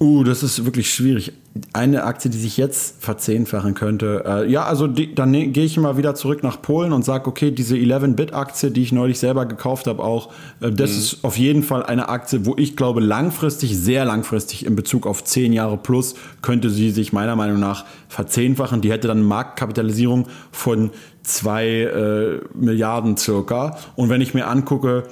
[0.00, 1.32] Uh, das ist wirklich schwierig.
[1.72, 4.24] Eine Aktie, die sich jetzt verzehnfachen könnte.
[4.26, 7.28] Äh, ja, also die, dann ne, gehe ich mal wieder zurück nach Polen und sage,
[7.28, 10.98] okay, diese 11-Bit-Aktie, die ich neulich selber gekauft habe, auch, äh, das mhm.
[10.98, 15.22] ist auf jeden Fall eine Aktie, wo ich glaube, langfristig, sehr langfristig in Bezug auf
[15.22, 18.80] zehn Jahre plus, könnte sie sich meiner Meinung nach verzehnfachen.
[18.80, 20.90] Die hätte dann eine Marktkapitalisierung von
[21.22, 23.78] zwei äh, Milliarden circa.
[23.94, 25.04] Und wenn ich mir angucke,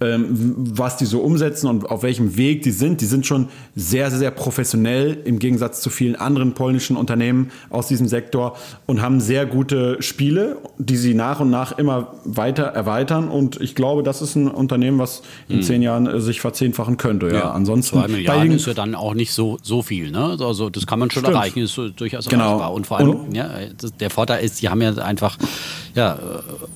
[0.00, 3.00] was die so umsetzen und auf welchem Weg die sind.
[3.00, 7.88] Die sind schon sehr, sehr, sehr professionell im Gegensatz zu vielen anderen polnischen Unternehmen aus
[7.88, 8.56] diesem Sektor
[8.86, 13.28] und haben sehr gute Spiele, die sie nach und nach immer weiter erweitern.
[13.28, 15.62] Und ich glaube, das ist ein Unternehmen, was in hm.
[15.62, 17.26] zehn Jahren äh, sich verzehnfachen könnte.
[17.26, 17.98] Ja, ja ansonsten.
[17.98, 20.12] Zwei Milliarden ist ja dann auch nicht so, so viel.
[20.12, 20.36] Ne?
[20.38, 21.34] Also das kann man schon Stimmt.
[21.34, 22.44] erreichen, ist durchaus genau.
[22.44, 22.72] erreichbar.
[22.72, 23.50] Und vor allem, und, ja,
[23.98, 25.36] der Vorteil ist, die haben ja einfach
[25.98, 26.18] ja, äh,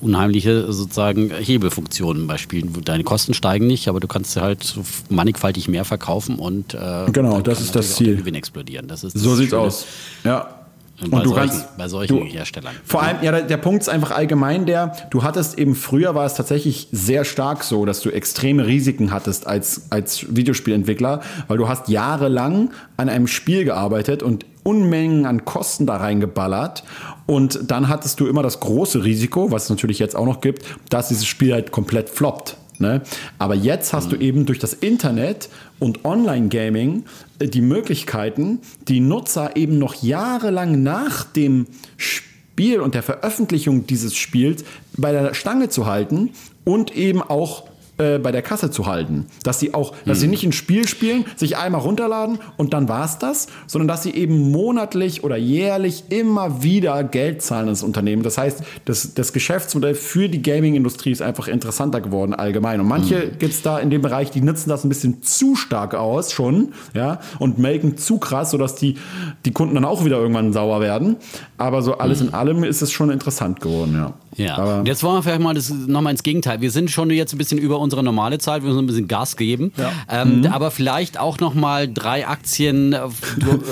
[0.01, 2.73] unheimliche sozusagen Hebelfunktionen bei Spielen.
[2.83, 4.75] Deine Kosten steigen nicht, aber du kannst halt
[5.09, 8.17] mannigfaltig mehr verkaufen und äh, genau, das ist das Ziel.
[8.17, 8.87] Gewinn explodieren.
[8.87, 9.85] Das ist das so sieht's aus.
[10.25, 10.59] Ja.
[11.01, 12.75] Und bei, du solchen, kannst, bei solchen du, Herstellern.
[12.85, 16.25] Vor allem, ja, der, der Punkt ist einfach allgemein der, du hattest eben früher war
[16.25, 21.67] es tatsächlich sehr stark so, dass du extreme Risiken hattest als, als Videospielentwickler, weil du
[21.67, 26.83] hast jahrelang an einem Spiel gearbeitet und Unmengen an Kosten da reingeballert.
[27.25, 30.65] Und dann hattest du immer das große Risiko, was es natürlich jetzt auch noch gibt,
[30.89, 32.57] dass dieses Spiel halt komplett floppt.
[32.79, 33.01] Ne?
[33.39, 34.09] Aber jetzt hast mhm.
[34.11, 37.05] du eben durch das Internet und Online-Gaming
[37.39, 41.67] äh, die Möglichkeiten, die Nutzer eben noch jahrelang nach dem
[41.97, 44.63] Spiel und der Veröffentlichung dieses Spiels
[44.97, 46.31] bei der Stange zu halten
[46.65, 47.63] und eben auch
[47.97, 49.27] äh, bei der Kasse zu halten.
[49.43, 50.31] Dass sie auch, dass sie hm.
[50.31, 54.11] nicht ein Spiel spielen, sich einmal runterladen und dann war es das, sondern dass sie
[54.11, 58.23] eben monatlich oder jährlich immer wieder Geld zahlen ins Unternehmen.
[58.23, 62.79] Das heißt, das, das Geschäftsmodell für die Gaming-Industrie ist einfach interessanter geworden allgemein.
[62.79, 63.39] Und manche mhm.
[63.39, 66.73] gibt es da in dem Bereich, die nutzen das ein bisschen zu stark aus schon,
[66.93, 68.97] ja, und melken zu krass, sodass die,
[69.45, 71.17] die Kunden dann auch wieder irgendwann sauer werden.
[71.57, 72.29] Aber so alles mhm.
[72.29, 74.13] in allem ist es schon interessant geworden, ja.
[74.37, 76.61] Ja, Aber und jetzt wollen wir vielleicht mal das nochmal ins Gegenteil.
[76.61, 79.37] Wir sind schon jetzt ein bisschen über unsere normale Zeit, wir müssen ein bisschen Gas
[79.37, 79.71] geben.
[79.77, 79.91] Ja.
[80.09, 80.45] Ähm, mhm.
[80.47, 82.99] Aber vielleicht auch nochmal drei Aktien, äh,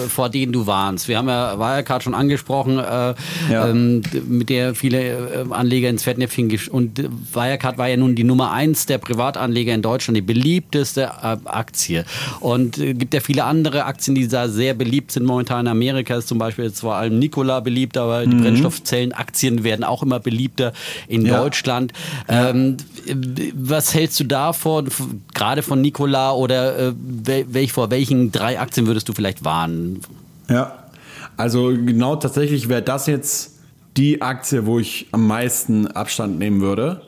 [0.08, 1.08] vor denen du warnst.
[1.08, 3.14] Wir haben ja Wirecard schon angesprochen, äh,
[3.52, 3.68] ja.
[3.68, 7.02] ähm, mit der viele äh, Anleger ins Fettnäpfchen und
[7.34, 12.06] Wirecard war ja nun die Nummer eins der Privatanleger in Deutschland, die beliebteste äh, Aktie.
[12.40, 15.72] Und es äh, gibt ja viele andere Aktien, die da sehr beliebt sind momentan in
[15.72, 16.16] Amerika.
[16.16, 18.42] Ist zum Beispiel jetzt vor allem Nikola beliebt, aber die mhm.
[18.42, 20.73] Brennstoffzellenaktien werden auch immer beliebt beliebter
[21.07, 21.41] in ja.
[21.41, 21.94] Deutschland.
[22.28, 22.78] Ähm,
[23.53, 24.90] was hältst du davon,
[25.34, 30.02] gerade von Nikola oder äh, welch, vor welchen drei Aktien würdest du vielleicht warnen?
[30.49, 30.86] Ja,
[31.38, 33.60] also genau tatsächlich wäre das jetzt
[33.98, 37.02] die Aktie, wo ich am meisten Abstand nehmen würde.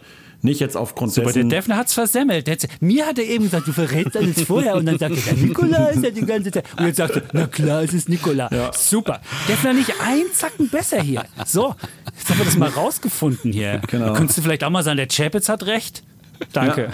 [0.43, 1.47] Nicht jetzt aufgrund Super, dessen...
[1.47, 2.47] der Defner hat es versemmelt.
[2.47, 4.75] Der, mir hat er eben gesagt, du verrätst alles vorher.
[4.75, 6.65] Und dann sagte er, Nikola ist ja die ganze Zeit.
[6.77, 8.49] Und jetzt sagte na klar, es ist Nikola.
[8.51, 8.73] Ja.
[8.73, 9.21] Super.
[9.47, 11.23] Defner nicht ein Zacken besser hier.
[11.45, 11.73] So,
[12.17, 13.81] jetzt haben wir das mal rausgefunden hier.
[13.87, 14.13] Genau.
[14.13, 16.03] Könntest du vielleicht auch mal sagen, der Chapitz hat recht?
[16.51, 16.89] Danke.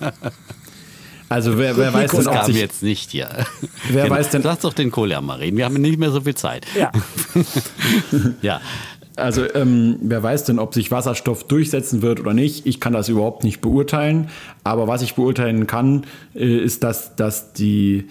[0.00, 0.12] Ja.
[1.30, 3.28] Also wer, wer weiß denn, ob sich jetzt nicht hier.
[3.88, 4.16] Wer genau.
[4.16, 4.42] weiß denn?
[4.42, 5.56] Lass doch den Kohle mal reden.
[5.56, 6.66] Wir haben nicht mehr so viel Zeit.
[6.74, 6.90] Ja.
[8.42, 8.60] ja.
[9.16, 12.66] Also ähm, wer weiß denn, ob sich Wasserstoff durchsetzen wird oder nicht.
[12.66, 14.28] Ich kann das überhaupt nicht beurteilen.
[14.64, 16.04] Aber was ich beurteilen kann,
[16.34, 18.06] äh, ist, dass, dass, die,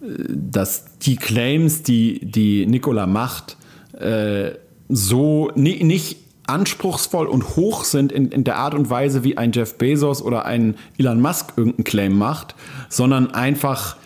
[0.00, 3.56] äh, dass die Claims, die, die Nikola macht,
[3.98, 4.52] äh,
[4.88, 9.52] so ni nicht anspruchsvoll und hoch sind in, in der Art und Weise, wie ein
[9.52, 12.54] Jeff Bezos oder ein Elon Musk irgendeinen Claim macht,
[12.88, 13.96] sondern einfach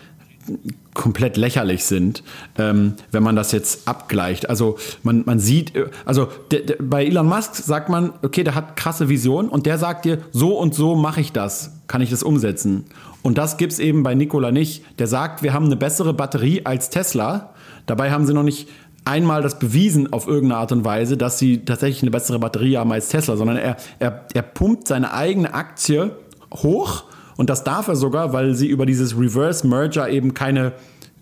[0.93, 2.23] komplett lächerlich sind,
[2.57, 4.49] ähm, wenn man das jetzt abgleicht.
[4.49, 8.55] Also man, man sieht, äh, also de, de, bei Elon Musk sagt man, okay, der
[8.55, 12.09] hat krasse Vision und der sagt dir, so und so mache ich das, kann ich
[12.09, 12.85] das umsetzen.
[13.21, 14.83] Und das gibt es eben bei Nikola nicht.
[14.99, 17.53] Der sagt, wir haben eine bessere Batterie als Tesla.
[17.85, 18.67] Dabei haben sie noch nicht
[19.05, 22.91] einmal das bewiesen auf irgendeine Art und Weise, dass sie tatsächlich eine bessere Batterie haben
[22.91, 26.11] als Tesla, sondern er, er, er pumpt seine eigene Aktie
[26.53, 27.05] hoch
[27.37, 30.73] und das darf er sogar, weil sie über dieses Reverse Merger eben keine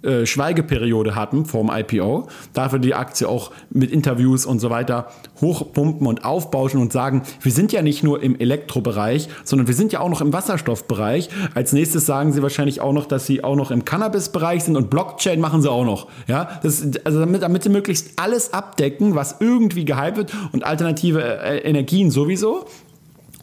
[0.04, 5.12] äh, Schweigeperiode hatten vorm IPO, dafür die Aktie auch mit Interviews und so weiter
[5.42, 9.94] hochpumpen und aufbauschen und sagen, wir sind ja nicht nur im Elektrobereich, sondern wir sind
[9.94, 11.30] ja auch noch im Wasserstoffbereich.
[11.54, 14.90] Als nächstes sagen sie wahrscheinlich auch noch, dass sie auch noch im Cannabis-Bereich sind und
[14.90, 16.08] Blockchain machen sie auch noch.
[16.28, 21.22] Ja, das, also damit, damit sie möglichst alles abdecken, was irgendwie gehypt wird und alternative
[21.22, 22.66] äh, Energien sowieso.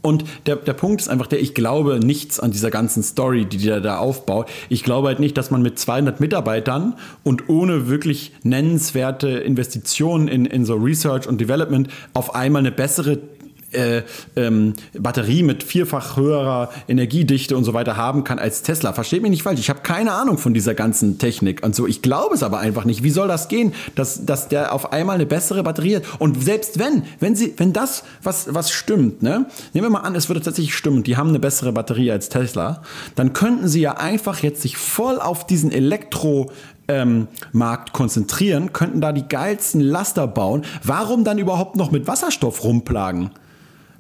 [0.03, 3.59] Und der, der Punkt ist einfach der, ich glaube nichts an dieser ganzen Story, die
[3.59, 4.49] der da aufbaut.
[4.69, 6.95] Ich glaube halt nicht, dass man mit 200 Mitarbeitern
[7.25, 13.19] und ohne wirklich nennenswerte Investitionen in, in so Research und Development auf einmal eine bessere
[13.73, 14.03] äh,
[14.36, 18.93] ähm, Batterie mit vierfach höherer Energiedichte und so weiter haben kann als Tesla.
[18.93, 19.61] Versteht mich nicht falsch.
[19.61, 21.86] Ich habe keine Ahnung von dieser ganzen Technik und so.
[21.86, 23.03] Ich glaube es aber einfach nicht.
[23.03, 26.05] Wie soll das gehen, dass, dass der auf einmal eine bessere Batterie hat?
[26.19, 29.47] Und selbst wenn, wenn sie, wenn das, was, was stimmt, ne?
[29.74, 32.82] Nehmen wir mal an, es würde tatsächlich stimmen, die haben eine bessere Batterie als Tesla,
[33.15, 36.51] dann könnten sie ja einfach jetzt sich voll auf diesen Elektro
[36.89, 40.65] ähm, Markt konzentrieren, könnten da die geilsten Laster bauen.
[40.82, 43.31] Warum dann überhaupt noch mit Wasserstoff rumplagen?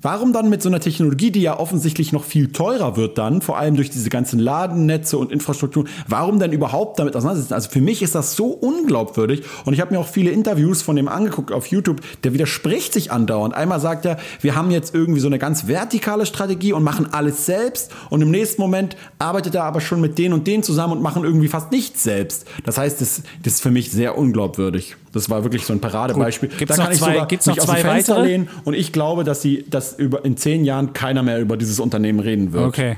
[0.00, 3.58] Warum dann mit so einer Technologie, die ja offensichtlich noch viel teurer wird dann, vor
[3.58, 7.54] allem durch diese ganzen Ladennetze und Infrastruktur, warum denn überhaupt damit auseinandersetzen?
[7.54, 10.94] Also für mich ist das so unglaubwürdig und ich habe mir auch viele Interviews von
[10.94, 13.54] dem angeguckt auf YouTube, der widerspricht sich andauernd.
[13.54, 17.44] Einmal sagt er, wir haben jetzt irgendwie so eine ganz vertikale Strategie und machen alles
[17.44, 21.02] selbst und im nächsten Moment arbeitet er aber schon mit denen und denen zusammen und
[21.02, 22.46] machen irgendwie fast nichts selbst.
[22.64, 24.94] Das heißt, das, das ist für mich sehr unglaubwürdig.
[25.12, 26.48] Das war wirklich so ein Paradebeispiel.
[26.50, 28.28] Gibt's da kann ich zwei, sogar gibt's noch mich zwei aus dem Fenster weitere?
[28.28, 31.80] lehnen und ich glaube, dass sie, dass über in zehn Jahren keiner mehr über dieses
[31.80, 32.64] Unternehmen reden wird.
[32.64, 32.96] Okay.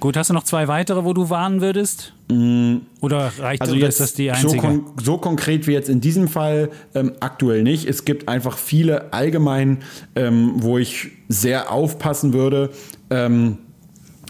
[0.00, 2.12] Gut, hast du noch zwei weitere, wo du warnen würdest?
[2.30, 4.52] Mm, oder reicht also jetzt das die einzige?
[4.52, 7.88] So, kon so, konkret wie jetzt in diesem Fall ähm, aktuell nicht.
[7.88, 9.78] Es gibt einfach viele allgemein,
[10.14, 12.70] ähm, wo ich sehr aufpassen würde.
[13.10, 13.58] Ähm,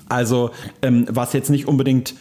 [0.09, 2.15] also ähm, was jetzt nicht unbedingt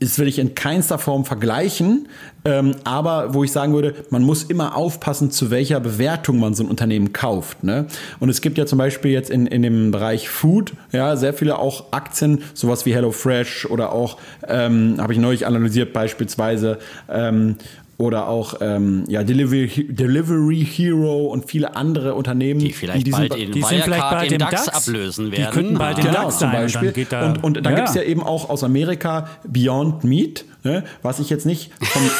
[0.00, 2.08] das will ich in keinster Form vergleichen,
[2.44, 6.62] ähm, aber wo ich sagen würde, man muss immer aufpassen, zu welcher Bewertung man so
[6.62, 7.64] ein Unternehmen kauft.
[7.64, 7.86] Ne?
[8.18, 11.58] Und es gibt ja zum Beispiel jetzt in, in dem Bereich Food ja sehr viele
[11.58, 14.18] auch Aktien, sowas wie HelloFresh oder auch,
[14.48, 17.56] ähm, habe ich neulich analysiert beispielsweise, ähm,
[18.00, 23.36] oder auch ähm, ja, Delivery, Delivery Hero und viele andere Unternehmen, die vielleicht die bald
[23.36, 25.46] in die sind vielleicht bald im DAX, DAX, ablösen werden.
[25.46, 26.04] Die könnten bald ja.
[26.04, 26.94] den genau, DAX zum Beispiel.
[27.10, 27.76] Und, und, und da ja.
[27.76, 32.10] gibt es ja eben auch aus Amerika Beyond Meat, ne, was ich jetzt nicht vom,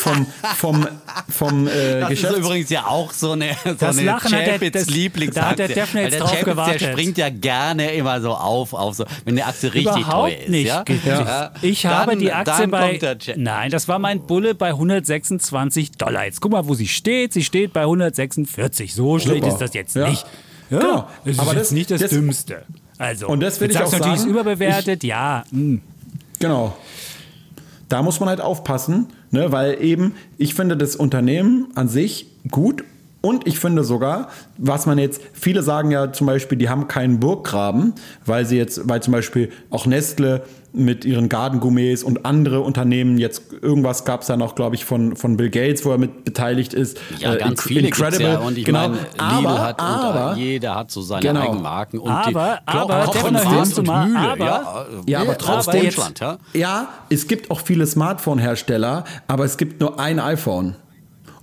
[0.00, 0.88] vom, vom,
[1.28, 4.86] vom äh, Das Geschäfts ist übrigens ja auch so eine, so das eine Lachen Chapitz
[4.86, 5.40] Lieblingsaktie.
[5.40, 6.80] Da hat der Defner jetzt der drauf Chapitz, gewartet.
[6.80, 10.38] Der springt ja gerne immer so auf, auf so, wenn die Aktie richtig Überhaupt teuer
[10.38, 10.48] ist.
[10.48, 10.66] Nicht.
[10.66, 10.84] Ja?
[11.04, 11.52] ja.
[11.62, 12.98] Ich dann, habe die Aktie bei.
[13.36, 16.24] Nein, das war mein Bulle bei 126 Dollar.
[16.24, 17.32] Jetzt guck mal, wo sie steht.
[17.32, 18.94] Sie steht bei 146.
[18.94, 20.08] So schlecht ist das jetzt ja.
[20.08, 20.26] nicht.
[20.70, 21.08] Ja, genau.
[21.24, 22.62] Das ist aber das, nicht das, das Dümmste.
[22.96, 25.44] Also, und das will ich auch natürlich sagen, überbewertet, ich, ja.
[25.50, 25.58] Mh.
[25.58, 25.82] Hm.
[26.38, 26.76] Genau.
[27.90, 32.84] Da muss man halt aufpassen, ne, weil eben, ich finde das Unternehmen an sich gut
[33.22, 37.20] und ich finde sogar, was man jetzt, viele sagen ja zum Beispiel, die haben keinen
[37.20, 37.94] Burggraben,
[38.24, 40.42] weil sie jetzt, weil zum Beispiel auch Nestle
[40.72, 45.16] mit ihren Gardengourmets und andere Unternehmen jetzt irgendwas gab es da noch, glaube ich, von,
[45.16, 46.98] von Bill Gates, wo er mit beteiligt ist.
[47.18, 48.26] Ja, äh, ganz viele Incredible.
[48.26, 48.38] Ja.
[48.38, 48.88] Und ich genau.
[48.88, 51.40] meine, aber, hat aber, jeder hat so seine genau.
[51.40, 56.20] Eigenmarken und aber, die aber, hörst du mal, Mühle, aber, ja, ja, aber trotzdem, Deutschland,
[56.20, 56.38] ja.
[56.54, 60.76] ja, es gibt auch viele Smartphone-Hersteller, aber es gibt nur ein iPhone.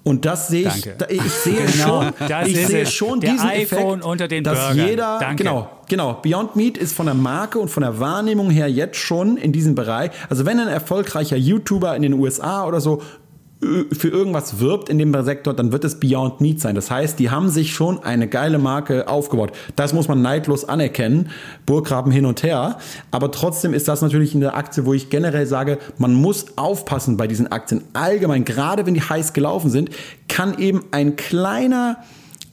[0.07, 1.13] Und das sehe ich, Danke.
[1.13, 2.13] ich sehe Genau, schon,
[2.47, 2.93] ich sehe es.
[2.93, 4.87] schon Der diesen iPhone Effekt, unter den dass Burgern.
[4.87, 5.43] jeder, Danke.
[5.43, 9.35] genau, genau, Beyond Meat ist von der Marke und von der Wahrnehmung her jetzt schon
[9.35, 10.11] in diesem Bereich.
[10.29, 13.01] Also wenn ein erfolgreicher YouTuber in den USA oder so
[13.59, 16.75] für irgendwas wirbt in dem Sektor, dann wird es Beyond Meat sein.
[16.75, 19.51] Das heißt, die haben sich schon eine geile Marke aufgebaut.
[19.75, 21.29] Das muss man neidlos anerkennen.
[21.65, 22.77] Burggraben hin und her.
[23.09, 27.25] Aber trotzdem ist das natürlich eine Aktie, wo ich generell sage, man muss aufpassen bei
[27.25, 27.83] diesen Aktien.
[27.93, 29.89] Allgemein, gerade wenn die heiß gelaufen sind,
[30.27, 31.97] kann eben ein kleiner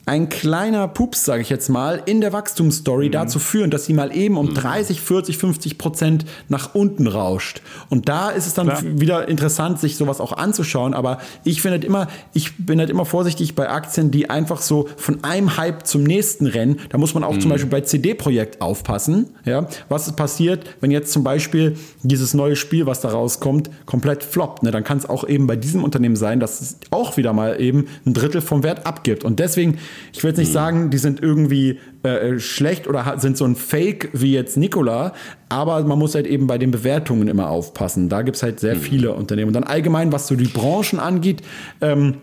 [0.07, 3.11] ein kleiner Pups, sage ich jetzt mal, in der Wachstumsstory mhm.
[3.11, 7.61] dazu führen, dass sie mal eben um 30, 40, 50 Prozent nach unten rauscht.
[7.89, 8.83] Und da ist es dann Klar.
[8.83, 10.93] wieder interessant, sich sowas auch anzuschauen.
[10.93, 14.87] Aber ich finde halt immer, ich bin halt immer vorsichtig bei Aktien, die einfach so
[14.95, 16.79] von einem Hype zum nächsten rennen.
[16.89, 17.41] Da muss man auch mhm.
[17.41, 19.31] zum Beispiel bei CD-Projekt aufpassen.
[19.43, 24.23] Ja, was ist passiert, wenn jetzt zum Beispiel dieses neue Spiel, was da rauskommt, komplett
[24.23, 24.61] floppt?
[24.61, 24.69] Ne?
[24.69, 27.87] Dann kann es auch eben bei diesem Unternehmen sein, dass es auch wieder mal eben
[28.05, 29.23] ein Drittel vom Wert abgibt.
[29.23, 29.79] Und deswegen
[30.13, 30.53] ich will jetzt nicht hm.
[30.53, 35.13] sagen, die sind irgendwie äh, schlecht oder sind so ein Fake wie jetzt Nikola,
[35.49, 38.09] aber man muss halt eben bei den Bewertungen immer aufpassen.
[38.09, 38.79] Da gibt es halt sehr mhm.
[38.79, 39.49] viele Unternehmen.
[39.49, 41.41] Und dann allgemein, was so die Branchen angeht,
[41.81, 42.15] ähm,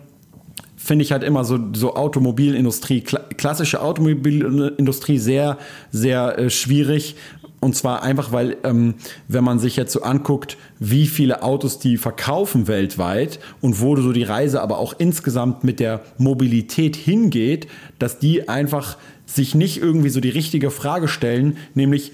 [0.76, 5.58] finde ich halt immer so, so Automobilindustrie, klassische Automobilindustrie sehr,
[5.90, 7.16] sehr äh, schwierig,
[7.62, 8.94] und zwar einfach, weil, ähm,
[9.28, 14.12] wenn man sich jetzt so anguckt, wie viele Autos die verkaufen weltweit und wo so
[14.12, 17.68] die Reise aber auch insgesamt mit der Mobilität hingeht,
[18.00, 22.10] dass die einfach sich nicht irgendwie so die richtige Frage stellen, nämlich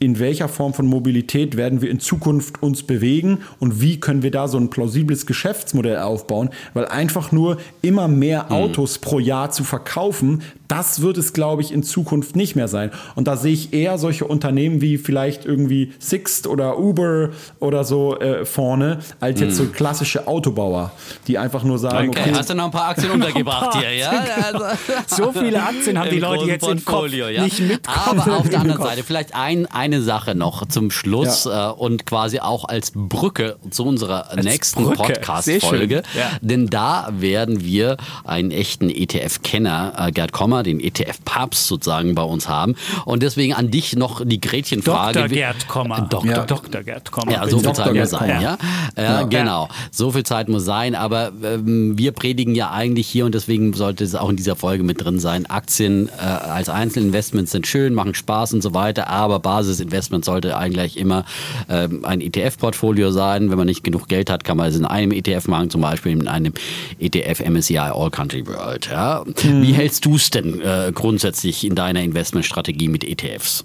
[0.00, 4.32] in welcher Form von Mobilität werden wir in Zukunft uns bewegen und wie können wir
[4.32, 8.56] da so ein plausibles Geschäftsmodell aufbauen, weil einfach nur immer mehr hm.
[8.56, 9.04] Autos mhm.
[9.04, 12.92] pro Jahr zu verkaufen, das wird es, glaube ich, in Zukunft nicht mehr sein.
[13.16, 18.18] Und da sehe ich eher solche Unternehmen wie vielleicht irgendwie Sixt oder Uber oder so
[18.20, 19.56] äh, vorne, als jetzt mm.
[19.56, 19.72] so hm.
[19.72, 20.92] klassische Autobauer,
[21.26, 24.10] die einfach nur sagen, okay, okay hast du noch ein paar Aktien untergebracht hier, ja?
[24.40, 24.64] Also,
[25.06, 27.44] so viele Aktien haben die Leute jetzt Portfolio, im Kopf ja?
[27.44, 28.20] nicht mitkommen.
[28.20, 31.70] Aber auf der anderen Seite vielleicht ein, eine Sache noch zum Schluss ja.
[31.70, 36.02] äh, und quasi auch als Brücke zu unserer als nächsten Podcast-Folge.
[36.16, 36.30] Ja.
[36.40, 42.48] Denn da werden wir einen echten ETF-Kenner, äh, Gerd Kommer, den ETF-Papst sozusagen bei uns
[42.48, 42.74] haben.
[43.04, 45.20] Und deswegen an dich noch die Gretchenfrage.
[45.20, 45.28] Dr.
[45.28, 46.02] Gerd Kommer.
[46.02, 46.30] Dr.
[46.30, 46.44] Ja.
[46.44, 46.82] Dr.
[46.82, 47.32] Gerd Kommer.
[47.32, 48.42] Ja, so viel Zeit muss sein.
[48.42, 48.58] Ja?
[48.96, 49.68] Ja, genau.
[49.90, 50.94] So viel Zeit muss sein.
[50.94, 54.82] Aber ähm, wir predigen ja eigentlich hier und deswegen sollte es auch in dieser Folge
[54.82, 55.46] mit drin sein.
[55.46, 59.08] Aktien äh, als Einzelinvestments sind schön, machen Spaß und so weiter.
[59.08, 61.24] Aber Basisinvestment sollte eigentlich immer
[61.68, 63.50] ähm, ein ETF-Portfolio sein.
[63.50, 66.12] Wenn man nicht genug Geld hat, kann man es in einem ETF machen, zum Beispiel
[66.12, 66.52] in einem
[66.98, 68.88] ETF MSCI All Country World.
[68.90, 69.24] Ja?
[69.40, 69.62] Hm.
[69.62, 73.64] Wie hältst du es denn äh, grundsätzlich in deiner Investmentstrategie mit ETFs?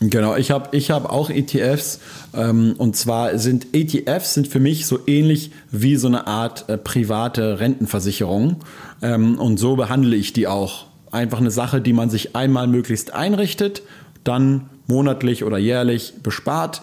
[0.00, 2.00] Genau, ich habe ich hab auch ETFs
[2.34, 6.76] ähm, und zwar sind ETFs sind für mich so ähnlich wie so eine Art äh,
[6.76, 8.56] private Rentenversicherung
[9.02, 10.86] ähm, und so behandle ich die auch.
[11.10, 13.82] Einfach eine Sache, die man sich einmal möglichst einrichtet,
[14.24, 16.82] dann monatlich oder jährlich bespart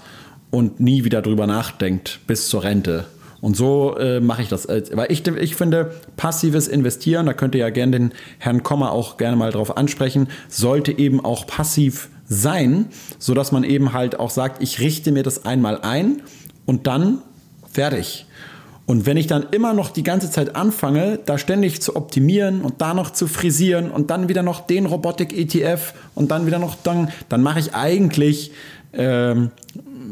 [0.49, 3.05] und nie wieder drüber nachdenkt bis zur Rente.
[3.41, 4.67] Und so äh, mache ich das.
[4.67, 9.17] Weil ich, ich finde, passives Investieren, da könnt ihr ja gerne den Herrn Kommer auch
[9.17, 12.85] gerne mal drauf ansprechen, sollte eben auch passiv sein,
[13.17, 16.21] sodass man eben halt auch sagt, ich richte mir das einmal ein
[16.65, 17.19] und dann
[17.73, 18.25] fertig.
[18.85, 22.81] Und wenn ich dann immer noch die ganze Zeit anfange, da ständig zu optimieren und
[22.81, 27.09] da noch zu frisieren und dann wieder noch den Robotik-ETF und dann wieder noch dann,
[27.29, 28.51] dann mache ich eigentlich
[28.93, 29.51] ähm,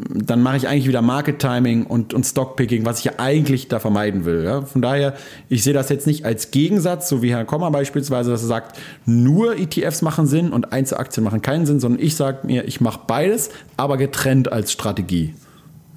[0.09, 3.79] dann mache ich eigentlich wieder Market Timing und, und Stockpicking, was ich ja eigentlich da
[3.79, 4.43] vermeiden will.
[4.43, 4.61] Ja?
[4.61, 5.13] Von daher,
[5.49, 8.79] ich sehe das jetzt nicht als Gegensatz, so wie Herr Kommer beispielsweise, dass er sagt,
[9.05, 13.01] nur ETFs machen Sinn und Einzelaktien machen keinen Sinn, sondern ich sage mir, ich mache
[13.07, 15.33] beides, aber getrennt als Strategie.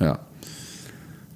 [0.01, 0.21] Ja.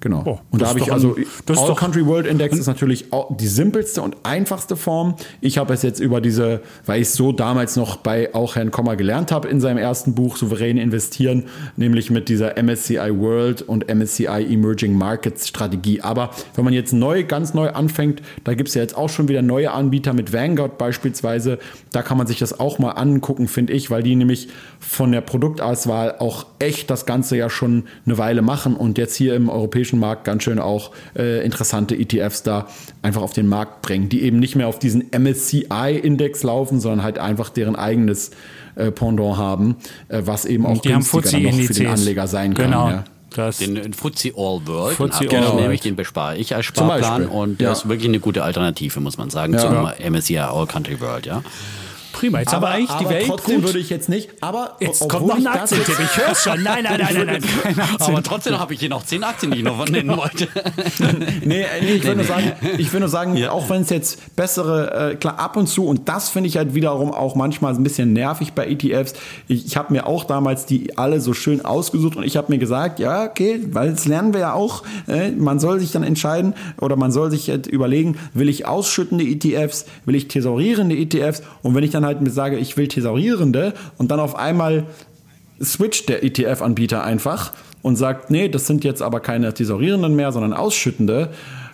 [0.07, 0.23] Genau.
[0.25, 4.01] Oh, und da habe ich also das All Country World Index ist natürlich die simpelste
[4.01, 5.15] und einfachste Form.
[5.41, 8.71] Ich habe es jetzt über diese, weil ich es so damals noch bei auch Herrn
[8.71, 11.43] Kommer gelernt habe in seinem ersten Buch Souverän investieren,
[11.75, 15.99] nämlich mit dieser MSCI World und MSCI Emerging Markets Strategie.
[15.99, 19.27] Aber wenn man jetzt neu, ganz neu anfängt, da gibt es ja jetzt auch schon
[19.27, 21.59] wieder neue Anbieter mit Vanguard beispielsweise.
[21.91, 24.47] Da kann man sich das auch mal angucken, finde ich, weil die nämlich
[24.79, 29.35] von der Produktauswahl auch echt das Ganze ja schon eine Weile machen und jetzt hier
[29.35, 32.67] im europäischen europäischen Markt ganz schön auch äh, interessante ETFs da
[33.01, 37.19] einfach auf den Markt bringen, die eben nicht mehr auf diesen MSCI-Index laufen, sondern halt
[37.19, 38.31] einfach deren eigenes
[38.75, 39.75] äh, Pendant haben,
[40.09, 42.85] äh, was eben auch die günstiger dann noch für den Anleger sein genau.
[42.85, 42.93] kann.
[42.93, 43.03] Ja.
[43.35, 47.59] Das den, FTSE All World, FTSE All genau, nämlich den bespare ich als Sparplan und
[47.59, 47.73] der ja.
[47.73, 49.59] ist wirklich eine gute Alternative, muss man sagen, ja.
[49.59, 51.43] zum MSCI All Country World, ja.
[52.17, 53.65] Prima, jetzt aber, haben wir eigentlich die Welt trotzdem gut.
[53.65, 56.63] würde ich jetzt nicht, aber jetzt kommt noch ein Aktientipp, ich höre schon.
[56.63, 57.43] Nein, nein, nein, nein,
[57.75, 57.87] nein.
[57.99, 60.47] aber trotzdem habe ich hier noch zehn Aktien, die ich noch nennen wollte.
[61.45, 65.11] nee, nee, ich würde nur sagen, ich will nur sagen auch wenn es jetzt bessere,
[65.11, 68.13] äh, klar, ab und zu, und das finde ich halt wiederum auch manchmal ein bisschen
[68.13, 69.13] nervig bei ETFs.
[69.47, 72.57] Ich, ich habe mir auch damals die alle so schön ausgesucht und ich habe mir
[72.57, 76.55] gesagt, ja, okay, weil das lernen wir ja auch, äh, man soll sich dann entscheiden
[76.81, 81.75] oder man soll sich halt überlegen, will ich ausschüttende ETFs, will ich thesaurierende ETFs und
[81.75, 84.85] wenn ich dann halt mir sage, ich will thesaurierende und dann auf einmal
[85.61, 90.53] switcht der ETF-Anbieter einfach und sagt, nee, das sind jetzt aber keine thesaurierenden mehr, sondern
[90.53, 91.29] ausschüttende,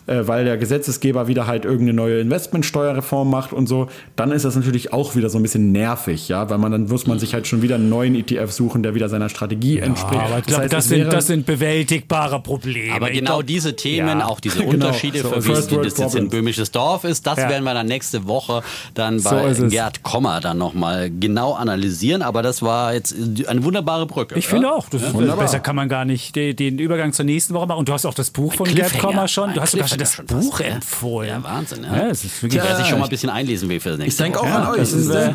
[0.08, 4.56] äh, weil der Gesetzesgeber wieder halt irgendeine neue Investmentsteuerreform macht und so, dann ist das
[4.56, 7.48] natürlich auch wieder so ein bisschen nervig, ja, weil man dann muss man sich halt
[7.48, 10.22] schon wieder einen neuen ETF suchen, der wieder seiner Strategie entspricht.
[10.22, 12.96] aber ich glaube, das, es sind, das sind bewältigbare Probleme.
[12.96, 14.26] Aber genau glaub, diese Themen, ja.
[14.26, 14.88] auch diese Genau.
[14.88, 16.30] Unterschiede, So, für wie das jetzt in.
[16.30, 17.50] Böhmisches Dorf ist, das Ja.
[17.50, 18.64] werden wir dann nächste Woche
[18.94, 19.72] dann So bei es.
[19.72, 22.22] Gerd Kommer dann nochmal genau analysieren.
[22.22, 23.16] Aber das war jetzt
[23.48, 24.36] eine wunderbare Brücke.
[24.38, 24.52] Ich ja?
[24.52, 25.44] finde auch, das ist, Wunderbar.
[25.46, 27.80] besser kann man gar nicht den, den Übergang zur nächsten Woche machen.
[27.80, 28.98] Und du hast auch das Buch von Gerd.
[29.00, 29.54] Kommer schon.
[29.54, 30.76] Du hast sogar schon das schon Buch fast, ja.
[30.76, 31.30] empfohlen.
[31.30, 31.84] Ja, Wahnsinn.
[31.84, 31.96] Ja.
[31.98, 34.00] Ja, es ist wirklich Wer sich schon mal ich- ein bisschen einlesen will für das
[34.00, 34.78] Ich nächste denke auch an euch.
[34.78, 35.34] Das ist, siehst äh,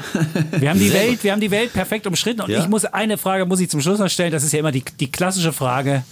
[0.60, 2.40] wir, haben die Welt, wir haben die Welt perfekt umschritten.
[2.43, 2.60] Und Ja.
[2.60, 4.32] ich muss eine Frage muss ich zum Schluss noch stellen.
[4.32, 6.02] Das ist ja immer die, die klassische Frage,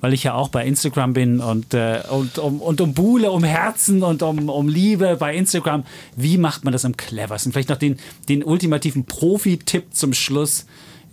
[0.00, 3.44] weil ich ja auch bei Instagram bin und, äh, und, um, und um Buhle, um
[3.44, 5.84] Herzen und um, um Liebe bei Instagram.
[6.16, 7.52] Wie macht man das am cleversten?
[7.52, 7.98] Vielleicht noch den,
[8.28, 10.64] den ultimativen Profi-Tipp zum Schluss.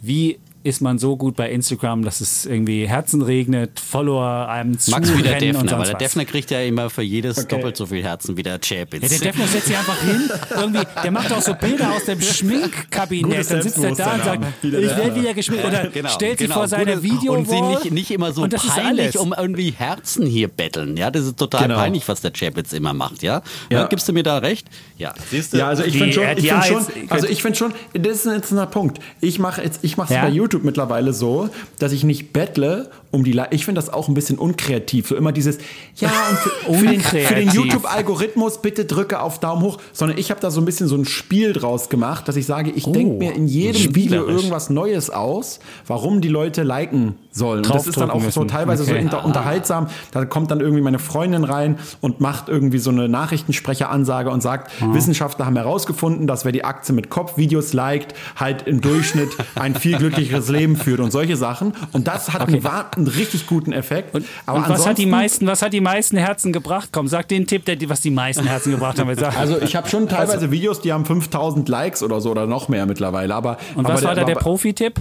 [0.01, 5.17] Wie ist man so gut bei Instagram, dass es irgendwie Herzen regnet, Follower einem Max
[5.17, 5.95] wie der Defner, weil der?
[5.97, 9.01] Defner kriegt ja immer für jedes doppelt so viel Herzen wie der Chapitz.
[9.03, 10.29] Ja, der Defner setzt sich einfach hin.
[10.55, 13.49] Irgendwie, der macht auch so Bilder aus dem Schminkkabinett.
[13.49, 15.65] Dann sitzt er da und sagt, ich werde wieder geschminkt.
[15.65, 16.59] Oder Genau, stellt sich genau.
[16.59, 20.47] vor seiner Gutes- Video Und sie nicht, nicht immer so peinlich um irgendwie Herzen hier
[20.47, 20.97] betteln.
[20.97, 21.75] Ja, das ist total Genau.
[21.79, 23.23] peinlich, was der Chapitz immer macht.
[23.23, 23.41] Ja,
[23.71, 23.79] Ja.
[23.81, 23.87] ja.
[23.87, 24.67] gibst du mir da recht?
[24.97, 25.57] Ja, siehst du?
[25.57, 28.17] Ja, also ich finde schon, ich ja, find schon, jetzt- also ich finde schon, das
[28.17, 28.99] ist ein interessanter Punkt.
[29.21, 30.23] Ich mache jetzt, ich mache es Ja?
[30.23, 34.07] bei YouTube mittlerweile so, dass ich nicht bettle um die, Li- ich finde das auch
[34.07, 35.57] ein bisschen unkreativ, so immer dieses,
[35.95, 37.49] ja und für, für den, für den.
[37.49, 41.05] YouTube-Algorithmus bitte drücke auf Daumen hoch, sondern ich habe da so ein bisschen so ein
[41.05, 45.59] Spiel draus gemacht, dass ich sage, ich denke mir in jedem Video irgendwas Neues aus,
[45.87, 47.65] warum die Leute liken sollen.
[47.65, 48.51] Und das ist dann auch Draufdrücken so müssen.
[48.51, 49.01] teilweise so Okay.
[49.01, 49.87] inter unterhaltsam.
[50.11, 54.71] Da kommt dann irgendwie meine Freundin rein und macht irgendwie so eine Nachrichtensprecheransage und sagt,
[54.93, 59.97] Wissenschaftler haben herausgefunden, dass wer die Aktie mit Kopfvideos liked, halt im Durchschnitt ein viel
[59.97, 61.73] glücklicheres Leben führt und solche Sachen.
[61.93, 62.63] Und das hat einen,
[62.97, 64.15] einen richtig guten Effekt.
[64.45, 66.89] Aber Und was hat, die meisten, was hat die meisten Herzen gebracht?
[66.91, 69.13] Komm, sag den Tipp, der, die- was die meisten Herzen gebracht haben.
[69.15, 69.37] Sag.
[69.37, 72.85] Also ich habe schon teilweise Videos, die haben 5000 Likes oder so oder noch mehr
[72.85, 73.33] mittlerweile.
[73.35, 74.99] Aber, und aber was war da der Profi-Tipp?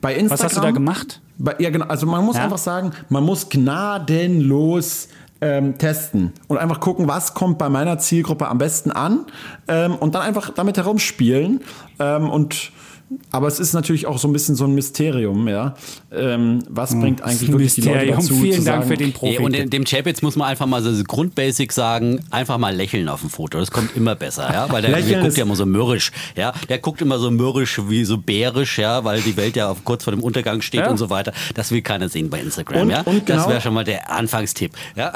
[0.00, 1.20] Bei Instagram, Was hast du da gemacht?
[1.38, 1.86] Bei, ja, genau.
[1.86, 2.44] Also man muss Ja?
[2.44, 5.08] einfach sagen, man muss gnadenlos
[5.40, 9.26] ähm, testen und einfach gucken, was kommt bei meiner Zielgruppe am besten an
[9.68, 11.60] ähm, und dann einfach damit herumspielen
[12.00, 12.72] ähm, und
[13.30, 15.74] aber es ist natürlich auch so ein bisschen so ein Mysterium, ja.
[16.10, 18.14] Ähm, was bringt eigentlich wirklich die Leute Hm.
[18.16, 19.38] Dazu, Vielen zu Dank sagen, für den Ja, Profi.
[19.40, 23.20] und dem- dem Chapitz muss man einfach mal so Grundbasic sagen, einfach mal lächeln auf
[23.20, 23.58] dem Foto.
[23.58, 26.54] Das kommt immer besser, ja, weil der, der guckt ja immer so mürrisch, ja.
[26.70, 30.04] Der guckt immer so mürrisch wie so bärisch, ja, weil die Welt ja auf, kurz
[30.04, 30.90] vor dem Untergang steht Ja.
[30.90, 31.32] und so weiter.
[31.54, 33.00] Das will keiner sehen bei Instagram, Und- ja.
[33.02, 35.12] und Das genau- wäre schon mal der Anfangstipp, ja.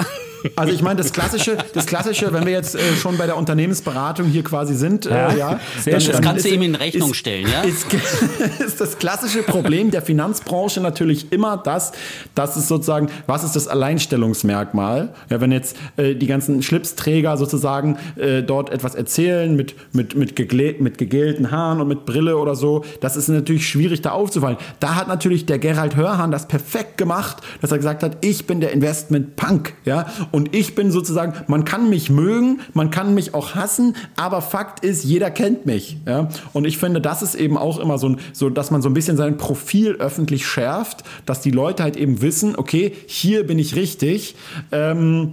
[0.56, 4.27] Also ich meine, das klassische, das klassische, wenn wir jetzt äh, schon bei der Unternehmensberatung
[4.27, 6.12] hier quasi sind, Ja, äh, ja, sehr schön.
[6.12, 7.62] Das kannst du ihm in Rechnung ist- stellen, ja.
[7.62, 7.86] Ist,
[8.66, 11.93] ist das klassische Problem der Finanzbranche natürlich immer das,
[12.35, 15.15] dass es sozusagen, was ist das Alleinstellungsmerkmal?
[15.31, 20.37] Ja, wenn jetzt äh, die ganzen Schlipsträger sozusagen äh, dort etwas erzählen mit, mit, mit,
[20.37, 24.59] gegle mit gegelten Haaren und mit Brille oder so, das ist natürlich schwierig da aufzufallen.
[24.81, 28.61] Da hat natürlich der Gerald Hörhan das perfekt gemacht, dass er gesagt hat, ich bin
[28.61, 33.55] der Investment-Punk, ja, und ich bin sozusagen, man kann mich mögen, man kann mich auch
[33.55, 37.79] hassen, aber Fakt ist, jeder kennt mich, ja, und ich finde, das ist eben auch
[37.79, 41.82] immer so, so dass man so ein bisschen sein Profil öffentlich schärft, dass die Leute
[41.82, 44.35] halt eben wissen, okay, hier bin ich richtig,
[44.70, 45.32] ähm,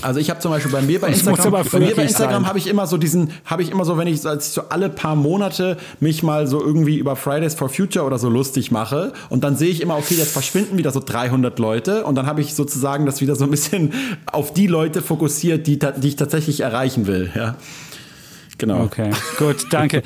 [0.00, 2.66] also ich habe zum Beispiel bei mir bei Instagram, bei mir bei Instagram habe ich
[2.66, 5.14] immer so diesen, habe ich immer so, wenn ich so, als ich so alle paar
[5.14, 9.56] Monate mich mal so irgendwie über Fridays for Future oder so lustig mache und dann
[9.56, 13.06] sehe ich immer, okay, jetzt verschwinden wieder so 300 Leute und dann habe ich sozusagen
[13.06, 13.92] das wieder so ein bisschen
[14.26, 17.56] auf die Leute fokussiert, die, die ich tatsächlich erreichen will, ja.
[18.62, 18.84] Genau.
[18.84, 20.04] Okay, gut, danke.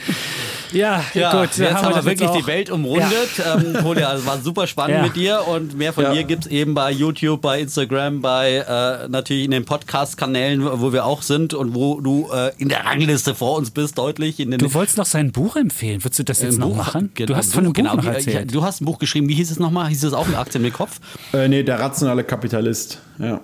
[0.73, 2.37] Ja, Ja, gut, jetzt haben, wir das wirklich auch.
[2.39, 3.11] die Welt umrundet.
[3.47, 5.03] Ähm, Julia, es war super spannend Ja.
[5.03, 6.15] mit dir und mehr von Ja.
[6.15, 10.93] dir gibt es eben bei YouTube, bei Instagram, bei äh, natürlich in den Podcast-Kanälen, wo
[10.95, 14.41] wir auch sind und wo du äh, in der Rangliste vor uns bist, deutlich.
[14.41, 16.03] In den, Du wolltest noch sein Buch empfehlen.
[16.03, 17.11] Würdest du das jetzt im noch Buch- machen?
[17.15, 18.55] Genau, du hast von einem Buch genau, noch wie- erzählt.
[18.55, 19.89] Du hast ein Buch geschrieben, wie hieß es nochmal?
[19.89, 20.99] Hieß es auch mit Aktien mit Kopf?
[21.35, 23.41] Äh, nee, der rationale Kapitalist, ja,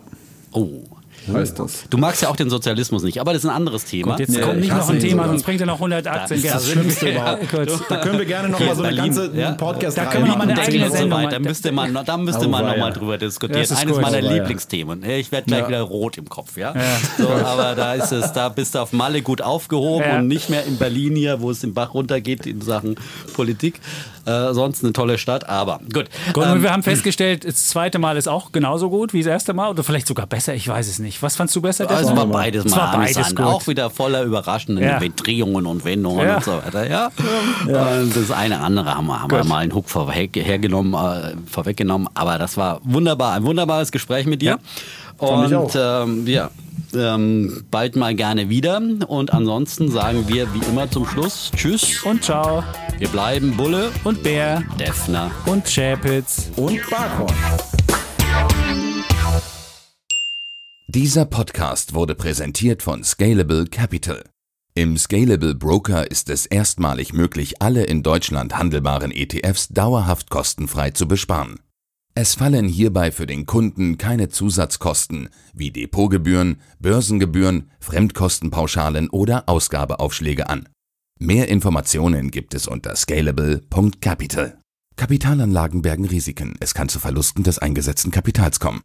[0.53, 0.85] Oh.
[1.33, 1.85] Heißt das.
[1.91, 4.13] Du magst ja auch den Sozialismus nicht, aber das ist ein anderes Thema.
[4.13, 5.29] Und jetzt Nee, kommt ich nicht noch ein Thema, sogar.
[5.29, 6.71] sonst bringt er noch 118 Das Das Gäste.
[6.73, 7.49] Schlimmste überhaupt.
[7.51, 7.73] Kurz.
[7.89, 9.51] Da können wir gerne noch Hier mal in so eine Berlin, ganze ja.
[9.53, 11.11] Podcast Da können wir noch mal eine eigene Sendung.
[11.23, 11.43] Da machen.
[11.43, 13.61] müsste man, da müsste Oh, man nochmal drüber diskutieren.
[13.61, 14.03] Das ist Eines gut.
[14.03, 14.33] meiner Oh.
[14.33, 15.03] Lieblingsthemen.
[15.05, 15.69] Ich werde gleich Ja.
[15.69, 16.75] wieder rot im Kopf, ja.
[17.19, 20.19] So, aber da ist es, da bist du auf Malle gut aufgehoben Ja.
[20.19, 22.97] und nicht mehr in Berlin hier, wo es den Bach runtergeht in Sachen
[23.35, 23.81] Politik.
[24.25, 26.07] Äh, sonst eine tolle Stadt, aber gut.
[26.33, 29.27] Gut, Ähm, und wir haben festgestellt, das zweite Mal ist auch genauso gut wie das
[29.31, 31.23] erste Mal oder vielleicht sogar besser, ich weiß es nicht.
[31.23, 31.91] Was fandst du besser?
[31.91, 33.37] also war beides Es mal war beides amüsant.
[33.37, 33.47] gut.
[33.47, 34.99] Auch wieder voller überraschenden Ja.
[35.01, 36.37] Drehungen und Wendungen Ja.
[36.37, 36.89] und so weiter.
[36.89, 37.11] Ja.
[37.67, 39.87] Und das eine andere haben wir, haben wir mal einen Hook
[40.35, 42.09] hergenommen, äh, vorweggenommen.
[42.15, 44.59] Aber das war wunderbar, ein wunderbares Gespräch mit dir.
[45.19, 46.51] Und ähm, ja,
[46.95, 48.81] ähm, bald mal gerne wieder.
[49.09, 52.63] Und ansonsten sagen wir wie immer zum Schluss Tschüss Und ciao.
[52.99, 54.63] Wir bleiben Bulle Und Bär.
[54.79, 55.31] Defner.
[55.47, 56.51] Und Chapitz.
[56.57, 57.35] Und Barkhorn.
[60.87, 64.25] Dieser Podcast wurde präsentiert von Scalable Capital.
[64.75, 71.07] Im Scalable Broker ist es erstmalig möglich, alle in Deutschland handelbaren ETFs dauerhaft kostenfrei zu
[71.07, 71.61] besparen.
[72.15, 80.69] Es fallen hierbei für den Kunden keine Zusatzkosten wie Depotgebühren, Börsengebühren, Fremdkostenpauschalen oder Ausgabeaufschläge an.
[81.19, 84.59] Mehr Informationen gibt es unter scalable.capital.
[84.97, 86.55] Kapitalanlagen bergen Risiken.
[86.61, 88.81] Es kann zu Verlusten des eingesetzten Kapitals kommen.